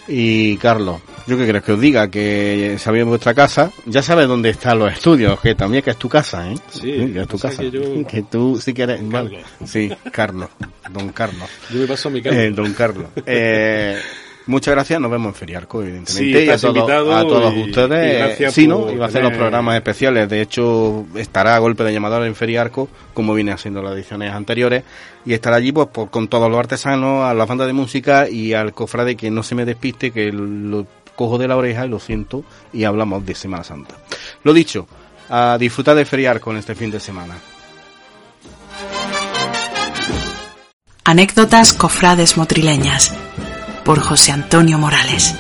y 0.09 0.57
Carlos, 0.59 1.01
¿yo 1.27 1.37
qué 1.39 1.47
crees 1.47 1.63
que 1.65 1.73
os 1.73 1.81
diga? 1.81 2.09
Que 2.11 2.77
sabéis 2.79 3.05
vuestra 3.05 3.33
casa, 3.35 3.71
ya 3.87 4.03
sabes 4.03 4.29
dónde 4.29 4.51
están 4.51 4.79
los 4.79 4.93
estudios, 4.93 5.41
que 5.41 5.55
también 5.55 5.83
que 5.83 5.91
es 5.91 5.97
tu 5.97 6.09
casa, 6.09 6.51
¿eh? 6.51 6.55
Sí, 6.71 7.11
que 7.13 7.21
es 7.21 7.29
tu 7.29 7.39
casa. 7.39 7.63
que 7.63 7.71
yo- 7.71 8.07
Que 8.09 8.23
tú 8.23 8.61
sí 8.61 8.73
que 8.75 8.83
eres... 8.83 9.01
vale. 9.09 9.41
Carlos. 9.43 9.71
Sí, 9.71 9.91
Carlos, 10.13 10.49
don 10.93 11.09
Carlos. 11.11 11.49
Yo 11.71 11.81
me 11.81 11.87
paso 11.87 12.09
a 12.09 12.13
mi 12.13 12.23
casa. 12.23 12.43
Eh, 12.43 12.51
don 12.51 12.73
Carlos. 12.75 13.07
Eh, 13.27 13.99
muchas 14.47 14.75
gracias, 14.75 15.01
nos 15.01 15.11
vemos 15.11 15.29
en 15.29 15.35
Feriarco, 15.35 15.83
evidentemente. 15.83 16.41
Sí, 16.41 16.47
y 16.47 16.49
a, 16.51 16.55
a 16.55 17.23
todos 17.23 17.55
y- 17.55 17.63
ustedes. 17.71 18.15
y 18.15 18.19
gracias 18.19 18.55
sí, 18.55 18.67
¿no? 18.67 18.91
Iba 18.91 19.07
a 19.07 19.09
hacer 19.09 19.23
los 19.23 19.33
programas 19.33 19.77
especiales. 19.77 20.29
De 20.29 20.41
hecho, 20.41 21.07
estará 21.15 21.57
a 21.57 21.59
golpe 21.59 21.85
de 21.85 21.93
llamador 21.93 22.25
en 22.27 22.35
Feriarco, 22.35 22.89
como 23.15 23.35
viene 23.35 23.53
haciendo 23.53 23.83
las 23.83 23.95
ediciones 23.95 24.33
anteriores. 24.33 24.85
Y 25.27 25.33
estará 25.33 25.57
allí 25.57 25.73
pues, 25.73 25.89
por- 25.89 26.11
con 26.11 26.29
todos 26.29 26.51
los 26.51 26.59
artesanos, 26.59 27.25
a 27.25 27.35
la 27.35 27.47
banda 27.47 27.67
de 27.67 27.73
música 27.73 28.29
y 28.29 28.53
al 28.55 28.73
cofrade 28.73 29.17
que 29.17 29.31
no 29.31 29.43
se 29.43 29.55
me 29.55 29.65
despiste, 29.65 30.11
que 30.11 30.31
lo 30.33 30.87
cojo 31.17 31.39
de 31.39 31.49
la 31.49 31.57
oreja 31.57 31.87
y 31.87 31.89
lo 31.89 31.99
siento. 32.01 32.45
Y 32.73 32.85
hablamos 32.85 33.25
de 33.25 33.35
Semana 33.35 33.65
Santa. 33.65 33.95
Lo 34.43 34.53
dicho, 34.53 34.87
a 35.31 35.57
disfrutar 35.59 35.97
de 35.97 36.05
Feriarco 36.05 36.51
en 36.51 36.59
este 36.59 36.75
fin 36.75 36.91
de 36.91 37.01
semana. 37.01 37.35
Anécdotas 41.07 41.75
cofrades 41.75 42.37
motrileñas 42.39 43.13
por 43.85 44.01
José 44.01 44.33
Antonio 44.33 44.79
Morales. 44.79 45.39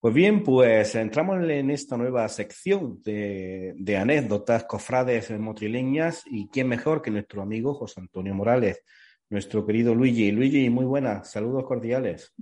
Pues 0.00 0.14
bien, 0.14 0.42
pues 0.42 0.94
entramos 0.94 1.36
en 1.48 1.70
esta 1.70 1.96
nueva 1.96 2.28
sección 2.28 3.00
de, 3.02 3.74
de 3.76 3.96
anécdotas, 3.96 4.64
cofrades 4.64 5.30
motrileñas 5.38 6.22
y 6.26 6.48
quién 6.48 6.68
mejor 6.68 7.02
que 7.02 7.10
nuestro 7.10 7.42
amigo 7.42 7.74
José 7.74 8.00
Antonio 8.00 8.34
Morales, 8.34 8.82
nuestro 9.30 9.64
querido 9.64 9.94
Luigi. 9.94 10.32
Luigi, 10.32 10.68
muy 10.68 10.84
buenas, 10.84 11.30
saludos 11.30 11.64
cordiales. 11.64 12.34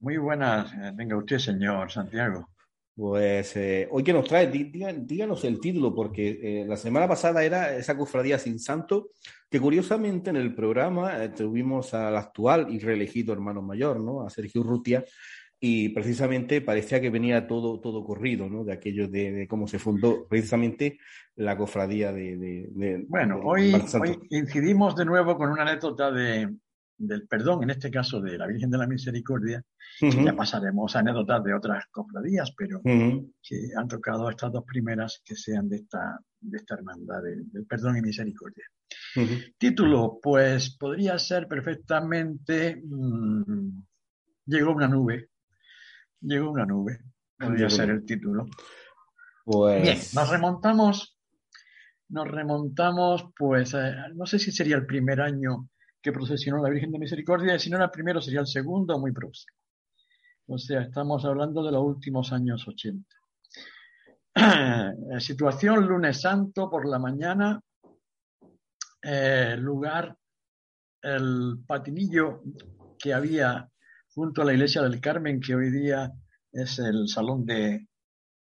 Muy 0.00 0.18
buenas, 0.18 0.72
eh, 0.74 0.92
venga 0.94 1.16
usted, 1.16 1.38
señor 1.38 1.90
Santiago. 1.90 2.51
Pues 2.94 3.56
eh, 3.56 3.88
hoy 3.90 4.02
que 4.04 4.12
nos 4.12 4.26
trae, 4.28 4.50
Dí- 4.50 4.70
díganos 5.06 5.44
el 5.44 5.60
título, 5.60 5.94
porque 5.94 6.38
eh, 6.42 6.64
la 6.66 6.76
semana 6.76 7.08
pasada 7.08 7.42
era 7.42 7.74
esa 7.76 7.96
cofradía 7.96 8.38
sin 8.38 8.58
santo, 8.58 9.08
que 9.50 9.58
curiosamente 9.60 10.28
en 10.30 10.36
el 10.36 10.54
programa 10.54 11.24
eh, 11.24 11.30
tuvimos 11.30 11.94
al 11.94 12.16
actual 12.16 12.66
y 12.70 12.78
reelegido 12.80 13.32
hermano 13.32 13.62
mayor, 13.62 13.98
¿no? 13.98 14.26
A 14.26 14.30
Sergio 14.30 14.60
Urrutia, 14.60 15.04
y 15.58 15.88
precisamente 15.90 16.60
parecía 16.60 17.00
que 17.00 17.08
venía 17.08 17.46
todo, 17.46 17.80
todo 17.80 18.04
corrido, 18.04 18.48
¿no? 18.50 18.62
De 18.64 18.72
aquello 18.74 19.08
de, 19.08 19.32
de 19.32 19.46
cómo 19.48 19.66
se 19.68 19.78
fundó 19.78 20.26
precisamente 20.28 20.98
la 21.36 21.56
cofradía 21.56 22.12
de... 22.12 22.36
de- 22.36 22.66
de- 22.72 23.04
Bueno, 23.08 23.40
hoy, 23.44 23.72
hoy 24.00 24.18
incidimos 24.30 24.96
de 24.96 25.04
nuevo 25.06 25.36
con 25.38 25.50
una 25.50 25.62
anécdota 25.62 26.10
de, 26.10 26.48
del 26.98 27.26
perdón, 27.26 27.64
en 27.64 27.70
este 27.70 27.90
caso 27.90 28.20
de 28.20 28.38
la 28.38 28.46
Virgen 28.46 28.70
de 28.70 28.78
la 28.78 28.86
Misericordia. 28.86 29.62
Ya 30.24 30.34
pasaremos 30.36 30.94
a 30.94 31.00
anécdotas 31.00 31.42
de 31.44 31.54
otras 31.54 31.84
cofradías, 31.90 32.52
pero 32.56 32.80
que 33.42 33.70
han 33.76 33.88
tocado 33.88 34.30
estas 34.30 34.52
dos 34.52 34.64
primeras 34.64 35.20
que 35.24 35.34
sean 35.34 35.68
de 35.68 35.76
esta, 35.76 36.18
de 36.40 36.56
esta 36.58 36.74
hermandad 36.74 37.22
de- 37.22 37.42
del 37.52 37.66
perdón 37.66 37.96
y 37.96 38.02
misericordia. 38.02 38.64
Título, 39.58 40.18
pues 40.22 40.76
podría 40.76 41.18
ser 41.18 41.46
perfectamente 41.48 42.80
mm, 42.84 43.82
Llegó 44.46 44.72
una 44.72 44.88
nube. 44.88 45.28
Llegó 46.20 46.50
una 46.50 46.66
nube. 46.66 46.98
Podría 47.38 47.68
ser 47.70 47.90
el 47.90 48.04
título. 48.04 48.46
Pues... 49.44 49.82
Bien, 49.82 49.98
nos 50.14 50.28
remontamos, 50.30 51.18
nos 52.08 52.28
remontamos, 52.28 53.24
pues, 53.36 53.74
eh, 53.74 53.94
no 54.14 54.26
sé 54.26 54.38
si 54.38 54.52
sería 54.52 54.76
el 54.76 54.86
primer 54.86 55.20
año 55.20 55.68
que 56.02 56.12
procesionó 56.12 56.62
la 56.62 56.70
Virgen 56.70 56.90
de 56.90 56.98
Misericordia, 56.98 57.58
si 57.58 57.70
no 57.70 57.76
era 57.76 57.86
el 57.86 57.90
primero, 57.90 58.20
sería 58.20 58.40
el 58.40 58.46
segundo, 58.46 58.98
muy 58.98 59.12
próximo. 59.12 59.56
O 60.46 60.58
sea, 60.58 60.82
estamos 60.82 61.24
hablando 61.24 61.62
de 61.62 61.72
los 61.72 61.82
últimos 61.82 62.32
años 62.32 62.66
80. 62.66 63.16
Eh, 64.34 64.92
Situación 65.20 65.86
lunes 65.86 66.20
santo 66.20 66.68
por 66.68 66.88
la 66.88 66.98
mañana, 66.98 67.60
eh, 69.02 69.56
lugar, 69.58 70.16
el 71.00 71.58
patinillo 71.66 72.42
que 72.98 73.14
había 73.14 73.68
junto 74.14 74.42
a 74.42 74.44
la 74.44 74.52
iglesia 74.52 74.82
del 74.82 75.00
Carmen, 75.00 75.40
que 75.40 75.54
hoy 75.54 75.70
día 75.70 76.12
es 76.50 76.78
el 76.80 77.08
salón 77.08 77.44
de, 77.46 77.88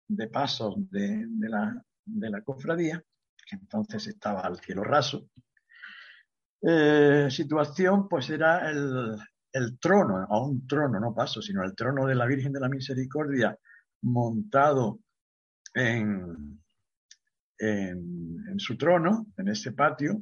de 0.07 0.27
pasos 0.27 0.75
de, 0.89 1.25
de 1.27 1.49
la, 1.49 1.83
de 2.05 2.29
la 2.29 2.41
cofradía, 2.41 3.03
que 3.45 3.55
entonces 3.55 4.07
estaba 4.07 4.41
al 4.41 4.59
cielo 4.59 4.83
raso. 4.83 5.27
Eh, 6.61 7.27
situación, 7.29 8.09
pues 8.09 8.29
era 8.29 8.69
el, 8.69 9.79
trono, 9.79 10.25
o 10.29 10.47
un 10.47 10.67
trono, 10.67 10.99
no 10.99 11.13
paso, 11.13 11.41
sino 11.41 11.63
el 11.63 11.73
trono 11.75 12.05
de 12.05 12.15
la 12.15 12.25
Virgen 12.25 12.51
de 12.51 12.59
la 12.59 12.69
Misericordia 12.69 13.57
montado 14.01 14.99
en, 15.73 16.61
en, 17.57 18.59
su 18.59 18.77
trono, 18.77 19.27
en 19.37 19.47
este 19.47 19.71
patio. 19.71 20.19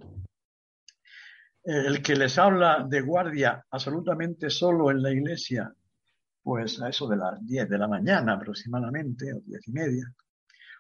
Eh, 1.64 1.84
el 1.88 2.02
que 2.02 2.16
les 2.16 2.38
habla 2.38 2.86
de 2.88 3.02
guardia 3.02 3.66
absolutamente 3.72 4.50
solo 4.50 4.92
en 4.92 5.02
la 5.02 5.12
iglesia, 5.12 5.74
pues 6.44 6.82
a 6.82 6.90
eso 6.90 7.08
de 7.08 7.18
las 7.18 7.46
10 7.46 7.68
de 7.68 7.78
la 7.78 7.88
mañana 7.88 8.34
aproximadamente, 8.34 9.34
o 9.34 9.42
10 9.42 9.68
y 9.68 9.72
media. 9.72 10.14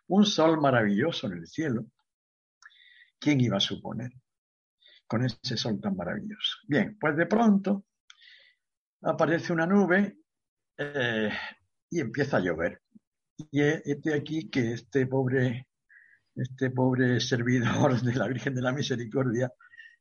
Un 0.07 0.25
sol 0.25 0.61
maravilloso 0.61 1.27
en 1.27 1.33
el 1.33 1.47
cielo. 1.47 1.85
¿Quién 3.19 3.41
iba 3.41 3.57
a 3.57 3.59
suponer? 3.59 4.11
Con 5.07 5.25
ese 5.25 5.57
sol 5.57 5.79
tan 5.79 5.95
maravilloso. 5.95 6.57
Bien, 6.67 6.97
pues 6.99 7.15
de 7.15 7.25
pronto 7.25 7.85
aparece 9.03 9.53
una 9.53 9.65
nube 9.65 10.17
eh, 10.77 11.29
y 11.89 11.99
empieza 11.99 12.37
a 12.37 12.41
llover. 12.41 12.81
Y 13.51 13.61
este 13.61 14.13
aquí 14.13 14.49
que 14.49 14.73
este 14.73 15.05
pobre, 15.07 15.67
este 16.35 16.71
pobre 16.71 17.19
servidor 17.19 18.01
de 18.01 18.15
la 18.15 18.27
Virgen 18.27 18.55
de 18.55 18.61
la 18.61 18.73
Misericordia, 18.73 19.51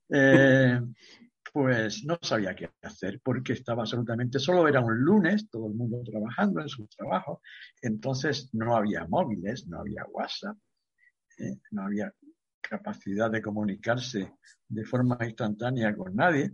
eh, 0.08 0.80
pues 1.52 2.04
no 2.04 2.18
sabía 2.20 2.54
qué 2.54 2.70
hacer 2.82 3.20
porque 3.22 3.52
estaba 3.52 3.82
absolutamente 3.82 4.38
solo, 4.38 4.68
era 4.68 4.80
un 4.80 4.98
lunes, 4.98 5.48
todo 5.50 5.68
el 5.68 5.74
mundo 5.74 6.02
trabajando 6.04 6.60
en 6.60 6.68
su 6.68 6.86
trabajo, 6.86 7.40
entonces 7.80 8.50
no 8.52 8.76
había 8.76 9.06
móviles, 9.06 9.66
no 9.66 9.80
había 9.80 10.04
WhatsApp, 10.06 10.56
eh, 11.38 11.58
no 11.70 11.82
había 11.82 12.12
capacidad 12.60 13.30
de 13.30 13.42
comunicarse 13.42 14.34
de 14.68 14.84
forma 14.84 15.18
instantánea 15.22 15.94
con 15.96 16.14
nadie. 16.14 16.52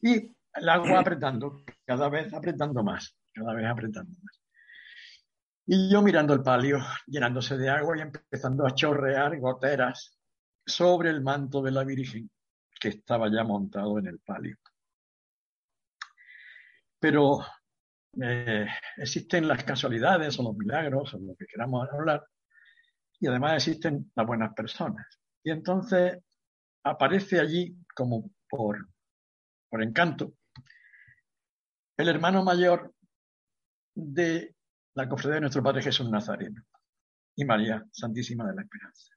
Y 0.00 0.34
el 0.54 0.68
agua 0.68 1.00
apretando, 1.00 1.64
cada 1.84 2.08
vez 2.08 2.32
apretando 2.32 2.82
más, 2.82 3.16
cada 3.32 3.54
vez 3.54 3.66
apretando 3.66 4.12
más. 4.22 4.40
Y 5.66 5.90
yo 5.90 6.02
mirando 6.02 6.34
el 6.34 6.42
palio, 6.42 6.78
llenándose 7.06 7.56
de 7.56 7.70
agua 7.70 7.96
y 7.96 8.00
empezando 8.00 8.66
a 8.66 8.74
chorrear 8.74 9.38
goteras 9.38 10.18
sobre 10.66 11.10
el 11.10 11.22
manto 11.22 11.62
de 11.62 11.70
la 11.70 11.84
Virgen 11.84 12.30
que 12.80 12.88
estaba 12.88 13.30
ya 13.30 13.44
montado 13.44 13.98
en 13.98 14.08
el 14.08 14.18
palio. 14.18 14.56
Pero 16.98 17.40
eh, 18.20 18.66
existen 18.96 19.46
las 19.46 19.62
casualidades 19.64 20.38
o 20.38 20.42
los 20.42 20.56
milagros 20.56 21.14
o 21.14 21.18
lo 21.18 21.34
que 21.36 21.46
queramos 21.46 21.88
hablar 21.92 22.26
y 23.22 23.28
además 23.28 23.54
existen 23.54 24.10
las 24.16 24.26
buenas 24.26 24.52
personas. 24.52 25.06
Y 25.44 25.52
entonces 25.52 26.18
aparece 26.82 27.38
allí 27.38 27.76
como 27.94 28.32
por, 28.48 28.88
por 29.70 29.80
encanto 29.80 30.34
el 31.96 32.08
hermano 32.08 32.42
mayor 32.42 32.92
de 33.94 34.56
la 34.94 35.08
cofradía 35.08 35.36
de 35.36 35.40
nuestro 35.42 35.62
Padre 35.62 35.82
Jesús 35.82 36.10
Nazareno 36.10 36.64
y 37.36 37.44
María 37.44 37.86
Santísima 37.92 38.44
de 38.48 38.56
la 38.56 38.62
Esperanza. 38.62 39.14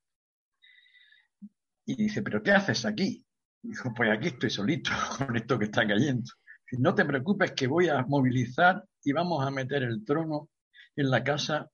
Y 1.88 1.96
dice, 1.96 2.22
¿pero 2.22 2.44
qué 2.44 2.52
haces 2.52 2.86
aquí? 2.86 3.26
Dijo, 3.64 3.92
pues 3.96 4.12
aquí 4.16 4.28
estoy 4.28 4.52
solito 4.52 4.92
con 5.18 5.36
esto 5.36 5.58
que 5.58 5.66
está 5.66 5.88
cayendo. 5.88 6.32
No 6.74 6.94
te 6.94 7.06
preocupes 7.06 7.54
que 7.54 7.66
voy 7.66 7.90
a 7.90 8.04
movilizar 8.04 8.84
y 9.04 9.14
vamos 9.14 9.44
a 9.44 9.50
meter 9.50 9.82
el 9.82 10.06
trono 10.06 10.50
en 10.96 11.10
la 11.10 11.24
casa 11.24 11.72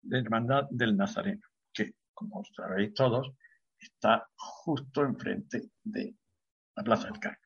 de 0.00 0.20
hermandad 0.20 0.64
del 0.70 0.96
Nazareno, 0.96 1.42
como 2.16 2.42
sabéis 2.56 2.94
todos, 2.94 3.30
está 3.78 4.28
justo 4.34 5.04
enfrente 5.04 5.70
de 5.84 6.16
la 6.74 6.82
Plaza 6.82 7.08
del 7.08 7.20
Carmen. 7.20 7.38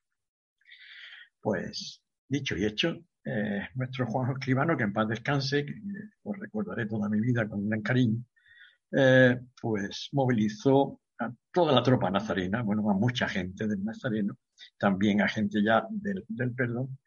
Pues, 1.41 2.03
dicho 2.29 2.57
y 2.57 2.65
hecho, 2.65 2.97
eh, 3.25 3.69
nuestro 3.75 4.07
Juan 4.07 4.33
Escribano, 4.33 4.77
que 4.77 4.85
en 4.85 4.93
paz 4.93 5.09
descanse, 5.09 5.67
que 5.67 5.75
os 6.23 6.39
recordaré 6.39 6.87
toda 6.87 7.09
mi 7.09 7.21
vida 7.21 7.49
con 7.49 7.69
gran 7.69 7.83
cariño, 7.83 8.25
eh, 8.93 9.39
pues 9.61 10.09
movilizó 10.13 11.01
a 11.19 11.31
toda 11.53 11.73
la 11.73 11.83
tropa 11.83 12.11
nazarena, 12.11 12.63
bueno, 12.63 12.89
a 12.91 12.95
mucha 12.95 13.29
gente 13.29 13.67
del 13.67 13.85
Nazareno, 13.85 14.37
también 14.79 15.21
a 15.21 15.29
gente 15.29 15.63
ya 15.63 15.87
del, 15.91 16.25
perdón. 16.55 16.99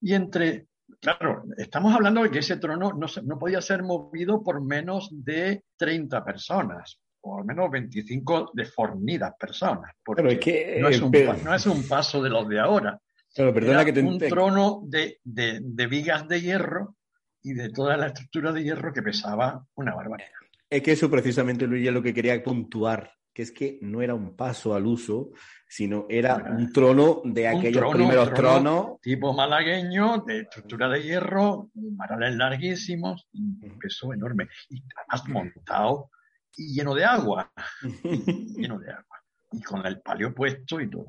Y 0.00 0.14
entre, 0.14 0.68
claro, 1.00 1.44
estamos 1.56 1.94
hablando 1.94 2.22
de 2.22 2.30
que 2.30 2.40
ese 2.40 2.56
trono 2.56 2.92
no, 2.92 3.06
no 3.24 3.38
podía 3.38 3.60
ser 3.60 3.82
movido 3.82 4.42
por 4.42 4.62
menos 4.62 5.08
de 5.12 5.64
30 5.76 6.24
personas, 6.24 7.00
o 7.22 7.38
al 7.38 7.44
menos 7.44 7.70
25 7.70 8.52
defornidas 8.54 9.34
personas, 9.38 9.94
porque 10.04 10.38
que, 10.38 10.78
no, 10.80 10.88
es 10.88 11.00
un, 11.00 11.12
no 11.44 11.54
es 11.54 11.66
un 11.66 11.86
paso 11.86 12.22
de 12.22 12.30
los 12.30 12.48
de 12.48 12.60
ahora. 12.60 13.00
Perdona 13.34 13.84
que 13.84 13.92
te 13.92 14.02
un 14.02 14.18
trono 14.18 14.82
de, 14.84 15.20
de, 15.22 15.60
de, 15.62 15.86
vigas 15.86 16.26
de 16.26 16.40
hierro 16.40 16.96
y 17.42 17.52
de 17.52 17.70
toda 17.70 17.96
la 17.96 18.08
estructura 18.08 18.52
de 18.52 18.64
hierro 18.64 18.92
que 18.92 19.02
pesaba 19.02 19.64
una 19.74 19.94
barbaridad. 19.94 20.30
Es 20.68 20.82
que 20.82 20.92
eso 20.92 21.10
precisamente, 21.10 21.66
Luis, 21.66 21.86
es 21.86 21.94
lo 21.94 22.02
que 22.02 22.14
quería 22.14 22.42
puntuar 22.42 23.12
que 23.32 23.42
es 23.42 23.52
que 23.52 23.78
no 23.82 24.02
era 24.02 24.14
un 24.14 24.36
paso 24.36 24.74
al 24.74 24.86
uso, 24.86 25.30
sino 25.68 26.06
era 26.08 26.36
un 26.36 26.72
trono 26.72 27.22
de 27.24 27.48
aquellos 27.48 27.92
primeros 27.92 28.34
tronos. 28.34 29.00
Tipo 29.00 29.32
malagueño, 29.32 30.24
de 30.26 30.40
estructura 30.40 30.88
de 30.88 31.02
hierro, 31.02 31.70
marales 31.74 32.34
larguísimos, 32.36 33.28
un 33.32 33.78
peso 33.78 34.12
enorme. 34.12 34.48
Y 34.68 34.82
además 34.96 35.28
montado 35.28 36.10
y 36.56 36.74
lleno 36.74 36.94
de 36.94 37.04
agua. 37.04 37.52
lleno 38.56 38.78
de 38.78 38.90
agua. 38.90 39.22
Y 39.52 39.62
con 39.62 39.84
el 39.86 40.00
palio 40.00 40.34
puesto 40.34 40.80
y 40.80 40.90
todo. 40.90 41.06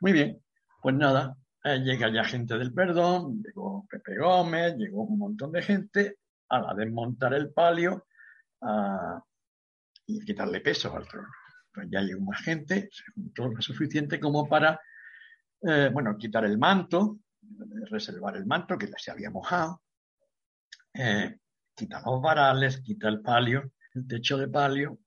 Muy 0.00 0.12
bien, 0.12 0.40
pues 0.82 0.94
nada, 0.94 1.36
eh, 1.64 1.78
llega 1.78 2.12
ya 2.12 2.24
gente 2.24 2.58
del 2.58 2.72
perdón, 2.72 3.42
llegó 3.42 3.86
Pepe 3.88 4.18
Gómez, 4.18 4.76
llegó 4.76 5.04
un 5.04 5.18
montón 5.18 5.50
de 5.52 5.62
gente 5.62 6.18
a 6.48 6.60
la 6.60 6.74
desmontar 6.74 7.34
el 7.34 7.52
palio, 7.52 8.06
a 8.60 9.22
y 10.06 10.20
quitarle 10.24 10.60
peso 10.60 10.94
al 10.96 11.06
trono. 11.08 11.28
Pues 11.72 11.88
ya 11.90 12.00
llegó 12.00 12.20
más 12.20 12.40
gente, 12.42 12.88
se 12.92 13.02
lo 13.36 13.60
suficiente 13.60 14.20
como 14.20 14.48
para, 14.48 14.80
eh, 15.62 15.90
bueno, 15.92 16.16
quitar 16.16 16.44
el 16.44 16.58
manto, 16.58 17.18
reservar 17.90 18.36
el 18.36 18.46
manto 18.46 18.78
que 18.78 18.88
se 18.96 19.10
había 19.10 19.30
mojado, 19.30 19.82
eh, 20.94 21.36
quitar 21.74 22.02
los 22.06 22.22
varales, 22.22 22.80
quitar 22.80 23.12
el 23.12 23.20
palio, 23.20 23.72
el 23.94 24.06
techo 24.06 24.38
de 24.38 24.48
palio, 24.48 24.98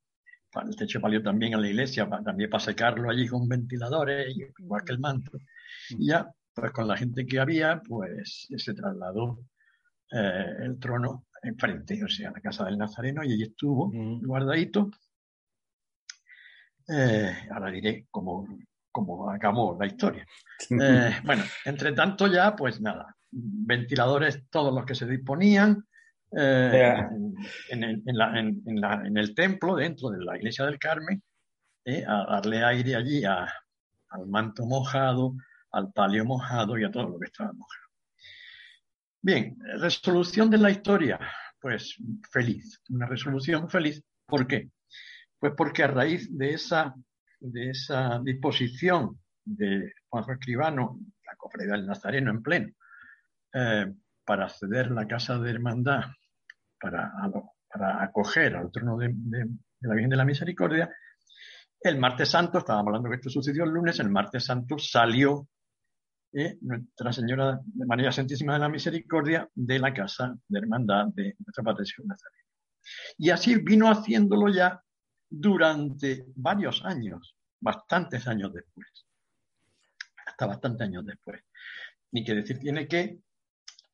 el 0.65 0.75
techo 0.75 0.99
de 0.99 1.03
palio 1.03 1.23
también 1.23 1.53
en 1.53 1.61
la 1.61 1.69
iglesia, 1.69 2.09
también 2.23 2.49
para 2.49 2.63
secarlo 2.63 3.09
allí 3.09 3.27
con 3.27 3.47
ventiladores, 3.47 4.35
igual 4.57 4.83
que 4.83 4.93
el 4.93 4.99
manto. 4.99 5.31
Y 5.89 6.07
ya, 6.07 6.29
pues 6.53 6.71
con 6.71 6.87
la 6.87 6.97
gente 6.97 7.25
que 7.25 7.39
había, 7.39 7.81
pues 7.81 8.47
se 8.55 8.73
trasladó 8.73 9.39
eh, 10.11 10.55
el 10.61 10.79
trono 10.79 11.26
enfrente, 11.43 12.03
o 12.03 12.07
sea, 12.07 12.31
la 12.31 12.41
casa 12.41 12.65
del 12.65 12.77
Nazareno, 12.77 13.23
y 13.23 13.33
allí 13.33 13.43
estuvo 13.43 13.91
guardadito. 13.91 14.89
Eh, 16.87 17.35
ahora 17.51 17.69
diré 17.71 18.07
cómo, 18.09 18.47
cómo 18.91 19.29
acabó 19.29 19.77
la 19.79 19.87
historia. 19.87 20.25
Eh, 20.69 21.11
bueno, 21.23 21.43
entre 21.65 21.91
tanto 21.91 22.27
ya, 22.27 22.55
pues 22.55 22.81
nada, 22.81 23.15
ventiladores 23.31 24.49
todos 24.49 24.73
los 24.73 24.85
que 24.85 24.95
se 24.95 25.05
disponían, 25.05 25.85
en, 26.29 27.35
en, 27.69 29.17
el 29.17 29.33
templo, 29.33 29.75
dentro 29.75 30.09
de 30.09 30.23
la 30.23 30.35
iglesia 30.35 30.65
del 30.65 30.77
Carmen, 30.77 31.23
a 32.05 32.25
darle 32.31 32.63
aire 32.63 32.95
allí 32.95 33.23
al 33.23 34.27
manto 34.27 34.65
mojado, 34.65 35.35
al 35.71 35.91
palio 35.93 36.25
mojado 36.25 36.77
y 36.77 36.83
a 36.83 36.91
todo 36.91 37.09
lo 37.09 37.19
que 37.19 37.27
estaba 37.27 37.53
mojado. 37.53 37.86
Bien, 39.21 39.57
resolución 39.79 40.49
de 40.49 40.57
la 40.57 40.69
historia. 40.69 41.19
Pues 41.59 41.95
feliz, 42.31 42.81
una 42.89 43.07
resolución 43.07 43.69
feliz. 43.69 44.03
¿Por 44.25 44.47
qué? 44.47 44.69
Pues 45.39 45.53
porque 45.55 45.83
a 45.83 45.87
raíz 45.87 46.35
de 46.35 46.53
esa, 46.53 46.93
de 47.39 47.69
esa 47.71 48.19
disposición 48.23 49.19
de 49.43 49.93
Juan 50.09 50.25
Escribano, 50.29 50.99
la 51.25 51.35
cofradía 51.35 51.73
del 51.73 51.87
Nazareno 51.87 52.31
en 52.31 52.43
pleno, 52.43 52.73
eh, 53.53 53.93
para 54.25 54.49
ceder 54.49 54.91
la 54.91 55.07
casa 55.07 55.39
de 55.39 55.49
hermandad, 55.49 56.01
para, 56.79 57.11
para 57.69 58.03
acoger 58.03 58.55
al 58.55 58.71
trono 58.71 58.97
de, 58.97 59.09
de, 59.13 59.47
la 59.81 59.93
Virgen 59.93 60.09
de 60.09 60.17
la 60.17 60.25
Misericordia, 60.25 60.89
el 61.79 61.97
martes 61.97 62.29
santo, 62.29 62.57
estábamos 62.57 62.87
hablando 62.87 63.09
que 63.09 63.15
esto 63.15 63.29
sucedió 63.29 63.63
el 63.63 63.71
lunes, 63.71 63.99
el 63.99 64.09
martes 64.09 64.45
santo 64.45 64.77
salió 64.77 65.47
Nuestra 66.31 67.13
Señora 67.13 67.59
de 67.63 67.85
María 67.85 68.11
Santísima 68.11 68.53
de 68.53 68.59
la 68.59 68.69
Misericordia 68.69 69.49
de 69.55 69.79
la 69.79 69.93
Casa 69.93 70.37
de 70.47 70.59
Hermandad 70.59 71.07
de 71.07 71.35
Nuestra 71.39 71.63
Padre 71.63 71.85
Nazareno. 72.03 72.43
Y 73.17 73.29
así 73.29 73.55
vino 73.55 73.89
haciéndolo 73.89 74.49
ya 74.49 74.81
durante 75.29 76.25
varios 76.35 76.83
años, 76.85 77.35
bastantes 77.59 78.27
años 78.27 78.53
después, 78.53 78.87
hasta 80.25 80.45
bastantes 80.45 80.87
años 80.87 81.05
después. 81.05 81.41
Ni 82.11 82.23
que 82.23 82.35
decir 82.35 82.59
tiene 82.59 82.87
que 82.87 83.19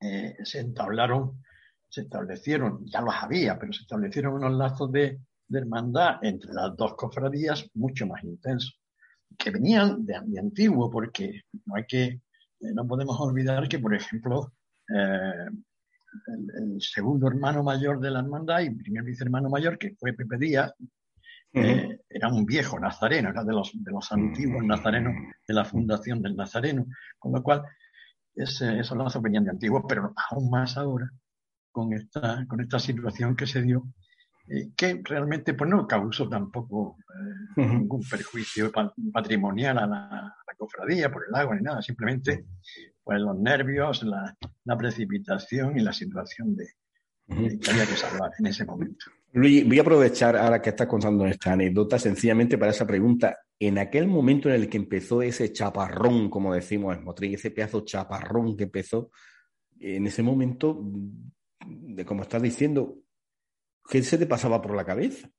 eh, 0.01 0.35
se 0.43 0.59
entablaron, 0.59 1.43
se 1.87 2.01
establecieron, 2.01 2.85
ya 2.85 3.01
los 3.01 3.15
había, 3.15 3.57
pero 3.57 3.73
se 3.73 3.81
establecieron 3.81 4.33
unos 4.33 4.53
lazos 4.53 4.91
de, 4.91 5.21
de 5.47 5.59
hermandad 5.59 6.17
entre 6.23 6.53
las 6.53 6.75
dos 6.75 6.95
cofradías 6.95 7.69
mucho 7.73 8.05
más 8.05 8.23
intensos 8.23 8.82
que 9.37 9.51
venían 9.51 10.05
de, 10.05 10.19
de, 10.25 10.39
antiguo, 10.39 10.89
porque 10.89 11.41
no 11.65 11.75
hay 11.75 11.85
que 11.85 12.21
eh, 12.63 12.73
no 12.73 12.87
podemos 12.87 13.19
olvidar 13.19 13.67
que, 13.67 13.79
por 13.79 13.93
ejemplo, 13.93 14.53
eh, 14.89 15.47
el, 16.57 16.81
segundo 16.81 17.27
hermano 17.27 17.63
mayor 17.63 17.99
de 17.99 18.11
la 18.11 18.19
hermandad 18.19 18.61
y 18.61 18.69
primer 18.69 19.03
vicehermano 19.03 19.49
mayor, 19.49 19.77
que 19.77 19.95
fue 19.99 20.13
Pepe 20.13 20.37
Díaz, 20.37 20.73
eh, 21.53 21.99
era 22.09 22.29
un 22.29 22.45
viejo 22.45 22.79
nazareno, 22.79 23.29
era 23.29 23.43
de 23.43 23.53
los, 23.53 23.71
de 23.73 23.91
los 23.91 24.11
antiguos 24.11 24.63
nazarenos 24.63 25.13
de 25.47 25.53
la 25.53 25.65
fundación 25.65 26.21
del 26.21 26.35
Nazareno, 26.35 26.85
con 27.19 27.31
lo 27.31 27.43
cual 27.43 27.63
ese, 28.33 28.79
esos 28.79 28.97
lazos 28.97 29.21
venían 29.21 29.43
de 29.43 29.51
antiguos, 29.51 29.83
pero 29.87 30.13
aún 30.31 30.49
más 30.49 30.77
ahora, 30.77 31.11
con 31.71 31.93
esta, 31.93 32.45
con 32.47 32.59
esta 32.61 32.79
situación 32.79 33.35
que 33.35 33.45
se 33.45 33.61
dio 33.61 33.83
eh, 34.47 34.71
que 34.75 35.01
realmente 35.03 35.53
pues, 35.53 35.69
no 35.69 35.87
causó 35.87 36.27
tampoco 36.27 36.97
eh, 37.57 37.65
ningún 37.65 38.01
perjuicio 38.01 38.71
patrimonial 39.11 39.77
a 39.77 39.87
la, 39.87 40.35
cofradía 40.57 41.11
por 41.11 41.25
el 41.27 41.35
agua 41.35 41.55
ni 41.55 41.61
nada, 41.61 41.81
simplemente 41.81 42.45
pues 43.03 43.19
los 43.19 43.37
nervios, 43.37 44.03
la, 44.03 44.37
precipitación 44.77 45.77
y 45.77 45.81
la 45.81 45.91
situación 45.91 46.55
de, 46.55 46.67
que 47.27 47.71
había 47.71 47.85
que 47.85 47.95
salvar 47.95 48.31
en 48.39 48.45
ese 48.45 48.63
momento. 48.63 49.05
Luis, 49.33 49.67
voy 49.67 49.79
a 49.79 49.81
aprovechar 49.81 50.37
ahora 50.37 50.61
que 50.61 50.69
estás 50.69 50.87
contando 50.87 51.25
esta 51.25 51.53
anécdota 51.53 51.97
sencillamente 51.97 52.57
para 52.57 52.71
esa 52.71 52.85
pregunta. 52.85 53.39
En 53.59 53.77
aquel 53.77 54.07
momento 54.07 54.47
en 54.47 54.55
el 54.55 54.69
que 54.69 54.77
empezó 54.77 55.21
ese 55.21 55.51
chaparrón, 55.51 56.29
como 56.29 56.53
decimos 56.53 56.95
en 56.95 57.03
Motril, 57.03 57.33
ese 57.33 57.51
pedazo 57.51 57.83
chaparrón 57.83 58.55
que 58.55 58.65
empezó, 58.65 59.09
en 59.79 60.05
ese 60.05 60.21
momento, 60.21 60.81
de 61.65 62.05
como 62.05 62.21
estás 62.21 62.41
diciendo, 62.41 63.02
¿Qué 63.89 64.01
se 64.01 64.17
te 64.17 64.25
pasaba 64.25 64.61
por 64.61 64.75
la 64.75 64.85
cabeza? 64.85 65.29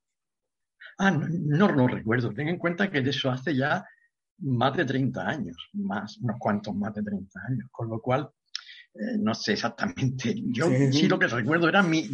Ah, 0.98 1.10
no, 1.10 1.72
no, 1.72 1.88
recuerdo. 1.88 2.32
Ten 2.32 2.48
en 2.48 2.58
cuenta 2.58 2.90
que 2.90 2.98
eso 2.98 3.30
hace 3.30 3.54
ya 3.54 3.84
más 4.38 4.76
de 4.76 4.84
30 4.84 5.26
años, 5.26 5.56
más, 5.72 6.18
unos 6.18 6.36
cuantos 6.38 6.74
más 6.74 6.94
de 6.94 7.02
30 7.02 7.40
años, 7.48 7.68
con 7.70 7.88
lo 7.88 8.00
cual 8.00 8.30
eh, 8.94 9.18
no 9.18 9.34
sé 9.34 9.54
exactamente. 9.54 10.34
Yo 10.52 10.68
sí, 10.92 11.08
lo 11.08 11.18
que 11.18 11.26
recuerdo 11.26 11.68
era 11.68 11.82
mi, 11.82 12.08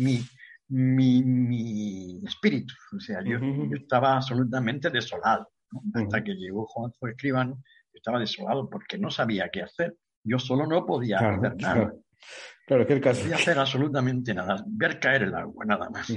mi, 0.68 1.22
mi, 1.22 2.22
espíritu. 2.24 2.74
O 2.96 3.00
sea, 3.00 3.22
yo, 3.24 3.38
estaba 3.74 4.16
absolutamente 4.16 4.90
desolado. 4.90 5.50
Hasta 5.94 6.24
que 6.24 6.34
llegó 6.34 6.66
Juan 6.66 6.90
Escribano, 7.02 7.62
estaba 7.92 8.18
desolado 8.18 8.68
porque 8.68 8.98
no 8.98 9.10
sabía 9.10 9.50
qué 9.50 9.62
hacer. 9.62 9.96
Yo 10.24 10.38
solo 10.38 10.66
no 10.66 10.84
podía 10.86 11.18
hacer 11.18 11.40
nada. 11.40 11.56
Claro, 11.56 12.02
que 12.66 12.92
el 12.92 13.00
caso. 13.00 13.26
No 13.26 13.34
hacer 13.34 13.58
absolutamente 13.58 14.32
nada, 14.34 14.64
ver 14.66 15.00
caer 15.00 15.24
el 15.24 15.34
agua, 15.34 15.64
nada 15.64 15.90
más. 15.90 16.12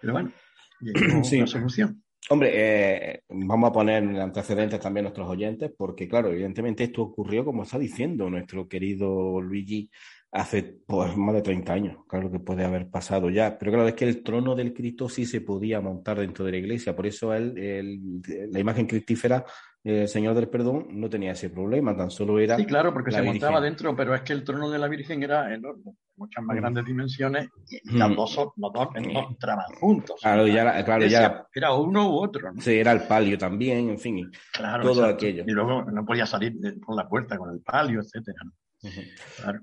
Pero 0.00 0.12
bueno, 0.12 0.32
llegó 0.80 1.24
sí. 1.24 1.38
una 1.38 1.46
solución. 1.46 2.02
Hombre, 2.28 2.50
eh, 2.52 3.22
vamos 3.30 3.70
a 3.70 3.72
poner 3.72 4.02
en 4.04 4.16
antecedentes 4.18 4.78
también 4.78 5.06
a 5.06 5.08
nuestros 5.08 5.28
oyentes, 5.28 5.72
porque 5.76 6.06
claro, 6.06 6.30
evidentemente 6.30 6.84
esto 6.84 7.02
ocurrió, 7.02 7.44
como 7.44 7.64
está 7.64 7.78
diciendo 7.78 8.30
nuestro 8.30 8.68
querido 8.68 9.40
Luigi, 9.40 9.90
hace 10.30 10.62
pues, 10.86 11.16
más 11.16 11.34
de 11.34 11.42
30 11.42 11.72
años, 11.72 11.96
claro 12.06 12.30
que 12.30 12.38
puede 12.38 12.64
haber 12.64 12.88
pasado 12.88 13.30
ya, 13.30 13.58
pero 13.58 13.72
claro, 13.72 13.88
es 13.88 13.94
que 13.94 14.04
el 14.04 14.22
trono 14.22 14.54
del 14.54 14.72
Cristo 14.72 15.08
sí 15.08 15.26
se 15.26 15.40
podía 15.40 15.80
montar 15.80 16.20
dentro 16.20 16.44
de 16.44 16.52
la 16.52 16.58
iglesia, 16.58 16.94
por 16.94 17.06
eso 17.06 17.34
él, 17.34 18.22
la 18.50 18.60
imagen 18.60 18.86
cristífera 18.86 19.44
el 19.82 20.08
Señor 20.08 20.34
del 20.34 20.48
Perdón 20.48 20.88
no 20.90 21.08
tenía 21.08 21.32
ese 21.32 21.48
problema, 21.50 21.96
tan 21.96 22.10
solo 22.10 22.38
era. 22.38 22.56
Sí, 22.56 22.66
claro, 22.66 22.92
porque 22.92 23.12
se 23.12 23.22
montaba 23.22 23.60
dentro, 23.60 23.96
pero 23.96 24.14
es 24.14 24.22
que 24.22 24.32
el 24.32 24.44
trono 24.44 24.70
de 24.70 24.78
la 24.78 24.88
Virgen 24.88 25.22
era 25.22 25.54
enorme, 25.54 25.94
muchas 26.16 26.44
más 26.44 26.56
grandes 26.56 26.84
dimensiones, 26.84 27.48
y 27.68 27.96
los 27.96 28.14
dos, 28.14 28.36
los 28.56 28.72
dos 28.72 28.88
entraban 28.94 29.72
juntos. 29.80 30.20
Claro, 30.20 30.46
ya, 30.46 30.84
claro, 30.84 31.06
ya. 31.06 31.46
Era 31.54 31.72
uno 31.74 32.10
u 32.10 32.22
otro. 32.22 32.52
Sí, 32.58 32.78
era 32.78 32.92
el 32.92 33.02
palio 33.02 33.38
también, 33.38 33.88
en 33.90 33.98
fin, 33.98 34.30
claro, 34.52 34.82
todo 34.82 35.06
aquello. 35.06 35.44
Y 35.46 35.52
luego 35.52 35.84
no 35.84 36.04
podía 36.04 36.26
salir 36.26 36.54
por 36.84 36.94
la 36.94 37.08
puerta 37.08 37.38
con 37.38 37.50
el 37.50 37.60
palio, 37.60 38.00
etcétera. 38.00 38.40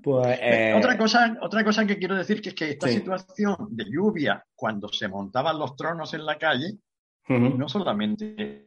Pues, 0.02 0.38
eh, 0.40 0.74
otra, 0.76 0.96
cosa, 0.96 1.36
otra 1.42 1.64
cosa 1.64 1.84
que 1.84 1.98
quiero 1.98 2.14
decir 2.14 2.40
que 2.40 2.50
es 2.50 2.54
que 2.54 2.70
esta 2.70 2.88
situación 2.88 3.56
de 3.70 3.84
lluvia, 3.90 4.44
cuando 4.54 4.88
se 4.88 5.08
montaban 5.08 5.58
los 5.58 5.74
tronos 5.74 6.14
en 6.14 6.24
la 6.24 6.38
calle, 6.38 6.78
no 7.28 7.68
solamente 7.68 8.64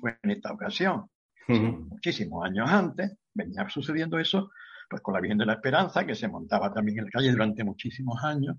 fue 0.00 0.18
en 0.22 0.30
esta 0.30 0.52
ocasión, 0.52 1.06
muchísimos 1.48 2.44
años 2.44 2.70
antes 2.70 3.16
venía 3.32 3.68
sucediendo 3.68 4.18
eso, 4.18 4.50
pues 4.88 5.02
con 5.02 5.14
la 5.14 5.20
Virgen 5.20 5.38
de 5.38 5.46
la 5.46 5.54
Esperanza, 5.54 6.06
que 6.06 6.14
se 6.14 6.28
montaba 6.28 6.72
también 6.72 6.98
en 6.98 7.04
la 7.06 7.10
calle 7.10 7.32
durante 7.32 7.64
muchísimos 7.64 8.22
años, 8.22 8.56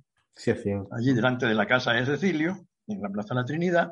allí 0.92 1.14
delante 1.14 1.46
de 1.46 1.54
la 1.54 1.68
casa 1.68 1.94
de 1.94 2.06
Cecilio, 2.06 2.68
en 2.88 3.02
la 3.02 3.10
Plaza 3.10 3.34
de 3.34 3.42
la 3.42 3.46
Trinidad, 3.46 3.92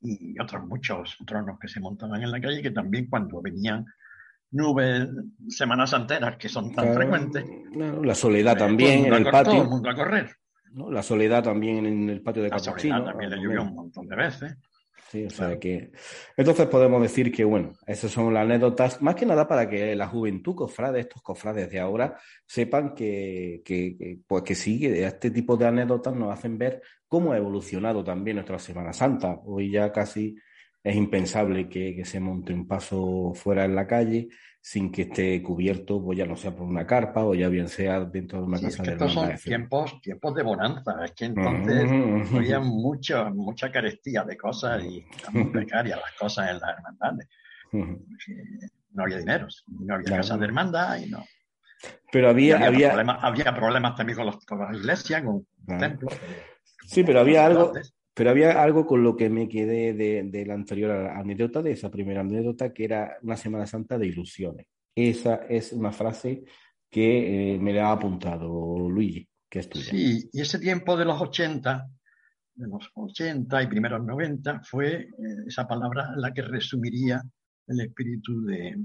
y 0.00 0.38
otros 0.40 0.64
muchos 0.66 1.16
tronos 1.26 1.58
que 1.58 1.68
se 1.68 1.80
montaban 1.80 2.22
en 2.22 2.30
la 2.30 2.40
calle, 2.40 2.62
que 2.62 2.70
también 2.70 3.08
cuando 3.08 3.40
venían 3.40 3.84
nubes 4.52 5.08
semanas 5.48 5.92
enteras 5.92 6.36
que 6.36 6.48
son 6.48 6.72
tan 6.72 6.94
frecuentes. 6.94 7.44
la 7.74 8.14
soledad 8.14 8.52
pues, 8.52 8.64
también 8.64 9.06
en 9.06 9.14
el 9.14 9.24
patio. 9.24 9.52
Todo 9.52 9.62
el 9.62 9.68
mundo 9.68 9.90
a 9.90 9.94
correr. 9.94 10.36
La 10.74 11.02
soledad 11.02 11.42
también 11.42 11.86
en 11.86 12.10
el 12.10 12.22
patio 12.22 12.42
de 12.42 12.50
La 12.50 12.58
también 12.58 13.30
le 13.30 13.36
llovió 13.36 13.62
un 13.62 13.74
montón 13.74 14.06
de 14.06 14.16
veces. 14.16 14.56
Sí, 15.10 15.24
o 15.24 15.30
sea 15.30 15.58
que. 15.58 15.92
Entonces 16.36 16.66
podemos 16.66 17.00
decir 17.00 17.30
que, 17.30 17.44
bueno, 17.44 17.72
esas 17.86 18.10
son 18.10 18.34
las 18.34 18.42
anécdotas, 18.42 19.00
más 19.00 19.14
que 19.14 19.24
nada 19.24 19.46
para 19.46 19.68
que 19.68 19.94
la 19.94 20.08
juventud 20.08 20.54
cofrade, 20.56 21.00
estos 21.00 21.22
cofrades 21.22 21.70
de 21.70 21.78
ahora, 21.78 22.18
sepan 22.44 22.94
que, 22.94 23.62
que, 23.64 24.18
pues 24.26 24.42
que 24.42 24.54
sí, 24.56 24.84
este 24.84 25.30
tipo 25.30 25.56
de 25.56 25.66
anécdotas 25.66 26.14
nos 26.14 26.32
hacen 26.32 26.58
ver 26.58 26.82
cómo 27.06 27.32
ha 27.32 27.36
evolucionado 27.36 28.02
también 28.02 28.36
nuestra 28.36 28.58
Semana 28.58 28.92
Santa. 28.92 29.38
Hoy 29.44 29.70
ya 29.70 29.92
casi 29.92 30.36
es 30.82 30.96
impensable 30.96 31.68
que, 31.68 31.94
que 31.94 32.04
se 32.04 32.18
monte 32.18 32.52
un 32.52 32.66
paso 32.66 33.32
fuera 33.34 33.64
en 33.64 33.76
la 33.76 33.86
calle 33.86 34.28
sin 34.66 34.90
que 34.90 35.02
esté 35.02 35.40
cubierto, 35.44 36.02
pues 36.02 36.18
ya 36.18 36.26
no 36.26 36.34
sea 36.34 36.50
por 36.50 36.66
una 36.66 36.84
carpa 36.84 37.24
o 37.24 37.36
ya 37.36 37.48
bien 37.48 37.68
sea 37.68 38.00
dentro 38.00 38.40
de 38.40 38.46
una 38.46 38.60
casa 38.60 38.82
de 38.82 38.92
Estos 38.94 39.12
son 39.12 39.36
tiempos, 39.36 40.00
tiempos 40.00 40.34
de 40.34 40.42
bonanza, 40.42 41.04
es 41.04 41.12
que 41.12 41.26
entonces 41.26 41.88
había 42.34 42.58
mucha, 42.58 43.30
mucha 43.30 43.70
carestía 43.70 44.24
de 44.24 44.36
cosas 44.36 44.82
y 44.82 45.06
muy 45.32 45.44
precarias 45.52 46.00
las 46.00 46.12
cosas 46.18 46.50
en 46.50 46.58
las 46.58 46.76
hermandades. 46.78 47.28
no 48.90 49.02
había 49.04 49.18
dinero, 49.18 49.46
no 49.68 49.94
había 49.94 50.16
casas 50.16 50.40
de 50.40 50.46
hermandad 50.46 50.98
y 50.98 51.10
no. 51.10 51.24
Pero 52.10 52.30
había, 52.30 52.56
había, 52.56 52.88
Problemas, 52.88 53.18
había 53.22 53.54
problemas 53.54 53.94
también 53.94 54.16
con, 54.16 54.26
los, 54.26 54.44
con 54.44 54.58
las 54.58 54.74
iglesias, 54.76 55.22
con 55.22 55.46
los 55.68 55.78
templos. 55.78 56.12
Sí, 56.88 57.04
pero 57.04 57.20
había 57.20 57.46
algo, 57.46 57.72
pero 58.16 58.30
había 58.30 58.62
algo 58.62 58.86
con 58.86 59.02
lo 59.02 59.14
que 59.14 59.28
me 59.28 59.46
quedé 59.46 59.92
de, 59.92 60.46
la 60.46 60.54
anterior 60.54 60.90
anécdota, 60.90 61.60
de 61.60 61.72
esa 61.72 61.90
primera 61.90 62.22
anécdota, 62.22 62.72
que 62.72 62.84
era 62.84 63.18
una 63.20 63.36
Semana 63.36 63.66
Santa 63.66 63.98
de 63.98 64.06
ilusiones. 64.06 64.68
Esa 64.94 65.44
es 65.50 65.74
una 65.74 65.92
frase 65.92 66.42
que 66.90 67.56
eh, 67.56 67.58
me 67.58 67.74
le 67.74 67.80
ha 67.82 67.92
apuntado 67.92 68.88
Luigi, 68.88 69.28
que 69.50 69.58
es 69.58 69.68
tuya. 69.68 69.90
Sí, 69.90 70.30
y 70.32 70.40
ese 70.40 70.58
tiempo 70.58 70.96
de 70.96 71.04
los 71.04 71.20
80, 71.20 71.90
de 72.54 72.66
los 72.66 72.90
80 72.94 73.62
y 73.62 73.66
primeros 73.66 74.02
90, 74.02 74.60
fue 74.60 74.94
eh, 74.94 75.08
esa 75.46 75.68
palabra 75.68 76.14
la 76.16 76.32
que 76.32 76.40
resumiría 76.40 77.22
el 77.66 77.80
espíritu 77.80 78.42
de 78.46 78.82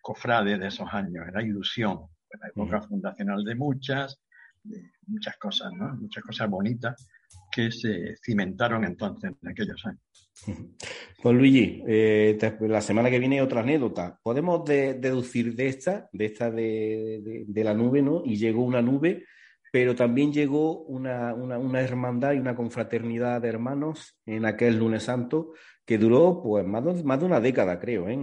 cofrade 0.00 0.58
de 0.58 0.66
esos 0.66 0.92
años, 0.92 1.24
era 1.28 1.40
ilusión, 1.40 2.00
la 2.40 2.48
época 2.48 2.82
fundacional 2.82 3.44
de 3.44 3.54
muchas, 3.54 4.18
de 4.64 4.90
muchas 5.06 5.36
cosas, 5.36 5.70
¿no? 5.72 5.94
Muchas 5.94 6.24
cosas 6.24 6.50
bonitas 6.50 7.06
que 7.54 7.70
se 7.70 8.16
cimentaron 8.24 8.84
entonces 8.84 9.32
en 9.42 9.48
aquellos 9.48 9.84
años. 9.86 10.00
Pues 11.22 11.36
Luigi, 11.36 11.84
eh, 11.86 12.36
la 12.62 12.80
semana 12.80 13.08
que 13.08 13.20
viene 13.20 13.40
otra 13.40 13.60
anécdota. 13.60 14.18
Podemos 14.24 14.64
deducir 14.64 15.54
de 15.54 15.68
esta, 15.68 16.08
de 16.12 16.24
esta 16.24 16.50
de, 16.50 17.44
la 17.54 17.74
nube, 17.74 18.02
¿no? 18.02 18.24
Y 18.24 18.38
llegó 18.38 18.64
una 18.64 18.82
nube, 18.82 19.24
pero 19.70 19.94
también 19.94 20.32
llegó 20.32 20.82
una, 20.82 21.32
una 21.32 21.80
hermandad 21.80 22.32
y 22.32 22.38
una 22.38 22.56
confraternidad 22.56 23.40
de 23.40 23.50
hermanos 23.50 24.18
en 24.26 24.44
aquel 24.44 24.78
lunes 24.78 25.04
santo 25.04 25.52
que 25.84 25.98
duró 25.98 26.40
pues 26.42 26.66
más 26.66 26.84
de, 26.84 27.02
más 27.02 27.18
de 27.18 27.26
una 27.26 27.40
década, 27.40 27.78
creo, 27.78 28.08
¿eh? 28.08 28.16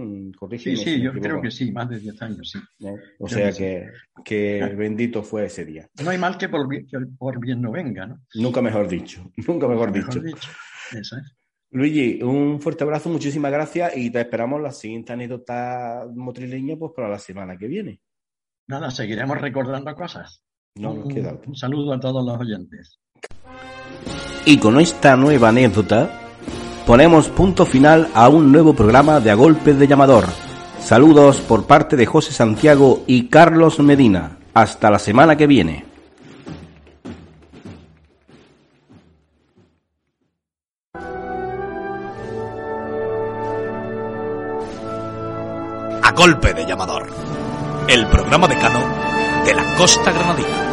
sí, 0.58 0.76
sí, 0.76 1.00
yo 1.00 1.12
creo 1.12 1.40
que 1.40 1.50
sí, 1.50 1.70
más 1.72 1.88
de 1.90 1.98
10 1.98 2.22
años, 2.22 2.50
sí. 2.50 2.58
O 3.18 3.28
sea 3.28 3.52
que, 3.52 3.88
que, 4.24 4.60
bendito 4.76 5.22
fue 5.22 5.44
ese 5.46 5.64
día. 5.64 5.88
No 6.02 6.10
hay 6.10 6.18
mal 6.18 6.38
que 6.38 6.48
por, 6.48 6.68
bien 6.68 7.60
no 7.60 7.70
venga, 7.70 8.06
¿no? 8.06 8.20
Nunca 8.34 8.62
mejor 8.62 8.88
dicho, 8.88 9.30
nunca 9.46 9.68
mejor, 9.68 9.92
dicho. 9.92 10.20
Eso 10.92 11.16
es. 11.18 11.36
Luigi, 11.72 12.20
un 12.22 12.60
fuerte 12.60 12.82
abrazo, 12.82 13.10
muchísimas 13.10 13.52
gracias 13.52 13.96
y 13.96 14.10
te 14.10 14.20
esperamos 14.20 14.60
la 14.60 14.72
siguiente 14.72 15.12
anécdota 15.12 16.04
motrileña 16.12 16.76
pues 16.76 16.92
para 16.96 17.08
la 17.08 17.18
semana 17.18 17.56
que 17.56 17.68
viene. 17.68 18.00
Nada, 18.66 18.90
seguiremos 18.90 19.40
recordando 19.40 19.94
cosas. 19.94 20.42
No 20.76 20.94
nos 20.94 21.12
queda. 21.12 21.38
Un 21.46 21.54
saludo 21.54 21.92
a 21.92 22.00
todos 22.00 22.24
los 22.24 22.40
oyentes. 22.40 22.98
Y 24.46 24.58
con 24.58 24.80
esta 24.80 25.16
nueva 25.16 25.50
anécdota 25.50 26.19
ponemos 26.90 27.28
punto 27.28 27.66
final 27.66 28.08
a 28.14 28.28
un 28.28 28.50
nuevo 28.50 28.74
programa 28.74 29.20
de 29.20 29.30
A 29.30 29.36
Golpes 29.36 29.78
de 29.78 29.86
Llamador. 29.86 30.24
Saludos 30.80 31.40
por 31.40 31.64
parte 31.64 31.94
de 31.94 32.04
José 32.04 32.32
Santiago 32.32 33.04
y 33.06 33.28
Carlos 33.28 33.78
Medina. 33.78 34.38
Hasta 34.54 34.90
la 34.90 34.98
semana 34.98 35.36
que 35.36 35.46
viene. 35.46 35.84
A 46.02 46.12
Golpe 46.16 46.54
de 46.54 46.66
Llamador. 46.66 47.06
El 47.86 48.04
programa 48.08 48.48
decano 48.48 48.80
de 49.44 49.54
la 49.54 49.76
Costa 49.76 50.10
Granadina. 50.10 50.69